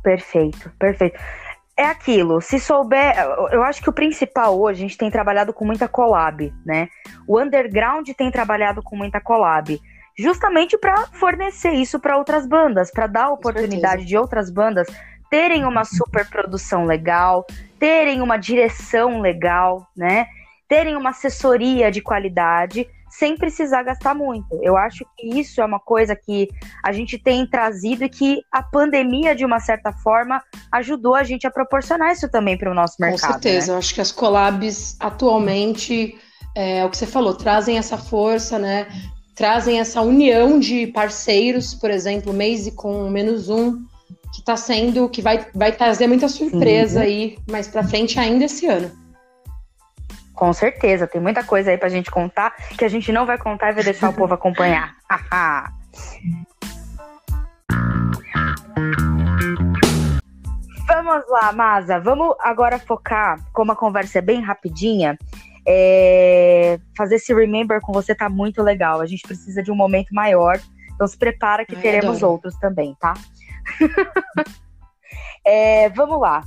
Perfeito, 0.03 0.71
perfeito 0.77 1.19
é 1.75 1.85
aquilo, 1.85 2.39
se 2.39 2.59
souber, 2.59 3.15
eu 3.51 3.63
acho 3.63 3.81
que 3.81 3.89
o 3.89 3.93
principal 3.93 4.59
hoje, 4.59 4.79
a 4.79 4.87
gente 4.87 4.97
tem 4.97 5.09
trabalhado 5.09 5.51
com 5.51 5.65
muita 5.65 5.87
collab, 5.87 6.53
né? 6.63 6.87
O 7.27 7.39
underground 7.39 8.07
tem 8.11 8.29
trabalhado 8.29 8.83
com 8.83 8.95
muita 8.95 9.19
collab, 9.19 9.81
justamente 10.17 10.77
para 10.77 11.07
fornecer 11.13 11.71
isso 11.71 11.99
para 11.99 12.17
outras 12.17 12.45
bandas, 12.45 12.91
para 12.91 13.07
dar 13.07 13.29
oportunidade 13.29 14.05
de 14.05 14.15
outras 14.15 14.51
bandas 14.51 14.87
terem 15.31 15.65
uma 15.65 15.83
super 15.83 16.29
produção 16.29 16.85
legal, 16.85 17.43
terem 17.79 18.21
uma 18.21 18.37
direção 18.37 19.19
legal, 19.19 19.87
né? 19.97 20.27
Terem 20.67 20.95
uma 20.95 21.09
assessoria 21.09 21.89
de 21.89 22.01
qualidade 22.01 22.87
sem 23.09 23.37
precisar 23.37 23.83
gastar 23.83 24.15
muito. 24.15 24.59
Eu 24.61 24.75
acho 24.75 25.05
que 25.15 25.39
isso 25.39 25.61
é 25.61 25.65
uma 25.65 25.79
coisa 25.79 26.15
que 26.15 26.49
a 26.83 26.91
gente 26.91 27.17
tem 27.17 27.45
trazido 27.45 28.03
e 28.03 28.09
que 28.09 28.41
a 28.51 28.61
pandemia, 28.63 29.35
de 29.35 29.45
uma 29.45 29.59
certa 29.59 29.91
forma, 29.91 30.41
ajudou 30.73 31.15
a 31.15 31.23
gente 31.23 31.45
a 31.45 31.51
proporcionar 31.51 32.11
isso 32.11 32.29
também 32.29 32.57
para 32.57 32.71
o 32.71 32.73
nosso 32.73 32.95
mercado. 32.99 33.21
Com 33.21 33.31
certeza, 33.33 33.67
né? 33.67 33.73
eu 33.73 33.77
acho 33.77 33.93
que 33.93 34.01
as 34.01 34.11
collabs 34.11 34.97
atualmente, 34.99 36.17
é 36.55 36.83
o 36.83 36.89
que 36.89 36.97
você 36.97 37.05
falou, 37.05 37.35
trazem 37.35 37.77
essa 37.77 37.97
força, 37.97 38.57
né? 38.57 38.87
Trazem 39.35 39.79
essa 39.79 40.01
união 40.01 40.59
de 40.59 40.87
parceiros, 40.87 41.73
por 41.73 41.89
exemplo, 41.89 42.33
Maze 42.33 42.71
com 42.71 43.09
menos 43.09 43.49
um, 43.49 43.83
que 44.33 44.39
está 44.39 44.57
sendo, 44.57 45.07
que 45.09 45.21
vai, 45.21 45.45
vai 45.53 45.71
trazer 45.71 46.07
muita 46.07 46.27
surpresa 46.27 47.01
Sim. 47.01 47.05
aí 47.05 47.37
mais 47.49 47.67
para 47.67 47.83
frente 47.83 48.19
ainda 48.19 48.45
esse 48.45 48.65
ano. 48.65 48.91
Com 50.33 50.51
certeza, 50.51 51.07
tem 51.07 51.21
muita 51.21 51.43
coisa 51.43 51.69
aí 51.69 51.77
pra 51.77 51.89
gente 51.89 52.09
contar 52.09 52.55
que 52.77 52.83
a 52.83 52.89
gente 52.89 53.11
não 53.11 53.25
vai 53.25 53.37
contar 53.37 53.69
e 53.69 53.73
vai 53.73 53.83
deixar 53.83 54.09
o 54.09 54.13
povo 54.13 54.33
acompanhar. 54.33 54.95
Vamos 60.93 61.23
lá, 61.27 61.51
Masa. 61.51 61.99
Vamos 61.99 62.35
agora 62.39 62.77
focar, 62.77 63.39
como 63.51 63.71
a 63.71 63.75
conversa 63.75 64.19
é 64.19 64.21
bem 64.21 64.41
rapidinha, 64.41 65.17
é... 65.67 66.77
fazer 66.95 67.15
esse 67.15 67.33
remember 67.33 67.81
com 67.81 67.91
você 67.91 68.13
tá 68.13 68.29
muito 68.29 68.61
legal. 68.61 69.01
A 69.01 69.07
gente 69.07 69.23
precisa 69.23 69.63
de 69.63 69.71
um 69.71 69.75
momento 69.75 70.13
maior, 70.13 70.59
então 70.93 71.07
se 71.07 71.17
prepara 71.17 71.65
que 71.65 71.75
Ai, 71.75 71.81
teremos 71.81 72.17
adoro. 72.17 72.33
outros 72.33 72.55
também, 72.59 72.95
tá? 72.99 73.15
é, 75.43 75.89
vamos 75.89 76.21
lá. 76.21 76.43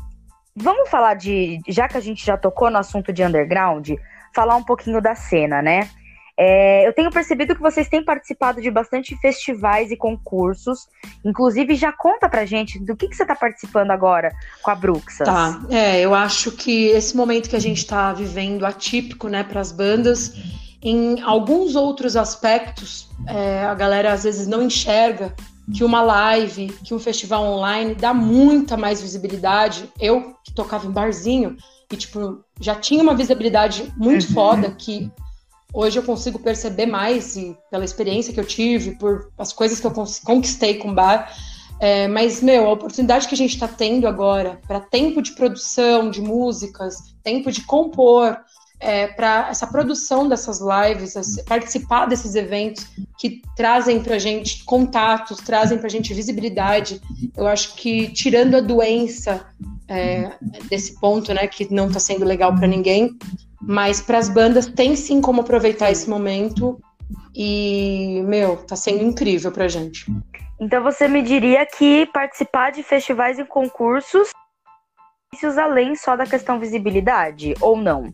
Vamos 0.54 0.88
falar 0.88 1.14
de. 1.14 1.58
Já 1.66 1.88
que 1.88 1.96
a 1.96 2.00
gente 2.00 2.24
já 2.24 2.36
tocou 2.36 2.70
no 2.70 2.78
assunto 2.78 3.12
de 3.12 3.24
underground, 3.24 3.90
falar 4.32 4.54
um 4.54 4.64
pouquinho 4.64 5.02
da 5.02 5.16
cena, 5.16 5.60
né? 5.60 5.90
É, 6.38 6.86
eu 6.86 6.92
tenho 6.92 7.10
percebido 7.10 7.54
que 7.54 7.62
vocês 7.62 7.88
têm 7.88 8.04
participado 8.04 8.60
de 8.60 8.70
bastante 8.70 9.16
festivais 9.20 9.90
e 9.90 9.96
concursos. 9.96 10.86
Inclusive, 11.24 11.74
já 11.74 11.92
conta 11.92 12.28
pra 12.28 12.44
gente 12.44 12.78
do 12.78 12.94
que, 12.94 13.08
que 13.08 13.16
você 13.16 13.22
está 13.22 13.34
participando 13.34 13.90
agora 13.90 14.30
com 14.62 14.70
a 14.70 14.74
Bruxas. 14.74 15.26
Tá, 15.26 15.62
é, 15.70 16.00
eu 16.00 16.14
acho 16.14 16.52
que 16.52 16.88
esse 16.88 17.16
momento 17.16 17.48
que 17.48 17.56
a 17.56 17.60
gente 17.60 17.78
está 17.78 18.12
vivendo 18.12 18.66
atípico, 18.66 19.28
né, 19.28 19.42
para 19.42 19.60
as 19.60 19.72
bandas, 19.72 20.34
em 20.82 21.22
alguns 21.22 21.74
outros 21.74 22.16
aspectos, 22.16 23.08
é, 23.26 23.64
a 23.64 23.74
galera 23.74 24.12
às 24.12 24.24
vezes 24.24 24.46
não 24.46 24.62
enxerga 24.62 25.34
que 25.74 25.82
uma 25.82 26.00
live, 26.00 26.68
que 26.84 26.94
um 26.94 26.98
festival 26.98 27.44
online 27.44 27.94
dá 27.94 28.14
muita 28.14 28.76
mais 28.76 29.00
visibilidade. 29.00 29.90
Eu, 29.98 30.36
que 30.44 30.54
tocava 30.54 30.86
em 30.86 30.90
barzinho, 30.90 31.56
e 31.90 31.96
tipo, 31.96 32.44
já 32.60 32.74
tinha 32.74 33.02
uma 33.02 33.14
visibilidade 33.14 33.92
muito 33.96 34.26
uhum. 34.28 34.34
foda 34.34 34.70
que 34.70 35.10
hoje 35.76 35.98
eu 35.98 36.02
consigo 36.02 36.38
perceber 36.38 36.86
mais 36.86 37.36
e 37.36 37.54
pela 37.70 37.84
experiência 37.84 38.32
que 38.32 38.40
eu 38.40 38.46
tive, 38.46 38.92
por 38.92 39.30
as 39.36 39.52
coisas 39.52 39.78
que 39.78 39.86
eu 39.86 39.92
conquistei 40.24 40.78
com 40.78 40.94
bar. 40.94 41.30
É, 41.78 42.08
mas, 42.08 42.42
meu, 42.42 42.66
a 42.66 42.72
oportunidade 42.72 43.28
que 43.28 43.34
a 43.34 43.36
gente 43.36 43.52
está 43.52 43.68
tendo 43.68 44.08
agora 44.08 44.58
para 44.66 44.80
tempo 44.80 45.20
de 45.20 45.32
produção 45.32 46.10
de 46.10 46.22
músicas, 46.22 46.96
tempo 47.22 47.52
de 47.52 47.60
compor, 47.60 48.38
é, 48.80 49.06
para 49.08 49.48
essa 49.50 49.66
produção 49.66 50.26
dessas 50.26 50.60
lives, 50.60 51.14
participar 51.46 52.06
desses 52.06 52.34
eventos 52.34 52.86
que 53.18 53.42
trazem 53.54 54.02
para 54.02 54.16
a 54.16 54.18
gente 54.18 54.64
contatos, 54.64 55.38
trazem 55.38 55.76
para 55.76 55.86
a 55.86 55.90
gente 55.90 56.14
visibilidade. 56.14 57.00
Eu 57.36 57.46
acho 57.46 57.74
que 57.74 58.08
tirando 58.08 58.54
a 58.54 58.60
doença 58.60 59.46
é, 59.88 60.32
desse 60.70 60.98
ponto, 60.98 61.32
né, 61.34 61.46
que 61.46 61.72
não 61.72 61.88
está 61.88 62.00
sendo 62.00 62.24
legal 62.24 62.54
para 62.54 62.66
ninguém, 62.66 63.16
mas 63.66 64.00
para 64.00 64.18
as 64.18 64.28
bandas 64.28 64.66
tem 64.66 64.94
sim 64.94 65.20
como 65.20 65.40
aproveitar 65.40 65.90
esse 65.90 66.08
momento 66.08 66.80
e 67.34 68.22
meu, 68.24 68.56
tá 68.58 68.76
sendo 68.76 69.02
incrível 69.02 69.50
para 69.52 69.64
a 69.64 69.68
gente. 69.68 70.06
Então 70.60 70.82
você 70.82 71.06
me 71.08 71.20
diria 71.20 71.66
que 71.66 72.06
participar 72.06 72.72
de 72.72 72.82
festivais 72.82 73.38
e 73.38 73.44
concursos 73.44 74.30
além 75.58 75.94
só 75.94 76.16
da 76.16 76.24
questão 76.24 76.58
visibilidade 76.58 77.54
ou 77.60 77.76
não? 77.76 78.10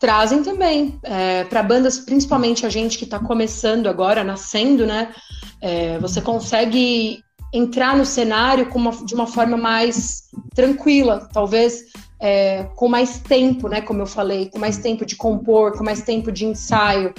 trazem 0.00 0.42
também 0.42 0.98
é, 1.02 1.44
para 1.44 1.62
bandas, 1.62 1.98
principalmente 1.98 2.64
a 2.64 2.70
gente 2.70 2.96
que 2.96 3.04
está 3.04 3.18
começando 3.18 3.86
agora, 3.86 4.24
nascendo, 4.24 4.86
né? 4.86 5.14
É, 5.60 5.98
você 5.98 6.22
consegue 6.22 7.22
entrar 7.52 7.96
no 7.96 8.04
cenário 8.04 8.68
uma, 8.74 8.90
de 9.04 9.14
uma 9.14 9.26
forma 9.26 9.56
mais 9.56 10.28
tranquila, 10.54 11.28
talvez 11.32 11.84
é, 12.20 12.64
com 12.76 12.88
mais 12.88 13.18
tempo, 13.18 13.68
né? 13.68 13.80
Como 13.80 14.02
eu 14.02 14.06
falei, 14.06 14.50
com 14.50 14.58
mais 14.58 14.78
tempo 14.78 15.06
de 15.06 15.16
compor, 15.16 15.76
com 15.76 15.82
mais 15.82 16.02
tempo 16.02 16.30
de 16.30 16.44
ensaio. 16.44 17.14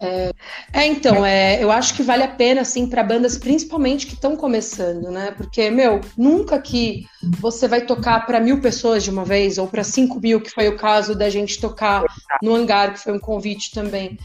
É, 0.00 0.32
é, 0.72 0.86
então, 0.86 1.24
é, 1.24 1.62
eu 1.62 1.70
acho 1.70 1.94
que 1.94 2.02
vale 2.02 2.22
a 2.22 2.28
pena, 2.28 2.60
assim, 2.60 2.86
para 2.86 3.02
bandas 3.02 3.38
principalmente 3.38 4.06
que 4.06 4.14
estão 4.14 4.36
começando, 4.36 5.10
né? 5.10 5.32
Porque, 5.36 5.70
meu, 5.70 6.00
nunca 6.16 6.60
que 6.60 7.06
você 7.40 7.66
vai 7.66 7.80
tocar 7.80 8.26
para 8.26 8.40
mil 8.40 8.60
pessoas 8.60 9.02
de 9.02 9.10
uma 9.10 9.24
vez, 9.24 9.58
ou 9.58 9.66
para 9.66 9.82
cinco 9.82 10.20
mil, 10.20 10.40
que 10.40 10.50
foi 10.50 10.68
o 10.68 10.76
caso 10.76 11.14
da 11.14 11.28
gente 11.28 11.60
tocar 11.60 12.04
no 12.42 12.54
hangar, 12.54 12.92
que 12.92 13.00
foi 13.00 13.12
um 13.12 13.18
convite 13.18 13.72
também. 13.72 14.18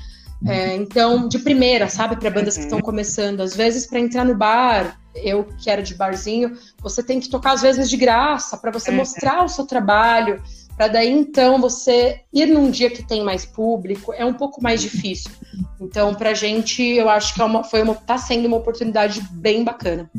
É, 0.48 0.76
então, 0.76 1.28
de 1.28 1.40
primeira, 1.40 1.90
sabe, 1.90 2.16
para 2.16 2.30
bandas 2.30 2.58
que 2.58 2.64
estão 2.64 2.80
começando. 2.80 3.42
Às 3.42 3.56
vezes, 3.56 3.86
para 3.86 4.00
entrar 4.00 4.26
no 4.26 4.36
bar, 4.36 5.00
eu 5.16 5.44
que 5.44 5.70
era 5.70 5.82
de 5.82 5.96
barzinho, 5.96 6.58
você 6.82 7.04
tem 7.04 7.20
que 7.20 7.30
tocar 7.30 7.54
às 7.54 7.62
vezes 7.62 7.90
de 7.90 7.98
graça, 7.98 8.58
para 8.58 8.72
você 8.72 8.90
mostrar 8.92 9.44
o 9.44 9.50
seu 9.50 9.66
trabalho 9.66 10.42
para 10.80 10.88
daí 10.88 11.12
então 11.12 11.60
você 11.60 12.22
ir 12.32 12.46
num 12.46 12.72
dia 12.72 12.90
que 12.90 13.04
tem 13.04 13.22
mais 13.22 13.46
público 13.46 14.14
é 14.14 14.24
um 14.24 14.34
pouco 14.34 14.64
mais 14.64 14.80
difícil. 14.80 15.30
Então, 15.78 16.16
para 16.16 16.30
a 16.30 16.34
gente, 16.34 16.82
eu 16.82 17.10
acho 17.10 17.34
que 17.34 17.42
é 17.42 17.44
uma, 17.44 17.66
foi 17.66 17.82
uma, 17.82 17.94
tá 17.94 18.18
sendo 18.18 18.46
uma 18.46 18.56
oportunidade 18.56 19.22
bem 19.30 19.62
bacana. 19.62 20.10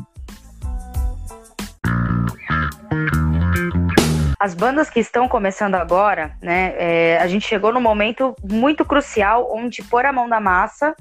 As 4.40 4.54
bandas 4.54 4.88
que 4.88 4.98
estão 4.98 5.28
começando 5.28 5.74
agora, 5.74 6.34
né, 6.42 6.74
é, 6.78 7.18
a 7.18 7.26
gente 7.26 7.46
chegou 7.46 7.72
num 7.72 7.80
momento 7.80 8.34
muito 8.42 8.84
crucial 8.86 9.48
onde 9.52 9.82
pôr 9.82 10.06
a 10.06 10.12
mão 10.12 10.26
na 10.26 10.40
massa 10.40 10.96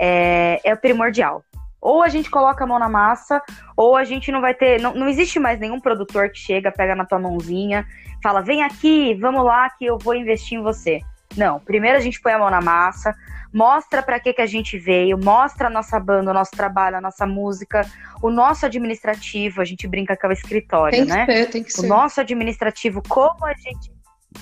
é, 0.00 0.60
é 0.62 0.76
primordial. 0.76 1.42
Ou 1.80 2.02
a 2.02 2.08
gente 2.08 2.30
coloca 2.30 2.62
a 2.62 2.66
mão 2.66 2.78
na 2.78 2.88
massa, 2.88 3.42
ou 3.76 3.96
a 3.96 4.04
gente 4.04 4.32
não 4.32 4.40
vai 4.40 4.54
ter. 4.54 4.80
Não, 4.80 4.94
não 4.94 5.08
existe 5.08 5.38
mais 5.38 5.58
nenhum 5.58 5.80
produtor 5.80 6.30
que 6.30 6.38
chega, 6.38 6.72
pega 6.72 6.94
na 6.94 7.04
tua 7.04 7.18
mãozinha 7.18 7.84
fala, 8.26 8.40
vem 8.40 8.62
aqui, 8.64 9.14
vamos 9.14 9.44
lá 9.44 9.70
que 9.70 9.84
eu 9.84 9.98
vou 9.98 10.14
investir 10.14 10.58
em 10.58 10.62
você. 10.62 11.00
Não, 11.36 11.60
primeiro 11.60 11.96
a 11.96 12.00
gente 12.00 12.20
põe 12.20 12.32
a 12.32 12.38
mão 12.38 12.50
na 12.50 12.60
massa, 12.60 13.14
mostra 13.52 14.02
para 14.02 14.18
que, 14.20 14.32
que 14.32 14.42
a 14.42 14.46
gente 14.46 14.78
veio, 14.78 15.18
mostra 15.18 15.68
a 15.68 15.70
nossa 15.70 15.98
banda, 15.98 16.30
o 16.30 16.34
nosso 16.34 16.50
trabalho, 16.52 16.96
a 16.96 17.00
nossa 17.00 17.26
música, 17.26 17.82
o 18.22 18.30
nosso 18.30 18.66
administrativo, 18.66 19.60
a 19.60 19.64
gente 19.64 19.86
brinca 19.86 20.16
que 20.16 20.26
é 20.26 20.28
o 20.28 20.32
escritório, 20.32 20.98
tem 20.98 21.06
que 21.06 21.12
né? 21.12 21.26
Ser, 21.26 21.50
tem 21.50 21.62
que 21.62 21.70
o 21.70 21.80
ser. 21.80 21.86
nosso 21.86 22.20
administrativo, 22.20 23.02
como 23.08 23.44
a 23.44 23.54
gente. 23.54 23.90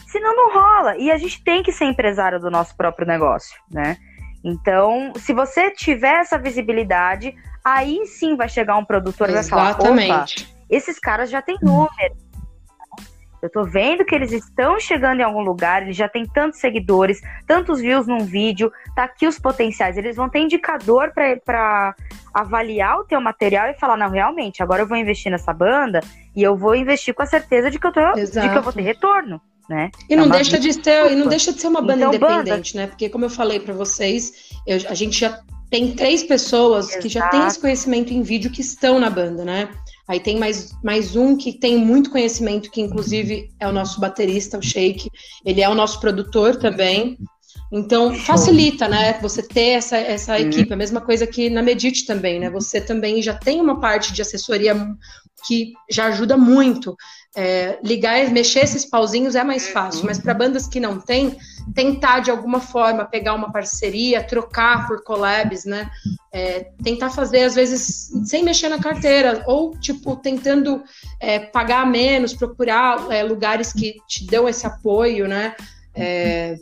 Senão 0.09 0.34
não 0.34 0.53
rola. 0.53 0.97
E 0.97 1.11
a 1.11 1.16
gente 1.16 1.42
tem 1.45 1.62
que 1.62 1.70
ser 1.70 1.84
empresário 1.84 2.40
do 2.40 2.51
nosso 2.51 2.76
próprio 2.76 3.07
negócio, 3.07 3.57
né? 3.70 3.97
Então, 4.42 5.12
se 5.16 5.32
você 5.32 5.70
tiver 5.70 6.16
essa 6.16 6.36
visibilidade, 6.36 7.34
aí 7.64 8.05
sim 8.07 8.36
vai 8.36 8.49
chegar 8.49 8.76
um 8.76 8.84
produtor 8.84 9.30
e 9.30 9.32
vai 9.32 9.45
falar: 9.45 9.76
esses 10.68 10.99
caras 10.99 11.30
já 11.30 11.40
têm 11.40 11.57
número 11.62 12.14
Eu 13.45 13.51
tô 13.51 13.62
vendo 13.62 14.07
que 14.07 14.14
eles 14.14 14.32
estão 14.32 14.80
chegando 14.80 15.20
em 15.20 15.22
algum 15.22 15.42
lugar, 15.42 15.82
eles 15.82 15.95
já 15.95 16.09
têm 16.09 16.24
tantos 16.24 16.61
seguidores, 16.61 17.20
tantos 17.47 17.78
views 17.78 18.07
num 18.07 18.24
vídeo, 18.24 18.72
tá 18.97 19.05
aqui 19.05 19.26
os 19.26 19.38
potenciais. 19.38 19.99
Eles 19.99 20.16
vão 20.16 20.30
ter 20.30 20.38
indicador 20.38 21.12
para 21.45 21.95
avaliar 22.32 23.01
o 23.01 23.05
teu 23.05 23.20
material 23.20 23.68
e 23.68 23.74
falar, 23.74 23.99
não, 23.99 24.09
realmente, 24.09 24.62
agora 24.62 24.80
eu 24.80 24.86
vou 24.86 24.97
investir 24.97 25.30
nessa 25.30 25.53
banda 25.53 26.01
e 26.34 26.42
eu 26.42 26.57
vou 26.57 26.74
investir 26.74 27.12
com 27.12 27.22
a 27.22 27.26
certeza 27.26 27.70
de 27.70 27.78
que 27.78 27.86
eu, 27.86 27.92
tô, 27.92 28.12
de 28.12 28.49
que 28.49 28.57
eu 28.57 28.62
vou 28.62 28.72
ter 28.72 28.80
retorno. 28.80 29.38
Né? 29.68 29.90
E 30.09 30.16
não, 30.16 30.24
é 30.24 30.30
deixa 30.30 30.59
de 30.59 30.72
ser, 30.72 31.12
e 31.12 31.14
não 31.14 31.26
deixa 31.26 31.53
de 31.53 31.61
ser 31.61 31.68
uma 31.68 31.82
banda 31.82 32.07
então, 32.07 32.14
independente, 32.14 32.72
banda... 32.72 32.84
né? 32.84 32.86
Porque, 32.86 33.11
como 33.11 33.26
eu 33.26 33.30
falei 33.30 33.61
para 33.61 33.74
vocês, 33.74 34.51
eu, 34.66 34.76
a 34.88 34.95
gente 34.95 35.18
já 35.18 35.38
tem 35.70 35.95
três 35.95 36.22
pessoas 36.22 36.88
Exato. 36.88 37.03
que 37.03 37.09
já 37.09 37.28
têm 37.28 37.47
esse 37.47 37.61
conhecimento 37.61 38.12
em 38.12 38.22
vídeo 38.22 38.51
que 38.51 38.61
estão 38.61 38.99
na 38.99 39.11
banda, 39.11 39.45
né? 39.45 39.68
Aí 40.07 40.21
tem 40.21 40.39
mais, 40.39 40.73
mais 40.83 41.17
um 41.17 41.37
que 41.37 41.53
tem 41.53 41.79
muito 41.79 42.11
conhecimento, 42.11 42.71
que 42.71 42.81
inclusive 42.81 43.51
é 43.59 43.67
o 43.67 43.73
nosso 43.73 44.01
baterista, 44.01 44.59
o 44.59 44.63
Shake. 44.63 45.11
Ele 45.45 45.63
é 45.63 45.69
o 45.69 45.75
nosso 45.75 45.99
produtor 45.99 46.57
também. 46.57 47.19
Então, 47.73 48.15
facilita, 48.15 48.87
né? 48.87 49.19
Você 49.21 49.43
ter 49.43 49.71
essa, 49.71 49.97
essa 49.97 50.35
uhum. 50.35 50.41
equipe. 50.41 50.73
A 50.73 50.77
mesma 50.77 51.01
coisa 51.01 51.27
que 51.27 51.49
na 51.49 51.63
Medite 51.63 52.07
também, 52.07 52.39
né? 52.39 52.51
Você 52.51 52.81
também 52.81 53.23
já 53.23 53.35
tem 53.35 53.61
uma 53.61 53.81
parte 53.81 54.13
de 54.13 54.21
assessoria 54.21 54.77
que 55.47 55.73
já 55.91 56.07
ajuda 56.07 56.37
muito. 56.37 56.95
É, 57.37 57.78
ligar, 57.82 58.30
mexer 58.30 58.61
esses 58.61 58.85
pauzinhos 58.85 59.35
é 59.35 59.43
mais 59.43 59.68
fácil, 59.68 60.05
mas 60.07 60.20
para 60.20 60.32
bandas 60.32 60.68
que 60.68 60.78
não 60.78 61.01
têm, 61.01 61.37
tentar 61.74 62.20
de 62.20 62.30
alguma 62.30 62.61
forma 62.61 63.05
pegar 63.05 63.35
uma 63.35 63.51
parceria, 63.51 64.22
trocar 64.22 64.87
por 64.87 65.03
collabs, 65.03 65.64
né? 65.64 65.91
É, 66.32 66.68
tentar 66.82 67.11
fazer, 67.11 67.43
às 67.43 67.55
vezes, 67.55 68.12
sem 68.24 68.45
mexer 68.45 68.68
na 68.68 68.78
carteira, 68.78 69.43
ou 69.47 69.76
tipo, 69.78 70.14
tentando 70.14 70.85
é, 71.18 71.41
pagar 71.41 71.85
menos, 71.87 72.35
procurar 72.35 73.11
é, 73.11 73.22
lugares 73.24 73.72
que 73.72 73.97
te 74.07 74.24
dão 74.26 74.49
esse 74.49 74.66
apoio, 74.66 75.26
né? 75.26 75.57
É, 75.95 76.57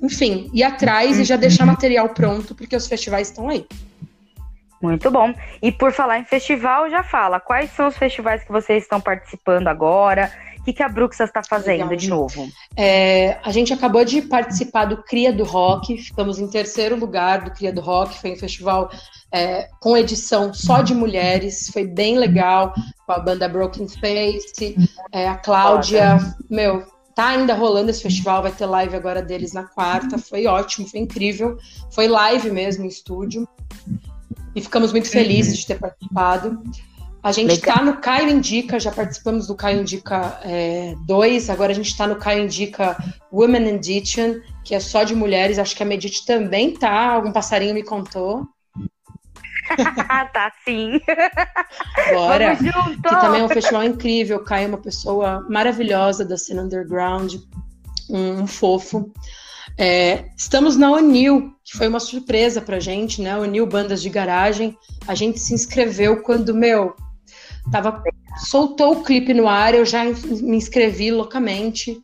enfim, 0.00 0.50
ir 0.52 0.62
atrás 0.62 1.18
e 1.18 1.24
já 1.24 1.36
deixar 1.36 1.66
material 1.66 2.08
pronto, 2.10 2.54
porque 2.54 2.76
os 2.76 2.86
festivais 2.86 3.28
estão 3.28 3.48
aí. 3.48 3.66
Muito 4.84 5.10
bom. 5.10 5.32
E 5.62 5.72
por 5.72 5.92
falar 5.92 6.18
em 6.18 6.24
festival, 6.24 6.90
já 6.90 7.02
fala, 7.02 7.40
quais 7.40 7.70
são 7.70 7.88
os 7.88 7.96
festivais 7.96 8.44
que 8.44 8.52
vocês 8.52 8.82
estão 8.82 9.00
participando 9.00 9.66
agora? 9.66 10.30
O 10.58 10.64
que, 10.64 10.74
que 10.74 10.82
a 10.82 10.88
Bruxas 10.90 11.30
está 11.30 11.42
fazendo 11.42 11.84
Legal. 11.84 11.96
de 11.96 12.10
novo? 12.10 12.48
É, 12.76 13.38
a 13.42 13.50
gente 13.50 13.72
acabou 13.72 14.04
de 14.04 14.20
participar 14.20 14.84
do 14.84 15.02
Cria 15.02 15.32
do 15.32 15.42
Rock, 15.42 15.96
ficamos 15.96 16.38
em 16.38 16.46
terceiro 16.48 16.96
lugar 16.96 17.44
do 17.44 17.50
Cria 17.50 17.72
do 17.72 17.80
Rock, 17.80 18.18
foi 18.18 18.32
um 18.32 18.36
festival 18.36 18.90
é, 19.32 19.70
com 19.80 19.96
edição 19.96 20.52
só 20.52 20.82
de 20.82 20.94
mulheres, 20.94 21.70
foi 21.72 21.86
bem 21.86 22.18
legal, 22.18 22.74
com 23.06 23.12
a 23.12 23.18
banda 23.18 23.48
Broken 23.48 23.88
Face, 23.88 24.76
é, 25.12 25.26
a 25.26 25.36
Cláudia, 25.36 26.18
meu, 26.50 26.84
tá 27.14 27.28
ainda 27.28 27.54
rolando 27.54 27.90
esse 27.90 28.02
festival, 28.02 28.42
vai 28.42 28.52
ter 28.52 28.66
live 28.66 28.94
agora 28.96 29.22
deles 29.22 29.54
na 29.54 29.64
quarta, 29.64 30.18
foi 30.18 30.46
ótimo, 30.46 30.86
foi 30.86 31.00
incrível, 31.00 31.56
foi 31.90 32.06
live 32.06 32.50
mesmo 32.50 32.84
em 32.84 32.88
estúdio 32.88 33.48
e 34.54 34.60
ficamos 34.60 34.92
muito 34.92 35.10
felizes 35.10 35.54
uhum. 35.54 35.60
de 35.60 35.66
ter 35.66 35.78
participado. 35.78 36.62
A 37.22 37.32
gente 37.32 37.54
está 37.54 37.82
no 37.82 37.96
Caio 37.96 38.28
Indica, 38.28 38.78
já 38.78 38.92
participamos 38.92 39.46
do 39.46 39.54
Caio 39.54 39.80
Indica 39.80 40.38
2, 41.06 41.48
é, 41.48 41.52
agora 41.52 41.72
a 41.72 41.74
gente 41.74 41.88
está 41.88 42.06
no 42.06 42.16
Caio 42.16 42.44
Indica 42.44 42.96
Women 43.32 43.62
in 43.62 43.74
Edition, 43.76 44.40
que 44.62 44.74
é 44.74 44.80
só 44.80 45.04
de 45.04 45.14
mulheres, 45.14 45.58
acho 45.58 45.74
que 45.74 45.82
a 45.82 45.86
Medite 45.86 46.26
também 46.26 46.74
tá, 46.74 47.12
algum 47.12 47.32
passarinho 47.32 47.72
me 47.72 47.82
contou. 47.82 48.46
tá 50.34 50.52
sim. 50.66 51.00
Bora. 52.12 52.56
Que 52.56 53.02
também 53.02 53.40
é 53.40 53.44
um 53.44 53.48
festival 53.48 53.84
incrível. 53.84 54.44
Caio 54.44 54.66
é 54.66 54.68
uma 54.68 54.78
pessoa 54.78 55.46
maravilhosa 55.48 56.26
da 56.26 56.36
cena 56.36 56.62
underground, 56.62 57.36
um, 58.10 58.42
um 58.42 58.46
fofo. 58.46 59.10
É, 59.76 60.26
estamos 60.36 60.76
na 60.76 60.90
Onil, 60.90 61.52
que 61.64 61.76
foi 61.76 61.88
uma 61.88 62.00
surpresa 62.00 62.60
pra 62.60 62.78
gente, 62.78 63.20
né? 63.20 63.36
Onil 63.36 63.66
Bandas 63.66 64.00
de 64.00 64.08
Garagem. 64.08 64.76
A 65.06 65.14
gente 65.14 65.40
se 65.40 65.52
inscreveu 65.52 66.22
quando, 66.22 66.54
meu, 66.54 66.94
tava, 67.70 68.02
soltou 68.46 68.92
o 68.92 69.02
clipe 69.02 69.34
no 69.34 69.48
ar, 69.48 69.74
eu 69.74 69.84
já 69.84 70.04
me 70.04 70.56
inscrevi 70.56 71.10
loucamente. 71.10 72.00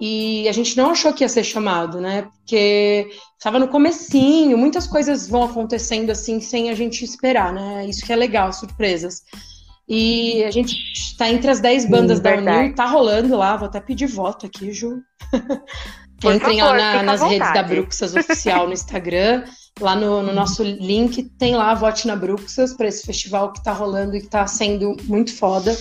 E 0.00 0.48
a 0.48 0.52
gente 0.52 0.76
não 0.76 0.90
achou 0.90 1.12
que 1.12 1.22
ia 1.22 1.28
ser 1.28 1.44
chamado, 1.44 2.00
né? 2.00 2.22
Porque 2.22 3.10
estava 3.36 3.58
no 3.58 3.68
comecinho, 3.68 4.56
muitas 4.56 4.86
coisas 4.86 5.28
vão 5.28 5.42
acontecendo 5.42 6.10
assim 6.10 6.40
sem 6.40 6.70
a 6.70 6.74
gente 6.74 7.04
esperar, 7.04 7.52
né? 7.52 7.86
Isso 7.86 8.06
que 8.06 8.12
é 8.12 8.16
legal, 8.16 8.50
surpresas. 8.52 9.22
E 9.86 10.42
a 10.44 10.50
gente 10.50 10.74
está 10.94 11.28
entre 11.28 11.50
as 11.50 11.60
10 11.60 11.86
bandas 11.86 12.18
Sim, 12.18 12.22
da 12.22 12.36
Unil, 12.36 12.74
tá 12.74 12.86
rolando 12.86 13.36
lá, 13.36 13.56
vou 13.56 13.66
até 13.66 13.80
pedir 13.80 14.06
voto 14.06 14.46
aqui, 14.46 14.72
Ju. 14.72 15.02
Por 16.20 16.34
Entrem 16.34 16.58
favor, 16.58 16.76
lá 16.76 16.94
na, 16.94 17.02
nas 17.02 17.22
redes 17.22 17.52
da 17.52 17.62
Bruxas 17.62 18.14
Oficial 18.14 18.66
no 18.66 18.72
Instagram. 18.72 19.44
Lá 19.80 19.96
no, 19.96 20.22
no, 20.22 20.32
nosso 20.34 20.62
link 20.62 21.22
tem 21.38 21.54
lá 21.54 21.72
Vote 21.74 22.06
na 22.06 22.14
Bruxas 22.14 22.74
para 22.74 22.88
esse 22.88 23.06
festival 23.06 23.52
que 23.52 23.58
está 23.58 23.72
rolando 23.72 24.14
e 24.14 24.20
que 24.20 24.26
está 24.26 24.46
sendo 24.46 24.94
muito 25.04 25.34
foda. 25.34 25.74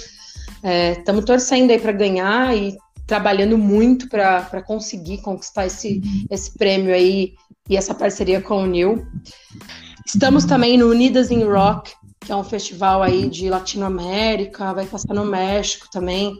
Estamos 0.97 1.23
é, 1.23 1.25
torcendo 1.25 1.71
aí 1.71 1.79
para 1.79 1.91
ganhar 1.91 2.55
e 2.55 2.77
trabalhando 3.05 3.57
muito 3.57 4.07
para 4.07 4.61
conseguir 4.61 5.17
conquistar 5.21 5.65
esse, 5.65 6.01
esse 6.29 6.57
prêmio 6.57 6.93
aí 6.93 7.33
e 7.67 7.75
essa 7.75 7.93
parceria 7.93 8.39
com 8.39 8.63
o 8.63 8.67
Nil. 8.67 9.05
Estamos 10.05 10.45
também 10.45 10.77
no 10.77 10.87
Unidas 10.87 11.29
in 11.29 11.43
Rock, 11.43 11.91
que 12.19 12.31
é 12.31 12.35
um 12.35 12.43
festival 12.43 13.01
aí 13.01 13.29
de 13.29 13.49
Latinoamérica, 13.49 14.73
vai 14.73 14.85
passar 14.85 15.13
no 15.13 15.25
México 15.25 15.87
também. 15.89 16.37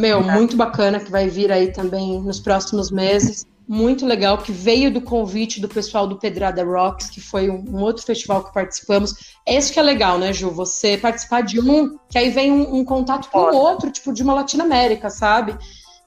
Meu, 0.00 0.22
muito 0.22 0.56
bacana 0.56 1.00
que 1.00 1.10
vai 1.10 1.28
vir 1.28 1.50
aí 1.50 1.72
também 1.72 2.20
nos 2.20 2.38
próximos 2.40 2.90
meses. 2.90 3.46
Muito 3.66 4.04
legal, 4.04 4.36
que 4.36 4.52
veio 4.52 4.92
do 4.92 5.00
convite 5.00 5.58
do 5.58 5.68
pessoal 5.68 6.06
do 6.06 6.18
Pedrada 6.18 6.62
Rocks, 6.62 7.08
que 7.08 7.20
foi 7.20 7.48
um, 7.48 7.64
um 7.66 7.80
outro 7.80 8.04
festival 8.04 8.44
que 8.44 8.52
participamos. 8.52 9.14
Esse 9.46 9.72
que 9.72 9.80
é 9.80 9.82
legal, 9.82 10.18
né, 10.18 10.34
Ju? 10.34 10.50
Você 10.50 10.98
participar 10.98 11.40
de 11.40 11.58
um, 11.58 11.96
que 12.10 12.18
aí 12.18 12.28
vem 12.28 12.52
um, 12.52 12.76
um 12.76 12.84
contato 12.84 13.30
com 13.30 13.38
o 13.38 13.56
outro, 13.56 13.90
tipo 13.90 14.12
de 14.12 14.22
uma 14.22 14.34
Latinoamérica, 14.34 15.08
sabe? 15.08 15.56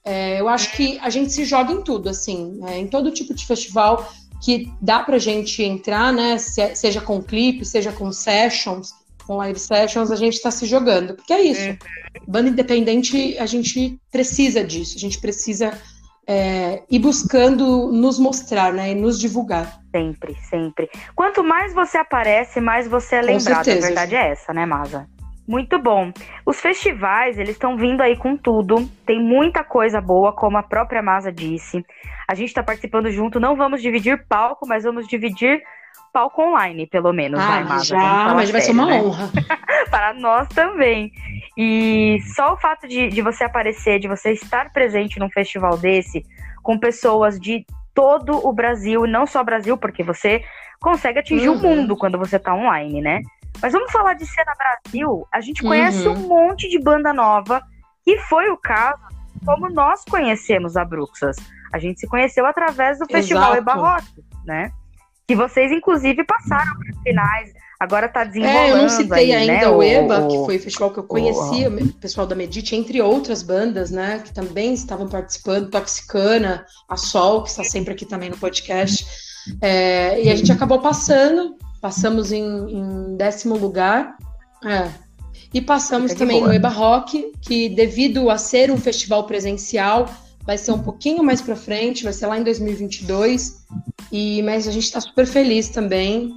É, 0.05 0.39
eu 0.39 0.47
acho 0.47 0.71
que 0.73 0.99
a 0.99 1.09
gente 1.09 1.33
se 1.33 1.43
joga 1.43 1.73
em 1.73 1.81
tudo, 1.81 2.09
assim, 2.09 2.59
é, 2.67 2.77
em 2.77 2.87
todo 2.87 3.11
tipo 3.11 3.33
de 3.33 3.45
festival 3.45 4.07
que 4.43 4.71
dá 4.79 4.99
pra 4.99 5.17
gente 5.17 5.63
entrar, 5.63 6.13
né? 6.13 6.37
seja 6.37 7.01
com 7.01 7.21
clipe, 7.23 7.65
seja 7.65 7.91
com 7.91 8.11
sessions 8.11 8.93
com 9.27 9.35
live 9.35 9.59
sessions, 9.59 10.09
a 10.09 10.15
gente 10.15 10.35
está 10.35 10.49
se 10.49 10.65
jogando. 10.65 11.15
Porque 11.15 11.33
é 11.33 11.41
isso. 11.41 11.69
Uhum. 11.69 11.77
Banda 12.27 12.49
independente, 12.49 13.37
a 13.37 13.45
gente 13.45 13.99
precisa 14.11 14.63
disso. 14.63 14.95
A 14.95 14.99
gente 14.99 15.19
precisa 15.19 15.77
é, 16.25 16.81
ir 16.89 16.99
buscando 16.99 17.91
nos 17.91 18.17
mostrar, 18.17 18.73
né? 18.73 18.91
E 18.91 18.95
nos 18.95 19.19
divulgar. 19.19 19.79
Sempre, 19.91 20.35
sempre. 20.49 20.89
Quanto 21.13 21.43
mais 21.43 21.73
você 21.73 21.97
aparece, 21.97 22.61
mais 22.61 22.87
você 22.87 23.17
é 23.17 23.21
lembrado. 23.21 23.65
Certeza, 23.65 23.85
a 23.85 23.87
verdade 23.87 24.15
é 24.15 24.29
essa, 24.31 24.53
né, 24.53 24.65
Masa? 24.65 25.07
Muito 25.47 25.79
bom. 25.79 26.11
Os 26.45 26.59
festivais, 26.59 27.37
eles 27.37 27.51
estão 27.51 27.77
vindo 27.77 28.01
aí 28.01 28.17
com 28.17 28.35
tudo. 28.35 28.87
Tem 29.05 29.21
muita 29.21 29.63
coisa 29.63 30.01
boa, 30.01 30.33
como 30.33 30.57
a 30.57 30.63
própria 30.63 31.01
Masa 31.01 31.31
disse. 31.31 31.85
A 32.27 32.35
gente 32.35 32.49
está 32.49 32.61
participando 32.61 33.09
junto. 33.09 33.39
Não 33.39 33.55
vamos 33.55 33.81
dividir 33.81 34.25
palco, 34.27 34.67
mas 34.67 34.83
vamos 34.83 35.07
dividir 35.07 35.61
palco 36.17 36.41
online, 36.41 36.87
pelo 36.87 37.13
menos. 37.13 37.39
Ah, 37.39 37.61
vai, 37.61 37.79
já, 37.83 38.33
mas 38.33 38.49
vai 38.49 38.61
ser 38.61 38.71
uma 38.71 38.87
né? 38.87 38.99
honra. 38.99 39.29
Para 39.91 40.15
nós 40.15 40.47
também. 40.47 41.11
E 41.55 42.17
só 42.35 42.53
o 42.53 42.57
fato 42.57 42.87
de, 42.87 43.09
de 43.09 43.21
você 43.21 43.43
aparecer, 43.43 43.99
de 43.99 44.07
você 44.07 44.31
estar 44.31 44.73
presente 44.73 45.19
num 45.19 45.29
festival 45.29 45.77
desse, 45.77 46.25
com 46.63 46.79
pessoas 46.79 47.39
de 47.39 47.63
todo 47.93 48.47
o 48.47 48.51
Brasil, 48.51 49.05
e 49.05 49.11
não 49.11 49.27
só 49.27 49.43
Brasil, 49.43 49.77
porque 49.77 50.03
você 50.03 50.43
consegue 50.79 51.19
atingir 51.19 51.49
uhum. 51.49 51.55
o 51.55 51.61
mundo 51.61 51.95
quando 51.95 52.17
você 52.17 52.39
tá 52.39 52.53
online, 52.53 52.99
né? 52.99 53.21
Mas 53.61 53.73
vamos 53.73 53.91
falar 53.91 54.15
de 54.15 54.25
cena 54.25 54.53
Brasil. 54.57 55.27
A 55.31 55.39
gente 55.39 55.61
conhece 55.61 56.07
uhum. 56.07 56.15
um 56.15 56.27
monte 56.27 56.67
de 56.67 56.81
banda 56.81 57.13
nova, 57.13 57.61
que 58.03 58.17
foi 58.21 58.49
o 58.49 58.57
caso 58.57 59.01
como 59.45 59.69
nós 59.69 60.03
conhecemos 60.03 60.75
a 60.75 60.83
Bruxas. 60.83 61.37
A 61.71 61.77
gente 61.77 61.99
se 61.99 62.07
conheceu 62.07 62.45
através 62.47 62.97
do 62.97 63.05
Festival 63.05 63.55
Eba 63.55 63.73
Rock, 63.73 64.05
né? 64.45 64.71
Que 65.27 65.35
vocês, 65.35 65.71
inclusive, 65.71 66.23
passaram 66.23 66.77
para 66.79 66.89
as 66.89 67.01
finais. 67.03 67.53
Agora 67.79 68.07
está 68.07 68.23
desenvolvendo. 68.23 68.65
É, 68.65 68.71
eu 68.71 68.77
não 68.77 68.89
citei 68.89 69.33
aí, 69.33 69.49
ainda 69.49 69.53
né, 69.53 69.67
o 69.67 69.83
EBA, 69.83 70.19
o, 70.19 70.27
que 70.27 70.45
foi 70.45 70.57
o 70.57 70.59
festival 70.59 70.91
que 70.91 70.99
eu 70.99 71.03
conhecia, 71.03 71.69
o, 71.69 71.75
o 71.75 71.93
pessoal 71.93 72.25
da 72.25 72.35
Medite, 72.35 72.75
entre 72.75 73.01
outras 73.01 73.43
bandas, 73.43 73.91
né, 73.91 74.21
que 74.23 74.33
também 74.33 74.73
estavam 74.73 75.07
participando, 75.07 75.69
Toxicana, 75.69 76.65
a 76.89 76.97
Sol, 76.97 77.43
que 77.43 77.49
está 77.49 77.63
sempre 77.63 77.93
aqui 77.93 78.05
também 78.05 78.29
no 78.29 78.37
podcast. 78.37 79.05
É, 79.61 80.23
e 80.23 80.29
a 80.29 80.35
gente 80.35 80.51
acabou 80.51 80.79
passando, 80.79 81.55
passamos 81.79 82.31
em, 82.31 82.43
em 82.43 83.15
décimo 83.15 83.55
lugar. 83.57 84.17
É, 84.65 84.89
e 85.53 85.61
passamos 85.61 86.13
também 86.13 86.39
boa. 86.39 86.47
no 86.47 86.53
EBA 86.55 86.69
Rock, 86.69 87.31
que 87.41 87.69
devido 87.69 88.29
a 88.29 88.37
ser 88.37 88.71
um 88.71 88.77
festival 88.77 89.25
presencial, 89.25 90.09
vai 90.43 90.57
ser 90.57 90.71
um 90.71 90.81
pouquinho 90.81 91.23
mais 91.23 91.41
para 91.41 91.55
frente, 91.55 92.03
vai 92.03 92.13
ser 92.13 92.25
lá 92.25 92.39
em 92.39 92.43
2022. 92.43 93.65
E 94.11 94.41
mas 94.43 94.67
a 94.67 94.71
gente 94.71 94.85
está 94.85 95.01
super 95.01 95.25
feliz 95.25 95.69
também. 95.69 96.31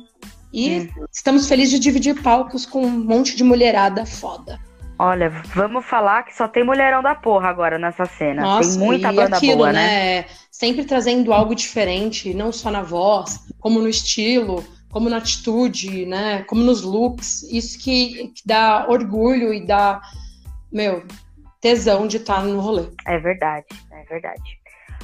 E 0.52 0.70
é. 0.70 0.88
estamos 1.12 1.48
felizes 1.48 1.72
de 1.72 1.78
dividir 1.78 2.20
palcos 2.22 2.66
com 2.66 2.82
um 2.82 3.04
monte 3.04 3.36
de 3.36 3.44
mulherada 3.44 4.04
foda. 4.04 4.58
Olha, 4.98 5.30
vamos 5.54 5.86
falar 5.86 6.24
que 6.24 6.36
só 6.36 6.46
tem 6.46 6.62
mulherão 6.62 7.02
da 7.02 7.14
porra 7.14 7.48
agora 7.48 7.78
nessa 7.78 8.04
cena. 8.04 8.42
Nossa, 8.42 8.78
tem 8.78 8.86
muita 8.86 9.10
e 9.10 9.16
banda 9.16 9.36
aquilo, 9.36 9.56
boa, 9.58 9.72
né? 9.72 10.22
né? 10.22 10.26
Sempre 10.50 10.84
trazendo 10.84 11.32
algo 11.32 11.54
diferente, 11.54 12.34
não 12.34 12.52
só 12.52 12.70
na 12.70 12.82
voz, 12.82 13.48
como 13.58 13.80
no 13.80 13.88
estilo, 13.88 14.62
como 14.90 15.08
na 15.08 15.16
atitude, 15.16 16.04
né? 16.04 16.42
Como 16.42 16.62
nos 16.62 16.82
looks. 16.82 17.44
Isso 17.44 17.78
que, 17.78 18.28
que 18.28 18.42
dá 18.44 18.84
orgulho 18.90 19.54
e 19.54 19.64
dá, 19.64 20.02
meu, 20.70 21.02
tesão 21.62 22.06
de 22.06 22.18
estar 22.18 22.42
no 22.42 22.60
rolê. 22.60 22.88
É 23.06 23.18
verdade, 23.18 23.66
é 23.92 24.04
verdade. 24.04 24.59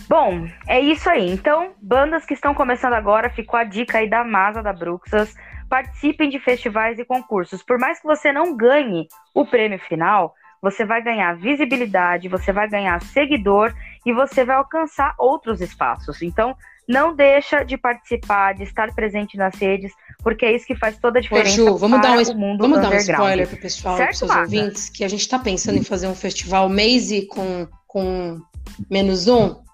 Bom, 0.08 0.46
é 0.68 0.78
isso 0.80 1.08
aí. 1.08 1.30
Então, 1.30 1.72
bandas 1.82 2.24
que 2.24 2.34
estão 2.34 2.54
começando 2.54 2.92
agora, 2.92 3.30
ficou 3.30 3.58
a 3.58 3.64
dica 3.64 3.98
aí 3.98 4.08
da 4.08 4.24
Masa 4.24 4.62
da 4.62 4.72
Bruxas. 4.72 5.34
Participem 5.68 6.30
de 6.30 6.38
festivais 6.38 6.98
e 6.98 7.04
concursos. 7.04 7.62
Por 7.62 7.78
mais 7.78 7.98
que 7.98 8.06
você 8.06 8.32
não 8.32 8.56
ganhe 8.56 9.08
o 9.34 9.44
prêmio 9.44 9.80
final, 9.80 10.32
você 10.62 10.84
vai 10.84 11.02
ganhar 11.02 11.36
visibilidade, 11.36 12.28
você 12.28 12.52
vai 12.52 12.68
ganhar 12.68 13.02
seguidor 13.02 13.74
e 14.04 14.12
você 14.12 14.44
vai 14.44 14.56
alcançar 14.56 15.14
outros 15.18 15.60
espaços. 15.60 16.22
Então, 16.22 16.56
não 16.88 17.14
deixa 17.14 17.64
de 17.64 17.76
participar, 17.76 18.54
de 18.54 18.62
estar 18.62 18.94
presente 18.94 19.36
nas 19.36 19.54
redes, 19.56 19.92
porque 20.22 20.46
é 20.46 20.54
isso 20.54 20.66
que 20.66 20.76
faz 20.76 20.96
toda 20.98 21.18
a 21.18 21.20
Ô, 21.20 21.22
diferença 21.22 21.50
Ju, 21.50 21.76
vamos 21.76 22.00
dar 22.00 22.16
um, 22.16 22.24
para 22.24 22.32
o 22.32 22.38
mundo 22.38 22.60
vamos 22.60 22.80
dar 22.80 22.90
um 22.90 22.96
spoiler 22.96 23.48
pro 23.48 23.56
pessoal, 23.56 23.96
Certo, 23.96 24.08
pros 24.08 24.18
seus 24.18 24.36
ouvintes, 24.36 24.88
que 24.88 25.04
a 25.04 25.08
gente 25.08 25.28
tá 25.28 25.38
pensando 25.38 25.78
em 25.78 25.84
fazer 25.84 26.06
um 26.06 26.14
festival 26.14 26.68
Maze 26.68 27.26
com, 27.26 27.66
com 27.86 28.40
menos 28.88 29.26
um. 29.26 29.65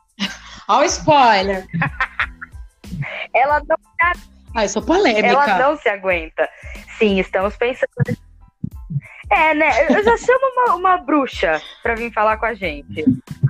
Olha 0.69 0.83
o 0.83 0.85
spoiler! 0.87 1.67
Ela 3.35 3.61
não, 3.67 3.77
Ah, 4.55 4.65
eu 4.65 4.69
sou 4.69 4.83
polêmica. 4.83 5.27
ela 5.27 5.59
não 5.59 5.77
se 5.77 5.89
aguenta. 5.89 6.49
Sim, 6.99 7.19
estamos 7.19 7.57
pensando. 7.57 7.89
É, 9.31 9.55
né? 9.55 9.87
Eu 9.89 10.05
já 10.05 10.17
chamo 10.19 10.41
uma, 10.55 10.75
uma 10.77 10.97
bruxa 10.99 11.61
pra 11.83 11.95
vir 11.95 12.13
falar 12.13 12.37
com 12.37 12.45
a 12.47 12.53
gente. 12.55 13.03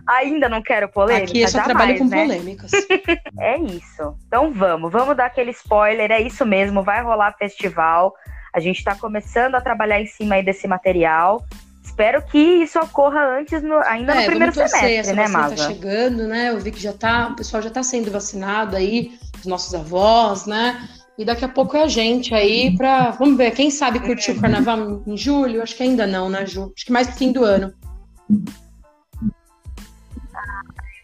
Ainda 0.06 0.48
não 0.48 0.62
quero 0.62 0.88
polêmica, 0.88 1.24
Aqui 1.24 1.42
eu 1.42 1.48
só 1.48 1.58
jamais, 1.58 1.76
trabalho 1.76 1.98
com 1.98 2.04
né? 2.04 2.22
polêmicas. 2.22 2.70
É 3.40 3.58
isso. 3.58 4.16
Então 4.28 4.52
vamos, 4.52 4.92
vamos 4.92 5.16
dar 5.16 5.26
aquele 5.26 5.50
spoiler. 5.50 6.10
É 6.12 6.20
isso 6.20 6.46
mesmo, 6.46 6.82
vai 6.84 7.02
rolar 7.02 7.34
festival. 7.36 8.14
A 8.54 8.60
gente 8.60 8.78
está 8.78 8.94
começando 8.94 9.56
a 9.56 9.60
trabalhar 9.60 10.00
em 10.00 10.06
cima 10.06 10.36
aí 10.36 10.42
desse 10.44 10.68
material. 10.68 11.44
Espero 11.92 12.22
que 12.22 12.38
isso 12.38 12.80
ocorra 12.80 13.20
antes, 13.38 13.62
no- 13.62 13.76
ainda 13.84 14.14
no 14.14 14.20
É, 14.22 14.24
primeiro 14.24 14.50
vamos 14.50 14.70
torcer, 14.70 14.88
semestre, 15.04 15.14
né, 15.14 15.28
Maza? 15.28 15.56
tá 15.56 15.62
chegando, 15.74 16.26
né? 16.26 16.48
Eu 16.48 16.58
vi 16.58 16.70
que 16.72 16.80
já 16.80 16.94
tá, 16.94 17.28
o 17.28 17.36
pessoal 17.36 17.62
já 17.62 17.68
tá 17.68 17.82
sendo 17.82 18.10
vacinado 18.10 18.74
aí, 18.74 19.12
os 19.38 19.44
nossos 19.44 19.74
avós, 19.74 20.46
né? 20.46 20.88
E 21.18 21.24
daqui 21.26 21.44
a 21.44 21.48
pouco 21.50 21.76
é 21.76 21.82
a 21.82 21.88
gente 21.88 22.34
aí 22.34 22.74
pra, 22.78 23.10
vamos 23.10 23.36
ver, 23.36 23.50
quem 23.50 23.70
sabe 23.70 24.00
curtir 24.00 24.32
o 24.32 24.40
carnaval 24.40 25.02
em 25.06 25.18
julho? 25.18 25.62
Acho 25.62 25.76
que 25.76 25.82
ainda 25.82 26.06
não, 26.06 26.30
né, 26.30 26.46
Ju? 26.46 26.72
Acho 26.74 26.86
que 26.86 26.92
mais 26.92 27.08
pro 27.08 27.16
fim 27.18 27.30
do 27.30 27.44
ano. 27.44 27.74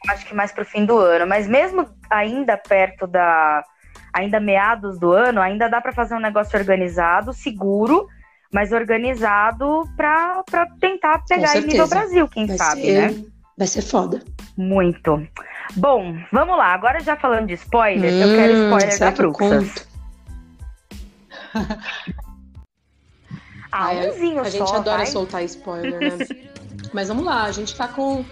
Acho 0.08 0.24
que 0.26 0.34
mais 0.34 0.50
pro 0.50 0.64
fim 0.64 0.86
do 0.86 0.96
ano. 0.96 1.26
Mas 1.26 1.46
mesmo 1.46 1.86
ainda 2.08 2.56
perto 2.56 3.06
da. 3.06 3.62
Ainda 4.10 4.40
meados 4.40 4.98
do 4.98 5.12
ano, 5.12 5.38
ainda 5.38 5.68
dá 5.68 5.82
para 5.82 5.92
fazer 5.92 6.14
um 6.14 6.18
negócio 6.20 6.58
organizado, 6.58 7.34
seguro, 7.34 8.08
mas 8.52 8.72
organizado 8.72 9.84
para 9.96 10.42
tentar 10.80 11.24
pegar 11.26 11.56
em 11.58 11.66
nível. 11.66 11.86
Brasil, 11.88 12.28
quem 12.28 12.46
Vai 12.46 12.56
sabe, 12.56 12.80
ser, 12.82 13.12
né? 13.12 13.24
vai 13.56 13.66
ser 13.66 13.82
foda. 13.82 14.22
Muito. 14.56 15.26
Bom, 15.76 16.16
vamos 16.32 16.56
lá. 16.56 16.72
Agora 16.74 17.00
já 17.00 17.16
falando 17.16 17.46
de 17.48 17.54
spoiler, 17.54 18.12
eu 18.12 18.34
quero 18.34 18.54
Hum, 18.54 18.64
spoiler 18.64 18.98
da 18.98 19.10
Bruxas. 19.10 19.88
Ah, 23.70 23.90
umzinho 23.90 24.40
A 24.40 24.48
gente 24.48 24.66
só, 24.66 24.76
adora 24.76 24.98
vai. 24.98 25.06
soltar 25.06 25.44
spoiler, 25.44 26.00
né? 26.00 26.18
Mas 26.92 27.08
vamos 27.08 27.24
lá, 27.24 27.44
a 27.44 27.52
gente 27.52 27.76
tá 27.76 27.86
com. 27.86 28.24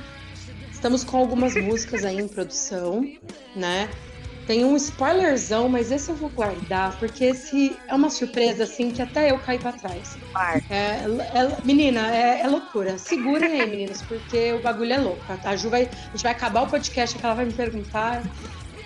Estamos 0.73 1.05
com 1.05 1.19
algumas 1.19 1.55
músicas 1.55 2.05
aí 2.07 2.19
em 2.19 2.27
produção, 2.29 3.03
né? 3.55 3.89
Tem 4.47 4.65
um 4.65 4.77
spoilerzão, 4.77 5.69
mas 5.69 5.91
esse 5.91 6.11
eu 6.11 6.15
vou 6.15 6.31
guardar, 6.31 6.99
porque 6.99 7.25
esse 7.25 7.77
é 7.89 7.95
uma 7.95 8.09
surpresa, 8.09 8.63
assim, 8.63 8.93
que 8.93 9.03
até 9.03 9.33
eu 9.33 9.41
caí 9.41 9.59
pra 9.59 9.73
trás. 9.73 10.09
É, 10.71 11.03
é- 11.03 11.65
menina, 11.65 12.15
é, 12.15 12.43
é 12.43 12.47
loucura. 12.47 12.97
Segurem 12.97 13.61
aí, 13.61 13.69
meninas, 13.69 14.03
porque 14.03 14.53
o 14.53 14.63
bagulho 14.63 14.93
é 14.93 14.99
louco. 14.99 15.25
A 15.45 15.57
Ju 15.57 15.69
vai. 15.69 15.83
A 15.83 15.87
gente 16.17 16.23
vai 16.23 16.33
acabar 16.33 16.63
o 16.63 16.71
podcast 16.71 17.19
que 17.19 17.25
ela 17.25 17.35
vai 17.35 17.45
me 17.45 17.55
perguntar. 17.55 18.23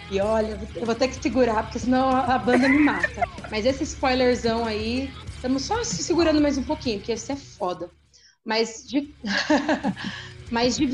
E 0.08 0.20
olha, 0.20 0.58
eu 0.74 0.86
vou 0.86 0.94
ter 0.94 1.08
que 1.08 1.22
segurar, 1.22 1.62
porque 1.64 1.78
senão 1.78 2.08
a, 2.10 2.34
a 2.34 2.38
banda 2.38 2.68
me 2.68 2.78
mata. 2.78 3.22
Mas 3.50 3.66
esse 3.66 3.84
spoilerzão 3.84 4.66
aí, 4.66 5.14
estamos 5.28 5.66
só 5.66 5.84
se 5.84 6.02
segurando 6.02 6.40
mais 6.40 6.58
um 6.58 6.64
pouquinho, 6.64 6.98
porque 6.98 7.12
esse 7.12 7.30
é 7.32 7.36
foda. 7.36 7.90
Mas 8.44 8.84
de. 8.88 9.14
Mas 10.50 10.76
de. 10.76 10.86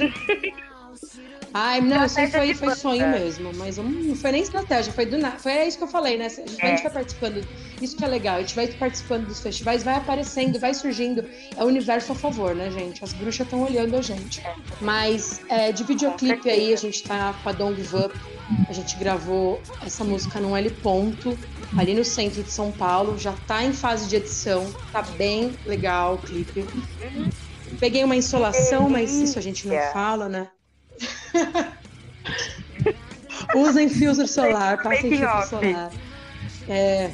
Ai, 1.59 1.81
não, 1.81 2.05
isso 2.05 2.17
foi, 2.29 2.55
foi 2.55 2.75
sonho 2.75 3.09
mesmo, 3.09 3.51
mas 3.55 3.79
não 3.79 4.15
foi 4.15 4.33
nem 4.33 4.43
estratégia, 4.43 4.93
foi 4.93 5.07
do 5.07 5.17
nada. 5.17 5.39
Foi 5.39 5.53
é 5.53 5.67
isso 5.67 5.79
que 5.79 5.85
eu 5.85 5.89
falei, 5.89 6.19
né? 6.19 6.27
A 6.27 6.29
gente, 6.29 6.63
a 6.63 6.67
gente 6.67 6.83
vai 6.83 6.93
participando, 6.93 7.49
isso 7.81 7.97
que 7.97 8.05
é 8.05 8.09
legal, 8.09 8.37
a 8.37 8.41
gente 8.41 8.55
vai 8.55 8.69
participando 8.69 9.27
dos 9.27 9.41
festivais, 9.41 9.83
vai 9.83 9.95
aparecendo, 9.95 10.61
vai 10.61 10.75
surgindo. 10.75 11.25
É 11.57 11.65
o 11.65 11.67
universo 11.67 12.13
a 12.13 12.15
favor, 12.15 12.55
né, 12.55 12.71
gente? 12.71 13.03
As 13.03 13.15
bruxas 13.15 13.47
estão 13.47 13.63
olhando 13.63 13.97
a 13.97 14.03
gente. 14.03 14.43
Mas 14.83 15.41
é, 15.49 15.73
de 15.73 15.83
videoclipe 15.83 16.51
aí, 16.51 16.75
a 16.75 16.77
gente 16.77 17.03
tá 17.03 17.35
com 17.43 17.49
a 17.49 17.53
Don't 17.53 17.81
Give 17.81 18.05
Up, 18.05 18.21
a 18.69 18.73
gente 18.75 18.95
gravou 18.97 19.59
essa 19.83 20.05
música 20.05 20.39
num 20.39 20.55
L 20.55 20.71
ponto, 20.83 21.39
ali 21.75 21.95
no 21.95 22.05
centro 22.05 22.43
de 22.43 22.51
São 22.51 22.71
Paulo, 22.71 23.17
já 23.19 23.33
tá 23.47 23.65
em 23.65 23.73
fase 23.73 24.11
de 24.11 24.17
edição, 24.17 24.71
tá 24.93 25.01
bem 25.01 25.55
legal 25.65 26.17
o 26.17 26.19
clipe. 26.19 26.67
Peguei 27.81 28.05
uma 28.05 28.15
insolação, 28.15 28.91
mas 28.91 29.15
isso 29.15 29.39
a 29.39 29.43
gente 29.43 29.67
não 29.67 29.81
fala, 29.91 30.29
né? 30.29 30.49
Usem 33.55 33.89
filtro 33.89 34.27
solar, 34.27 34.83
passem 34.83 35.17
filtro 35.17 35.49
solar. 35.49 35.91
É, 36.69 37.11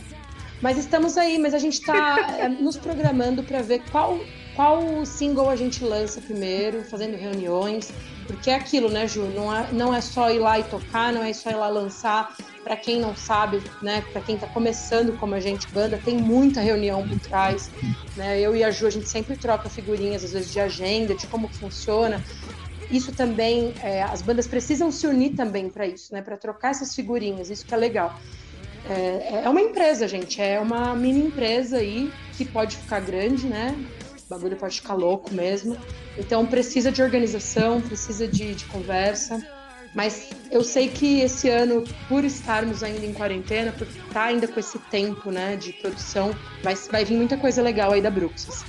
mas 0.63 0.79
estamos 0.79 1.19
aí, 1.19 1.39
mas 1.39 1.55
a 1.55 1.59
gente 1.59 1.75
está 1.75 2.49
nos 2.61 2.77
programando 2.77 3.43
para 3.43 3.61
ver 3.63 3.83
qual, 3.91 4.19
qual 4.55 5.05
single 5.05 5.51
a 5.51 5.57
gente 5.57 5.85
lança 5.85 6.21
primeiro, 6.21 6.85
fazendo 6.85 7.17
reuniões, 7.17 7.93
porque 8.27 8.51
é 8.51 8.55
aquilo, 8.55 8.89
né, 8.89 9.07
Ju? 9.07 9.25
Não 9.35 9.55
é, 9.55 9.73
não 9.73 9.95
é 9.95 10.01
só 10.01 10.31
ir 10.31 10.39
lá 10.39 10.59
e 10.59 10.65
tocar, 10.65 11.13
não 11.13 11.23
é 11.23 11.33
só 11.33 11.51
ir 11.51 11.57
lá 11.57 11.69
lançar. 11.69 12.35
Para 12.63 12.77
quem 12.77 13.01
não 13.01 13.17
sabe, 13.17 13.61
né, 13.83 14.05
para 14.13 14.21
quem 14.21 14.37
está 14.37 14.47
começando 14.47 15.19
como 15.19 15.35
a 15.35 15.41
gente 15.41 15.67
banda, 15.73 16.01
tem 16.03 16.17
muita 16.17 16.61
reunião 16.61 17.07
por 17.07 17.19
trás. 17.19 17.69
Né? 18.17 18.41
Eu 18.41 18.55
e 18.55 18.63
a 18.63 18.71
Ju, 18.71 18.87
a 18.87 18.91
gente 18.91 19.09
sempre 19.09 19.37
troca 19.37 19.69
figurinhas, 19.69 20.23
às 20.23 20.33
vezes 20.33 20.53
de 20.53 20.61
agenda, 20.61 21.13
de 21.13 21.27
como 21.27 21.49
funciona 21.49 22.25
isso 22.93 23.13
também, 23.13 23.73
é, 23.83 24.03
as 24.03 24.21
bandas 24.23 24.47
precisam 24.47 24.93
se 24.93 25.07
unir 25.07 25.35
também 25.35 25.69
para 25.71 25.87
isso, 25.87 26.13
né? 26.13 26.21
Para 26.21 26.37
trocar 26.37 26.71
essas 26.71 26.95
figurinhas, 26.95 27.51
isso 27.51 27.65
que 27.65 27.75
é 27.75 27.77
legal. 27.77 28.21
É, 28.89 29.43
é 29.45 29.49
uma 29.49 29.61
empresa, 29.61 30.07
gente, 30.07 30.41
é 30.41 30.61
uma 30.61 30.95
mini 30.95 31.27
empresa 31.27 31.79
aí 31.79 32.13
que 32.37 32.45
pode 32.45 32.77
ficar 32.77 33.01
grande, 33.01 33.47
né? 33.47 33.75
O 34.27 34.29
bagulho 34.29 34.57
pode 34.57 34.81
ficar 34.81 34.95
louco 34.95 35.33
mesmo. 35.33 35.77
Então 36.19 36.45
precisa 36.47 36.93
de 36.93 37.03
organização, 37.03 37.81
precisa 37.81 38.29
de, 38.29 38.55
de 38.55 38.65
conversa. 38.67 39.41
Mas 39.95 40.31
eu 40.51 40.65
sei 40.65 40.89
que 40.89 41.21
esse 41.21 41.49
ano, 41.49 41.85
por 42.09 42.25
estarmos 42.25 42.83
ainda 42.83 43.05
em 43.05 43.13
quarentena, 43.13 43.73
por 43.73 43.87
estar 43.87 44.25
ainda 44.25 44.49
com 44.49 44.59
esse 44.59 44.79
tempo 44.79 45.31
né, 45.31 45.55
de 45.55 45.73
produção, 45.75 46.35
vai, 46.63 46.75
vai 46.75 47.05
vir 47.05 47.17
muita 47.17 47.37
coisa 47.37 47.63
legal 47.63 47.93
aí 47.93 48.01
da 48.01 48.11
Bruxas. 48.11 48.65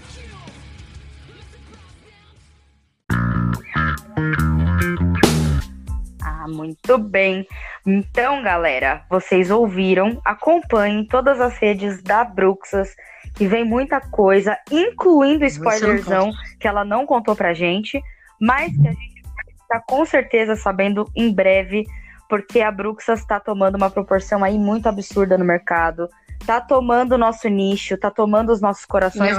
Ah, 6.44 6.48
muito 6.48 6.98
bem. 6.98 7.48
Então, 7.86 8.44
galera, 8.44 9.06
vocês 9.10 9.50
ouviram, 9.50 10.22
acompanhem 10.26 11.06
todas 11.06 11.40
as 11.40 11.58
redes 11.58 12.04
da 12.04 12.26
Bruxas, 12.26 12.94
que 13.34 13.48
vem 13.48 13.64
muita 13.64 14.02
coisa, 14.02 14.58
incluindo 14.70 15.46
o 15.46 15.50
Você 15.50 15.60
não 15.60 15.72
spoilerzão 15.72 16.32
que 16.60 16.68
ela 16.68 16.84
não 16.84 17.06
contou 17.06 17.34
pra 17.34 17.54
gente, 17.54 18.02
mas 18.42 18.76
que 18.76 18.88
a 18.88 18.92
gente 18.92 19.24
vai 19.24 19.46
ficar 19.58 19.82
com 19.88 20.06
certeza 20.06 20.58
sabendo 20.58 21.10
em 21.16 21.34
breve, 21.34 21.86
porque 22.28 22.60
a 22.60 22.72
Bruxas 22.72 23.22
está 23.22 23.40
tomando 23.40 23.76
uma 23.76 23.90
proporção 23.90 24.44
aí 24.44 24.60
muito 24.60 24.90
absurda 24.90 25.38
no 25.38 25.46
mercado. 25.46 26.10
Tá 26.46 26.60
tomando 26.60 27.14
o 27.14 27.18
nosso 27.18 27.48
nicho, 27.48 27.98
tá 27.98 28.12
tomando 28.12 28.52
os 28.52 28.60
nossos 28.60 28.84
corações. 28.84 29.38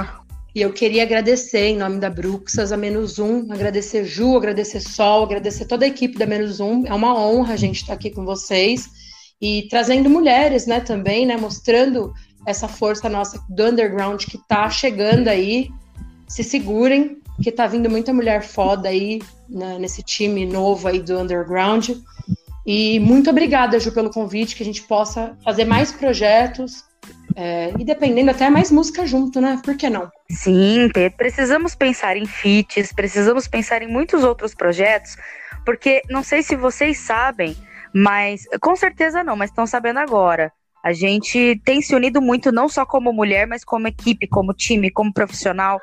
E 0.55 0.61
eu 0.61 0.71
queria 0.71 1.03
agradecer, 1.03 1.67
em 1.67 1.77
nome 1.77 1.99
da 1.99 2.09
Bruxas, 2.09 2.71
a 2.71 2.77
Menos 2.77 3.19
Um, 3.19 3.51
agradecer 3.51 4.05
Ju, 4.05 4.37
agradecer 4.37 4.79
Sol, 4.79 5.23
agradecer 5.23 5.65
toda 5.65 5.83
a 5.83 5.87
equipe 5.89 6.17
da 6.17 6.25
Menos 6.25 6.61
Um. 6.61 6.85
É 6.87 6.93
uma 6.93 7.13
honra 7.13 7.55
a 7.55 7.57
gente 7.57 7.81
estar 7.81 7.91
aqui 7.91 8.09
com 8.09 8.23
vocês 8.23 8.87
e 9.41 9.67
trazendo 9.69 10.09
mulheres, 10.09 10.65
né, 10.65 10.79
também, 10.79 11.25
né, 11.25 11.35
mostrando 11.35 12.13
essa 12.47 12.69
força 12.69 13.09
nossa 13.09 13.43
do 13.49 13.65
underground 13.65 14.23
que 14.23 14.37
tá 14.47 14.69
chegando 14.69 15.27
aí. 15.27 15.69
Se 16.25 16.41
segurem, 16.41 17.17
que 17.43 17.51
tá 17.51 17.67
vindo 17.67 17.89
muita 17.89 18.13
mulher 18.13 18.41
foda 18.41 18.87
aí 18.87 19.21
né, 19.49 19.77
nesse 19.77 20.01
time 20.03 20.45
novo 20.45 20.87
aí 20.87 21.01
do 21.01 21.19
underground. 21.19 21.89
E 22.65 22.97
muito 23.01 23.29
obrigada, 23.29 23.77
Ju, 23.77 23.91
pelo 23.91 24.09
convite, 24.09 24.55
que 24.55 24.63
a 24.63 24.65
gente 24.65 24.83
possa 24.83 25.37
fazer 25.43 25.65
mais 25.65 25.91
projetos 25.91 26.85
É, 27.35 27.73
e 27.77 27.83
dependendo 27.83 28.31
até 28.31 28.49
mais 28.49 28.71
música 28.71 29.05
junto, 29.05 29.41
né? 29.41 29.59
Por 29.63 29.75
que 29.75 29.89
não? 29.89 30.09
Sim, 30.29 30.89
precisamos 31.17 31.75
pensar 31.75 32.15
em 32.15 32.25
feats, 32.25 32.93
precisamos 32.93 33.47
pensar 33.47 33.81
em 33.81 33.87
muitos 33.87 34.23
outros 34.23 34.55
projetos, 34.55 35.17
porque 35.65 36.01
não 36.09 36.23
sei 36.23 36.41
se 36.41 36.55
vocês 36.55 36.97
sabem, 36.99 37.55
mas 37.93 38.45
com 38.61 38.75
certeza 38.75 39.23
não, 39.23 39.35
mas 39.35 39.49
estão 39.49 39.67
sabendo 39.67 39.99
agora. 39.99 40.51
A 40.83 40.93
gente 40.93 41.59
tem 41.65 41.81
se 41.81 41.95
unido 41.95 42.21
muito, 42.21 42.51
não 42.51 42.69
só 42.69 42.85
como 42.85 43.11
mulher, 43.11 43.47
mas 43.47 43.65
como 43.65 43.87
equipe, 43.87 44.27
como 44.27 44.53
time, 44.53 44.91
como 44.91 45.11
profissional. 45.11 45.79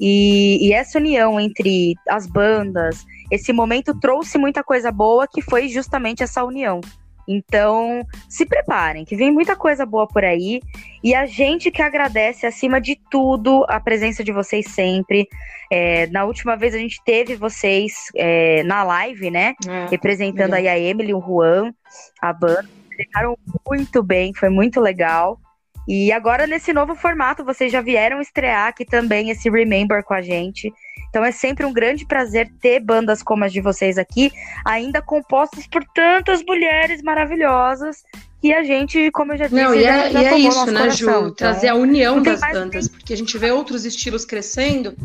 E, 0.00 0.66
e, 0.66 0.72
essa 0.72 0.98
união 0.98 1.38
entre 1.38 1.94
as 2.08 2.26
bandas, 2.26 3.04
esse 3.30 3.52
momento 3.52 3.98
trouxe 4.00 4.38
muita 4.38 4.64
coisa 4.64 4.90
boa, 4.90 5.26
que 5.26 5.42
foi 5.42 5.68
justamente 5.68 6.22
essa 6.22 6.42
união. 6.42 6.80
Então, 7.28 8.06
se 8.28 8.46
preparem, 8.46 9.04
que 9.04 9.16
vem 9.16 9.32
muita 9.32 9.56
coisa 9.56 9.84
boa 9.84 10.06
por 10.06 10.24
aí. 10.24 10.60
E 11.06 11.14
a 11.14 11.24
gente 11.24 11.70
que 11.70 11.80
agradece, 11.80 12.48
acima 12.48 12.80
de 12.80 12.98
tudo, 13.08 13.64
a 13.68 13.78
presença 13.78 14.24
de 14.24 14.32
vocês 14.32 14.66
sempre. 14.72 15.28
É, 15.70 16.08
na 16.08 16.24
última 16.24 16.56
vez 16.56 16.74
a 16.74 16.78
gente 16.78 17.00
teve 17.04 17.36
vocês 17.36 17.92
é, 18.16 18.64
na 18.64 18.82
live, 18.82 19.30
né? 19.30 19.54
É, 19.68 19.86
representando 19.88 20.54
aí 20.54 20.66
a 20.66 20.76
Emily, 20.76 21.14
o 21.14 21.20
Juan, 21.20 21.72
a 22.20 22.32
banda. 22.32 22.68
Ficaram 22.96 23.38
muito 23.64 24.02
bem, 24.02 24.34
foi 24.34 24.48
muito 24.48 24.80
legal. 24.80 25.38
E 25.86 26.10
agora, 26.10 26.44
nesse 26.44 26.72
novo 26.72 26.96
formato, 26.96 27.44
vocês 27.44 27.70
já 27.70 27.80
vieram 27.80 28.20
estrear 28.20 28.66
aqui 28.66 28.84
também 28.84 29.30
esse 29.30 29.48
Remember 29.48 30.02
com 30.02 30.14
a 30.14 30.20
gente. 30.20 30.72
Então 31.08 31.24
é 31.24 31.30
sempre 31.30 31.64
um 31.64 31.72
grande 31.72 32.04
prazer 32.04 32.50
ter 32.60 32.80
bandas 32.80 33.22
como 33.22 33.44
as 33.44 33.52
de 33.52 33.60
vocês 33.60 33.96
aqui, 33.96 34.32
ainda 34.64 35.00
compostas 35.00 35.68
por 35.68 35.84
tantas 35.94 36.42
mulheres 36.44 37.00
maravilhosas. 37.00 38.02
E 38.46 38.54
a 38.54 38.62
gente, 38.62 39.10
como 39.10 39.32
eu 39.32 39.38
já 39.38 39.46
disse, 39.48 39.60
Não, 39.60 39.74
e 39.74 39.84
é, 39.84 40.10
já, 40.10 40.22
e 40.22 40.24
é 40.24 40.38
isso, 40.38 40.70
né, 40.70 40.90
Ju? 40.90 41.10
Então, 41.10 41.34
trazer 41.34 41.66
a 41.66 41.74
união 41.74 42.22
das 42.22 42.40
bandas, 42.40 42.86
porque 42.86 43.12
a 43.12 43.16
gente 43.16 43.36
vê 43.36 43.50
outros 43.50 43.84
estilos 43.84 44.24
crescendo 44.24 44.96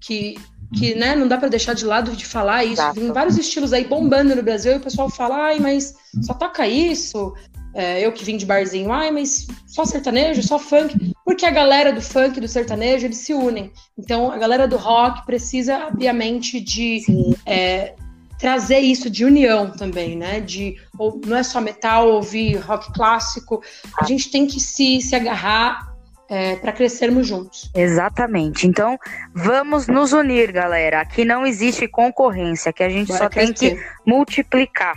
que 0.00 0.36
que 0.74 0.96
né, 0.96 1.14
não 1.14 1.28
dá 1.28 1.38
para 1.38 1.48
deixar 1.48 1.74
de 1.74 1.84
lado 1.84 2.10
de 2.16 2.26
falar 2.26 2.64
isso. 2.64 2.74
Exato. 2.74 3.00
Tem 3.00 3.12
vários 3.12 3.38
estilos 3.38 3.72
aí 3.72 3.84
bombando 3.84 4.34
no 4.34 4.42
Brasil 4.42 4.72
e 4.72 4.76
o 4.76 4.80
pessoal 4.80 5.08
fala, 5.08 5.36
ai, 5.46 5.60
mas 5.60 5.94
só 6.22 6.34
toca 6.34 6.66
isso, 6.66 7.32
é, 7.72 8.04
eu 8.04 8.10
que 8.10 8.24
vim 8.24 8.36
de 8.36 8.44
barzinho, 8.44 8.90
ai, 8.90 9.10
mas 9.10 9.46
só 9.66 9.84
sertanejo, 9.84 10.42
só 10.42 10.58
funk, 10.58 11.12
porque 11.24 11.46
a 11.46 11.50
galera 11.50 11.92
do 11.92 12.00
funk 12.00 12.38
e 12.38 12.40
do 12.40 12.48
sertanejo, 12.48 13.06
eles 13.06 13.18
se 13.18 13.32
unem. 13.32 13.70
Então, 13.96 14.32
a 14.32 14.38
galera 14.38 14.66
do 14.66 14.76
rock 14.76 15.24
precisa, 15.24 15.86
obviamente, 15.86 16.60
de 16.60 17.02
é, 17.46 17.94
trazer 18.38 18.78
isso 18.78 19.08
de 19.08 19.24
união 19.24 19.70
também, 19.70 20.16
né? 20.16 20.40
De 20.40 20.76
ou, 20.98 21.20
não 21.26 21.36
é 21.36 21.42
só 21.42 21.60
metal, 21.60 22.08
ouvir 22.08 22.56
rock 22.56 22.92
clássico, 22.92 23.62
a 23.98 24.04
gente 24.04 24.30
tem 24.30 24.46
que 24.46 24.60
se, 24.60 25.00
se 25.00 25.14
agarrar 25.14 25.94
é, 26.28 26.56
para 26.56 26.72
crescermos 26.72 27.26
juntos. 27.26 27.70
Exatamente. 27.74 28.66
Então, 28.66 28.98
vamos 29.34 29.86
nos 29.86 30.12
unir, 30.12 30.52
galera. 30.52 31.00
Aqui 31.00 31.24
não 31.24 31.46
existe 31.46 31.86
concorrência, 31.88 32.72
que 32.72 32.82
a 32.82 32.88
gente 32.88 33.08
Bora 33.08 33.24
só 33.24 33.28
crescer. 33.28 33.54
tem 33.54 33.76
que 33.76 33.82
multiplicar. 34.04 34.96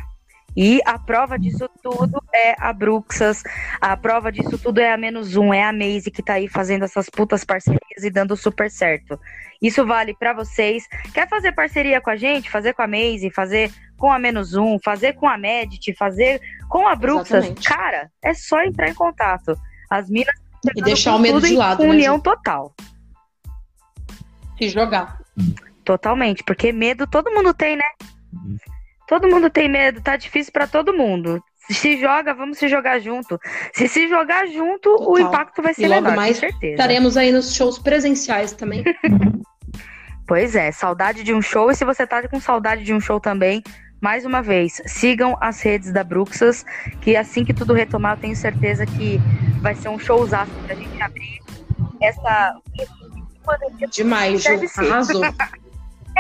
E 0.56 0.82
a 0.86 0.98
prova 0.98 1.38
disso 1.38 1.70
tudo 1.82 2.22
é 2.34 2.56
a 2.58 2.74
Bruxas, 2.74 3.44
a 3.80 3.96
prova 3.96 4.32
disso 4.32 4.58
tudo 4.58 4.80
é 4.80 4.92
a 4.92 4.98
menos 4.98 5.36
um, 5.36 5.54
é 5.54 5.64
a 5.64 5.72
Maze 5.72 6.12
que 6.12 6.24
tá 6.24 6.34
aí 6.34 6.48
fazendo 6.48 6.86
essas 6.86 7.10
putas 7.10 7.44
parcerias 7.44 8.04
e 8.04 8.10
dando 8.10 8.36
super 8.36 8.70
certo. 8.70 9.20
Isso 9.62 9.86
vale 9.86 10.16
para 10.16 10.34
vocês. 10.34 10.88
Quer 11.14 11.28
fazer 11.28 11.52
parceria 11.52 12.02
com 12.02 12.10
a 12.10 12.16
gente? 12.16 12.50
Fazer 12.50 12.74
com 12.74 12.82
a 12.82 12.88
Maze, 12.88 13.30
fazer 13.30 13.72
com 13.98 14.12
a 14.12 14.18
menos 14.18 14.56
um, 14.56 14.80
fazer 14.80 15.14
com 15.14 15.28
a 15.28 15.38
Medit, 15.38 15.94
fazer 15.94 16.42
com 16.70 16.88
a 16.88 16.96
Bruxas? 16.96 17.46
Exatamente. 17.46 17.68
Cara, 17.68 18.12
é 18.24 18.34
só 18.34 18.64
entrar 18.64 18.90
em 18.90 18.94
contato. 18.94 19.58
As 19.90 20.10
minas 20.10 20.34
e 20.76 20.82
deixar 20.82 21.16
o 21.16 21.20
medo 21.20 21.40
de 21.42 21.56
lado, 21.56 21.84
né, 21.84 21.90
união 21.90 22.20
total. 22.20 22.74
Se 24.58 24.68
jogar. 24.70 25.22
Totalmente, 25.84 26.44
porque 26.44 26.72
medo 26.72 27.08
todo 27.08 27.32
mundo 27.32 27.54
tem, 27.54 27.78
né? 27.78 27.84
Todo 29.10 29.28
mundo 29.28 29.50
tem 29.50 29.68
medo, 29.68 30.02
tá 30.02 30.16
difícil 30.16 30.54
para 30.54 30.68
todo 30.68 30.94
mundo. 30.94 31.44
Se 31.72 32.00
joga, 32.00 32.32
vamos 32.32 32.60
se 32.60 32.68
jogar 32.68 33.00
junto. 33.00 33.40
Se 33.74 33.88
se 33.88 34.08
jogar 34.08 34.46
junto, 34.48 34.96
Total. 34.96 35.12
o 35.12 35.20
impacto 35.20 35.64
vai 35.64 35.74
ser 35.74 35.86
e 35.86 35.88
logo 35.88 36.02
menor, 36.04 36.16
mais 36.16 36.36
com 36.36 36.42
certeza. 36.42 36.74
Estaremos 36.74 37.18
aí 37.18 37.32
nos 37.32 37.56
shows 37.56 37.80
presenciais 37.80 38.52
também. 38.52 38.84
pois 40.28 40.56
é, 40.56 40.72
saudade 40.72 41.24
de 41.24 41.34
um 41.34 41.42
show. 41.42 41.72
E 41.72 41.76
se 41.76 41.84
você 41.84 42.06
tá 42.06 42.28
com 42.28 42.40
saudade 42.40 42.84
de 42.84 42.94
um 42.94 43.00
show 43.00 43.20
também, 43.20 43.64
mais 44.00 44.26
uma 44.26 44.44
vez, 44.44 44.80
sigam 44.86 45.36
as 45.42 45.60
redes 45.60 45.92
da 45.92 46.04
Bruxas, 46.04 46.64
que 47.02 47.16
assim 47.16 47.44
que 47.44 47.54
tudo 47.54 47.74
retomar, 47.74 48.16
eu 48.16 48.22
tenho 48.22 48.36
certeza 48.36 48.86
que 48.86 49.20
vai 49.60 49.74
ser 49.74 49.90
um 49.90 49.98
showzaço 49.98 50.52
pra 50.68 50.76
gente 50.76 51.02
abrir 51.02 51.40
essa. 52.00 52.54
Demais, 53.92 54.44
Ju. 54.44 54.52
Arrasou. 54.78 55.22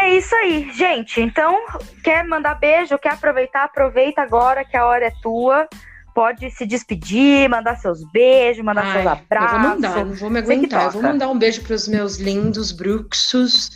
É 0.01 0.17
isso 0.17 0.33
aí, 0.33 0.71
gente. 0.73 1.19
Então, 1.19 1.57
quer 2.03 2.23
mandar 2.23 2.55
beijo, 2.55 2.97
quer 2.97 3.13
aproveitar? 3.13 3.65
Aproveita 3.65 4.21
agora 4.21 4.63
que 4.63 4.77
a 4.77 4.85
hora 4.85 5.07
é 5.07 5.13
tua. 5.21 5.67
Pode 6.15 6.49
se 6.51 6.65
despedir, 6.65 7.49
mandar 7.49 7.75
seus 7.75 8.03
beijos, 8.11 8.63
mandar 8.63 8.85
Ai, 8.85 8.93
seus 8.93 9.07
abraços. 9.07 9.53
Eu 9.53 9.59
vou 9.59 9.69
mandar, 9.69 10.05
não 10.05 10.13
vou 10.15 10.29
me 10.29 10.39
aguentar. 10.39 10.85
Eu 10.85 10.91
vou 10.91 11.01
mandar 11.01 11.29
um 11.29 11.37
beijo 11.37 11.61
para 11.61 11.75
os 11.75 11.87
meus 11.87 12.17
lindos 12.17 12.71
bruxos, 12.71 13.71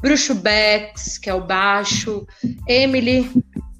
Bruxo 0.00 0.34
Bex, 0.34 1.18
que 1.18 1.30
é 1.30 1.34
o 1.34 1.40
baixo, 1.40 2.26
Emily, 2.66 3.30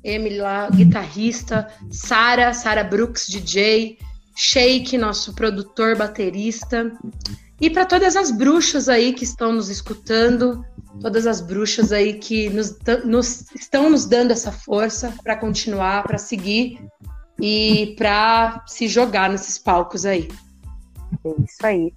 Emily 0.04 0.38
lá, 0.38 0.68
guitarrista, 0.70 1.66
Sara, 1.90 2.52
Sara 2.52 2.84
Brooks, 2.84 3.26
DJ, 3.26 3.98
Shake, 4.34 4.96
nosso 4.96 5.34
produtor, 5.34 5.96
baterista. 5.96 6.92
E 7.60 7.70
para 7.70 7.86
todas 7.86 8.16
as 8.16 8.30
bruxas 8.30 8.88
aí 8.88 9.12
que 9.12 9.24
estão 9.24 9.52
nos 9.52 9.68
escutando, 9.68 10.64
todas 11.00 11.26
as 11.26 11.40
bruxas 11.40 11.92
aí 11.92 12.14
que 12.14 12.48
nos, 12.50 12.78
nos 13.04 13.52
estão 13.54 13.90
nos 13.90 14.06
dando 14.06 14.32
essa 14.32 14.50
força 14.50 15.14
para 15.22 15.36
continuar, 15.36 16.02
para 16.04 16.18
seguir 16.18 16.80
e 17.40 17.94
para 17.98 18.62
se 18.66 18.88
jogar 18.88 19.30
nesses 19.30 19.58
palcos 19.58 20.06
aí. 20.06 20.28
É 21.24 21.42
isso 21.42 21.66
aí. 21.66 21.92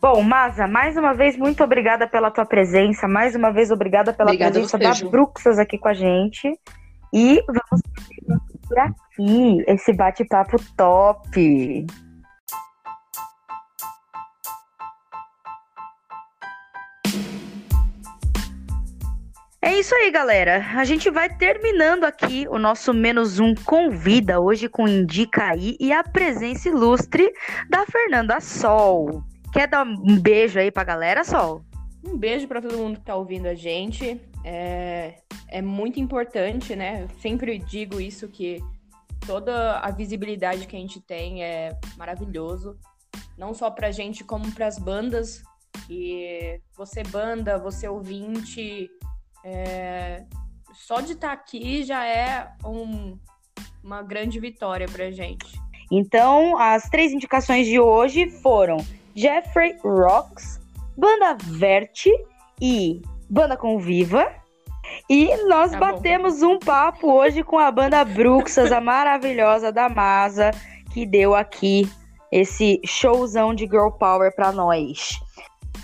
Bom, 0.00 0.22
Maza, 0.22 0.66
mais 0.66 0.96
uma 0.96 1.12
vez, 1.12 1.36
muito 1.36 1.62
obrigada 1.62 2.08
pela 2.08 2.30
tua 2.30 2.46
presença. 2.46 3.06
Mais 3.06 3.34
uma 3.34 3.50
vez, 3.50 3.70
obrigada 3.70 4.12
pela 4.12 4.30
obrigada 4.30 4.52
presença 4.52 4.78
da 4.78 5.10
Bruxas 5.10 5.58
aqui 5.58 5.76
com 5.76 5.88
a 5.88 5.94
gente. 5.94 6.58
E 7.12 7.42
vamos 7.46 7.82
por 8.66 8.78
aqui 8.78 9.64
esse 9.66 9.92
bate-papo 9.92 10.56
top. 10.74 11.86
É 19.62 19.78
isso 19.78 19.94
aí, 19.94 20.10
galera. 20.10 20.64
A 20.74 20.84
gente 20.84 21.10
vai 21.10 21.28
terminando 21.28 22.04
aqui 22.04 22.46
o 22.48 22.58
nosso 22.58 22.94
menos 22.94 23.38
um 23.38 23.54
convida 23.54 24.40
hoje 24.40 24.70
com 24.70 24.88
Indica 24.88 25.50
aí 25.50 25.76
e 25.78 25.92
a 25.92 26.02
presença 26.02 26.70
ilustre 26.70 27.30
da 27.68 27.84
Fernanda 27.84 28.40
Sol. 28.40 29.22
Quer 29.52 29.68
dar 29.68 29.84
um 29.84 30.18
beijo 30.18 30.58
aí 30.58 30.70
pra 30.70 30.82
galera, 30.82 31.24
Sol? 31.24 31.62
Um 32.02 32.16
beijo 32.16 32.48
para 32.48 32.62
todo 32.62 32.78
mundo 32.78 33.00
que 33.00 33.04
tá 33.04 33.14
ouvindo 33.14 33.48
a 33.48 33.54
gente. 33.54 34.18
É, 34.42 35.16
é 35.48 35.60
muito 35.60 36.00
importante, 36.00 36.74
né? 36.74 37.02
Eu 37.02 37.20
sempre 37.20 37.58
digo 37.58 38.00
isso 38.00 38.28
que 38.28 38.62
toda 39.26 39.78
a 39.80 39.90
visibilidade 39.90 40.66
que 40.66 40.74
a 40.74 40.80
gente 40.80 41.02
tem 41.02 41.44
é 41.44 41.78
maravilhoso, 41.98 42.78
não 43.36 43.52
só 43.52 43.70
pra 43.70 43.90
gente 43.90 44.24
como 44.24 44.50
para 44.52 44.66
as 44.66 44.78
bandas. 44.78 45.42
E 45.90 46.58
você 46.74 47.02
banda, 47.02 47.58
você 47.58 47.86
ouvinte, 47.86 48.88
é, 49.44 50.24
só 50.74 51.00
de 51.00 51.12
estar 51.12 51.28
tá 51.28 51.32
aqui 51.32 51.82
já 51.82 52.04
é 52.04 52.50
um, 52.64 53.18
uma 53.82 54.02
grande 54.02 54.38
vitória 54.40 54.86
pra 54.88 55.10
gente. 55.10 55.60
Então, 55.90 56.56
as 56.58 56.88
três 56.88 57.12
indicações 57.12 57.66
de 57.66 57.80
hoje 57.80 58.30
foram 58.30 58.76
Jeffrey 59.14 59.76
Rocks, 59.82 60.60
Banda 60.96 61.36
Verte 61.42 62.10
e 62.60 63.02
Banda 63.28 63.56
Conviva. 63.56 64.32
E 65.08 65.34
nós 65.46 65.72
tá 65.72 65.78
batemos 65.78 66.40
bom. 66.40 66.54
um 66.54 66.58
papo 66.58 67.12
hoje 67.12 67.42
com 67.42 67.58
a 67.58 67.70
banda 67.70 68.04
Bruxas, 68.04 68.72
a 68.72 68.80
maravilhosa 68.80 69.72
da 69.72 69.88
Masa, 69.88 70.50
que 70.92 71.04
deu 71.04 71.34
aqui 71.34 71.90
esse 72.30 72.80
showzão 72.84 73.54
de 73.54 73.64
girl 73.64 73.90
power 73.90 74.34
para 74.34 74.52
nós. 74.52 75.18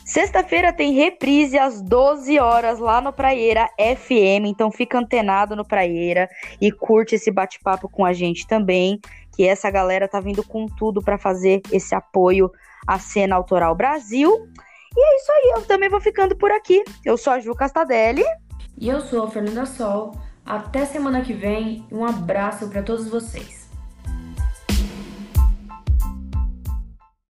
Sexta-feira 0.04 0.72
tem 0.72 0.92
reprise 0.92 1.58
às 1.58 1.82
12 1.82 2.38
horas 2.38 2.78
lá 2.78 3.00
no 3.00 3.12
Praieira 3.12 3.68
FM, 3.76 4.46
então 4.46 4.70
fica 4.70 4.98
antenado 4.98 5.56
no 5.56 5.64
Praieira 5.64 6.28
e 6.60 6.70
curte 6.70 7.16
esse 7.16 7.30
bate-papo 7.30 7.88
com 7.88 8.04
a 8.04 8.12
gente 8.12 8.46
também, 8.46 9.00
que 9.34 9.46
essa 9.46 9.70
galera 9.70 10.06
tá 10.06 10.20
vindo 10.20 10.44
com 10.44 10.66
tudo 10.66 11.02
para 11.02 11.18
fazer 11.18 11.60
esse 11.72 11.94
apoio 11.94 12.50
à 12.86 12.98
cena 12.98 13.34
autoral 13.34 13.74
Brasil. 13.74 14.48
E 14.96 15.00
é 15.00 15.16
isso 15.16 15.32
aí, 15.32 15.52
eu 15.56 15.62
também 15.66 15.88
vou 15.88 16.00
ficando 16.00 16.36
por 16.36 16.50
aqui. 16.50 16.82
Eu 17.04 17.18
sou 17.18 17.32
a 17.32 17.40
Ju 17.40 17.54
Castadelli. 17.54 18.24
E 18.78 18.88
eu 18.88 19.00
sou 19.00 19.24
a 19.24 19.30
Fernanda 19.30 19.66
Sol. 19.66 20.12
Até 20.44 20.86
semana 20.86 21.20
que 21.22 21.32
vem. 21.32 21.84
Um 21.90 22.04
abraço 22.04 22.68
para 22.68 22.82
todos 22.82 23.08
vocês. 23.08 23.55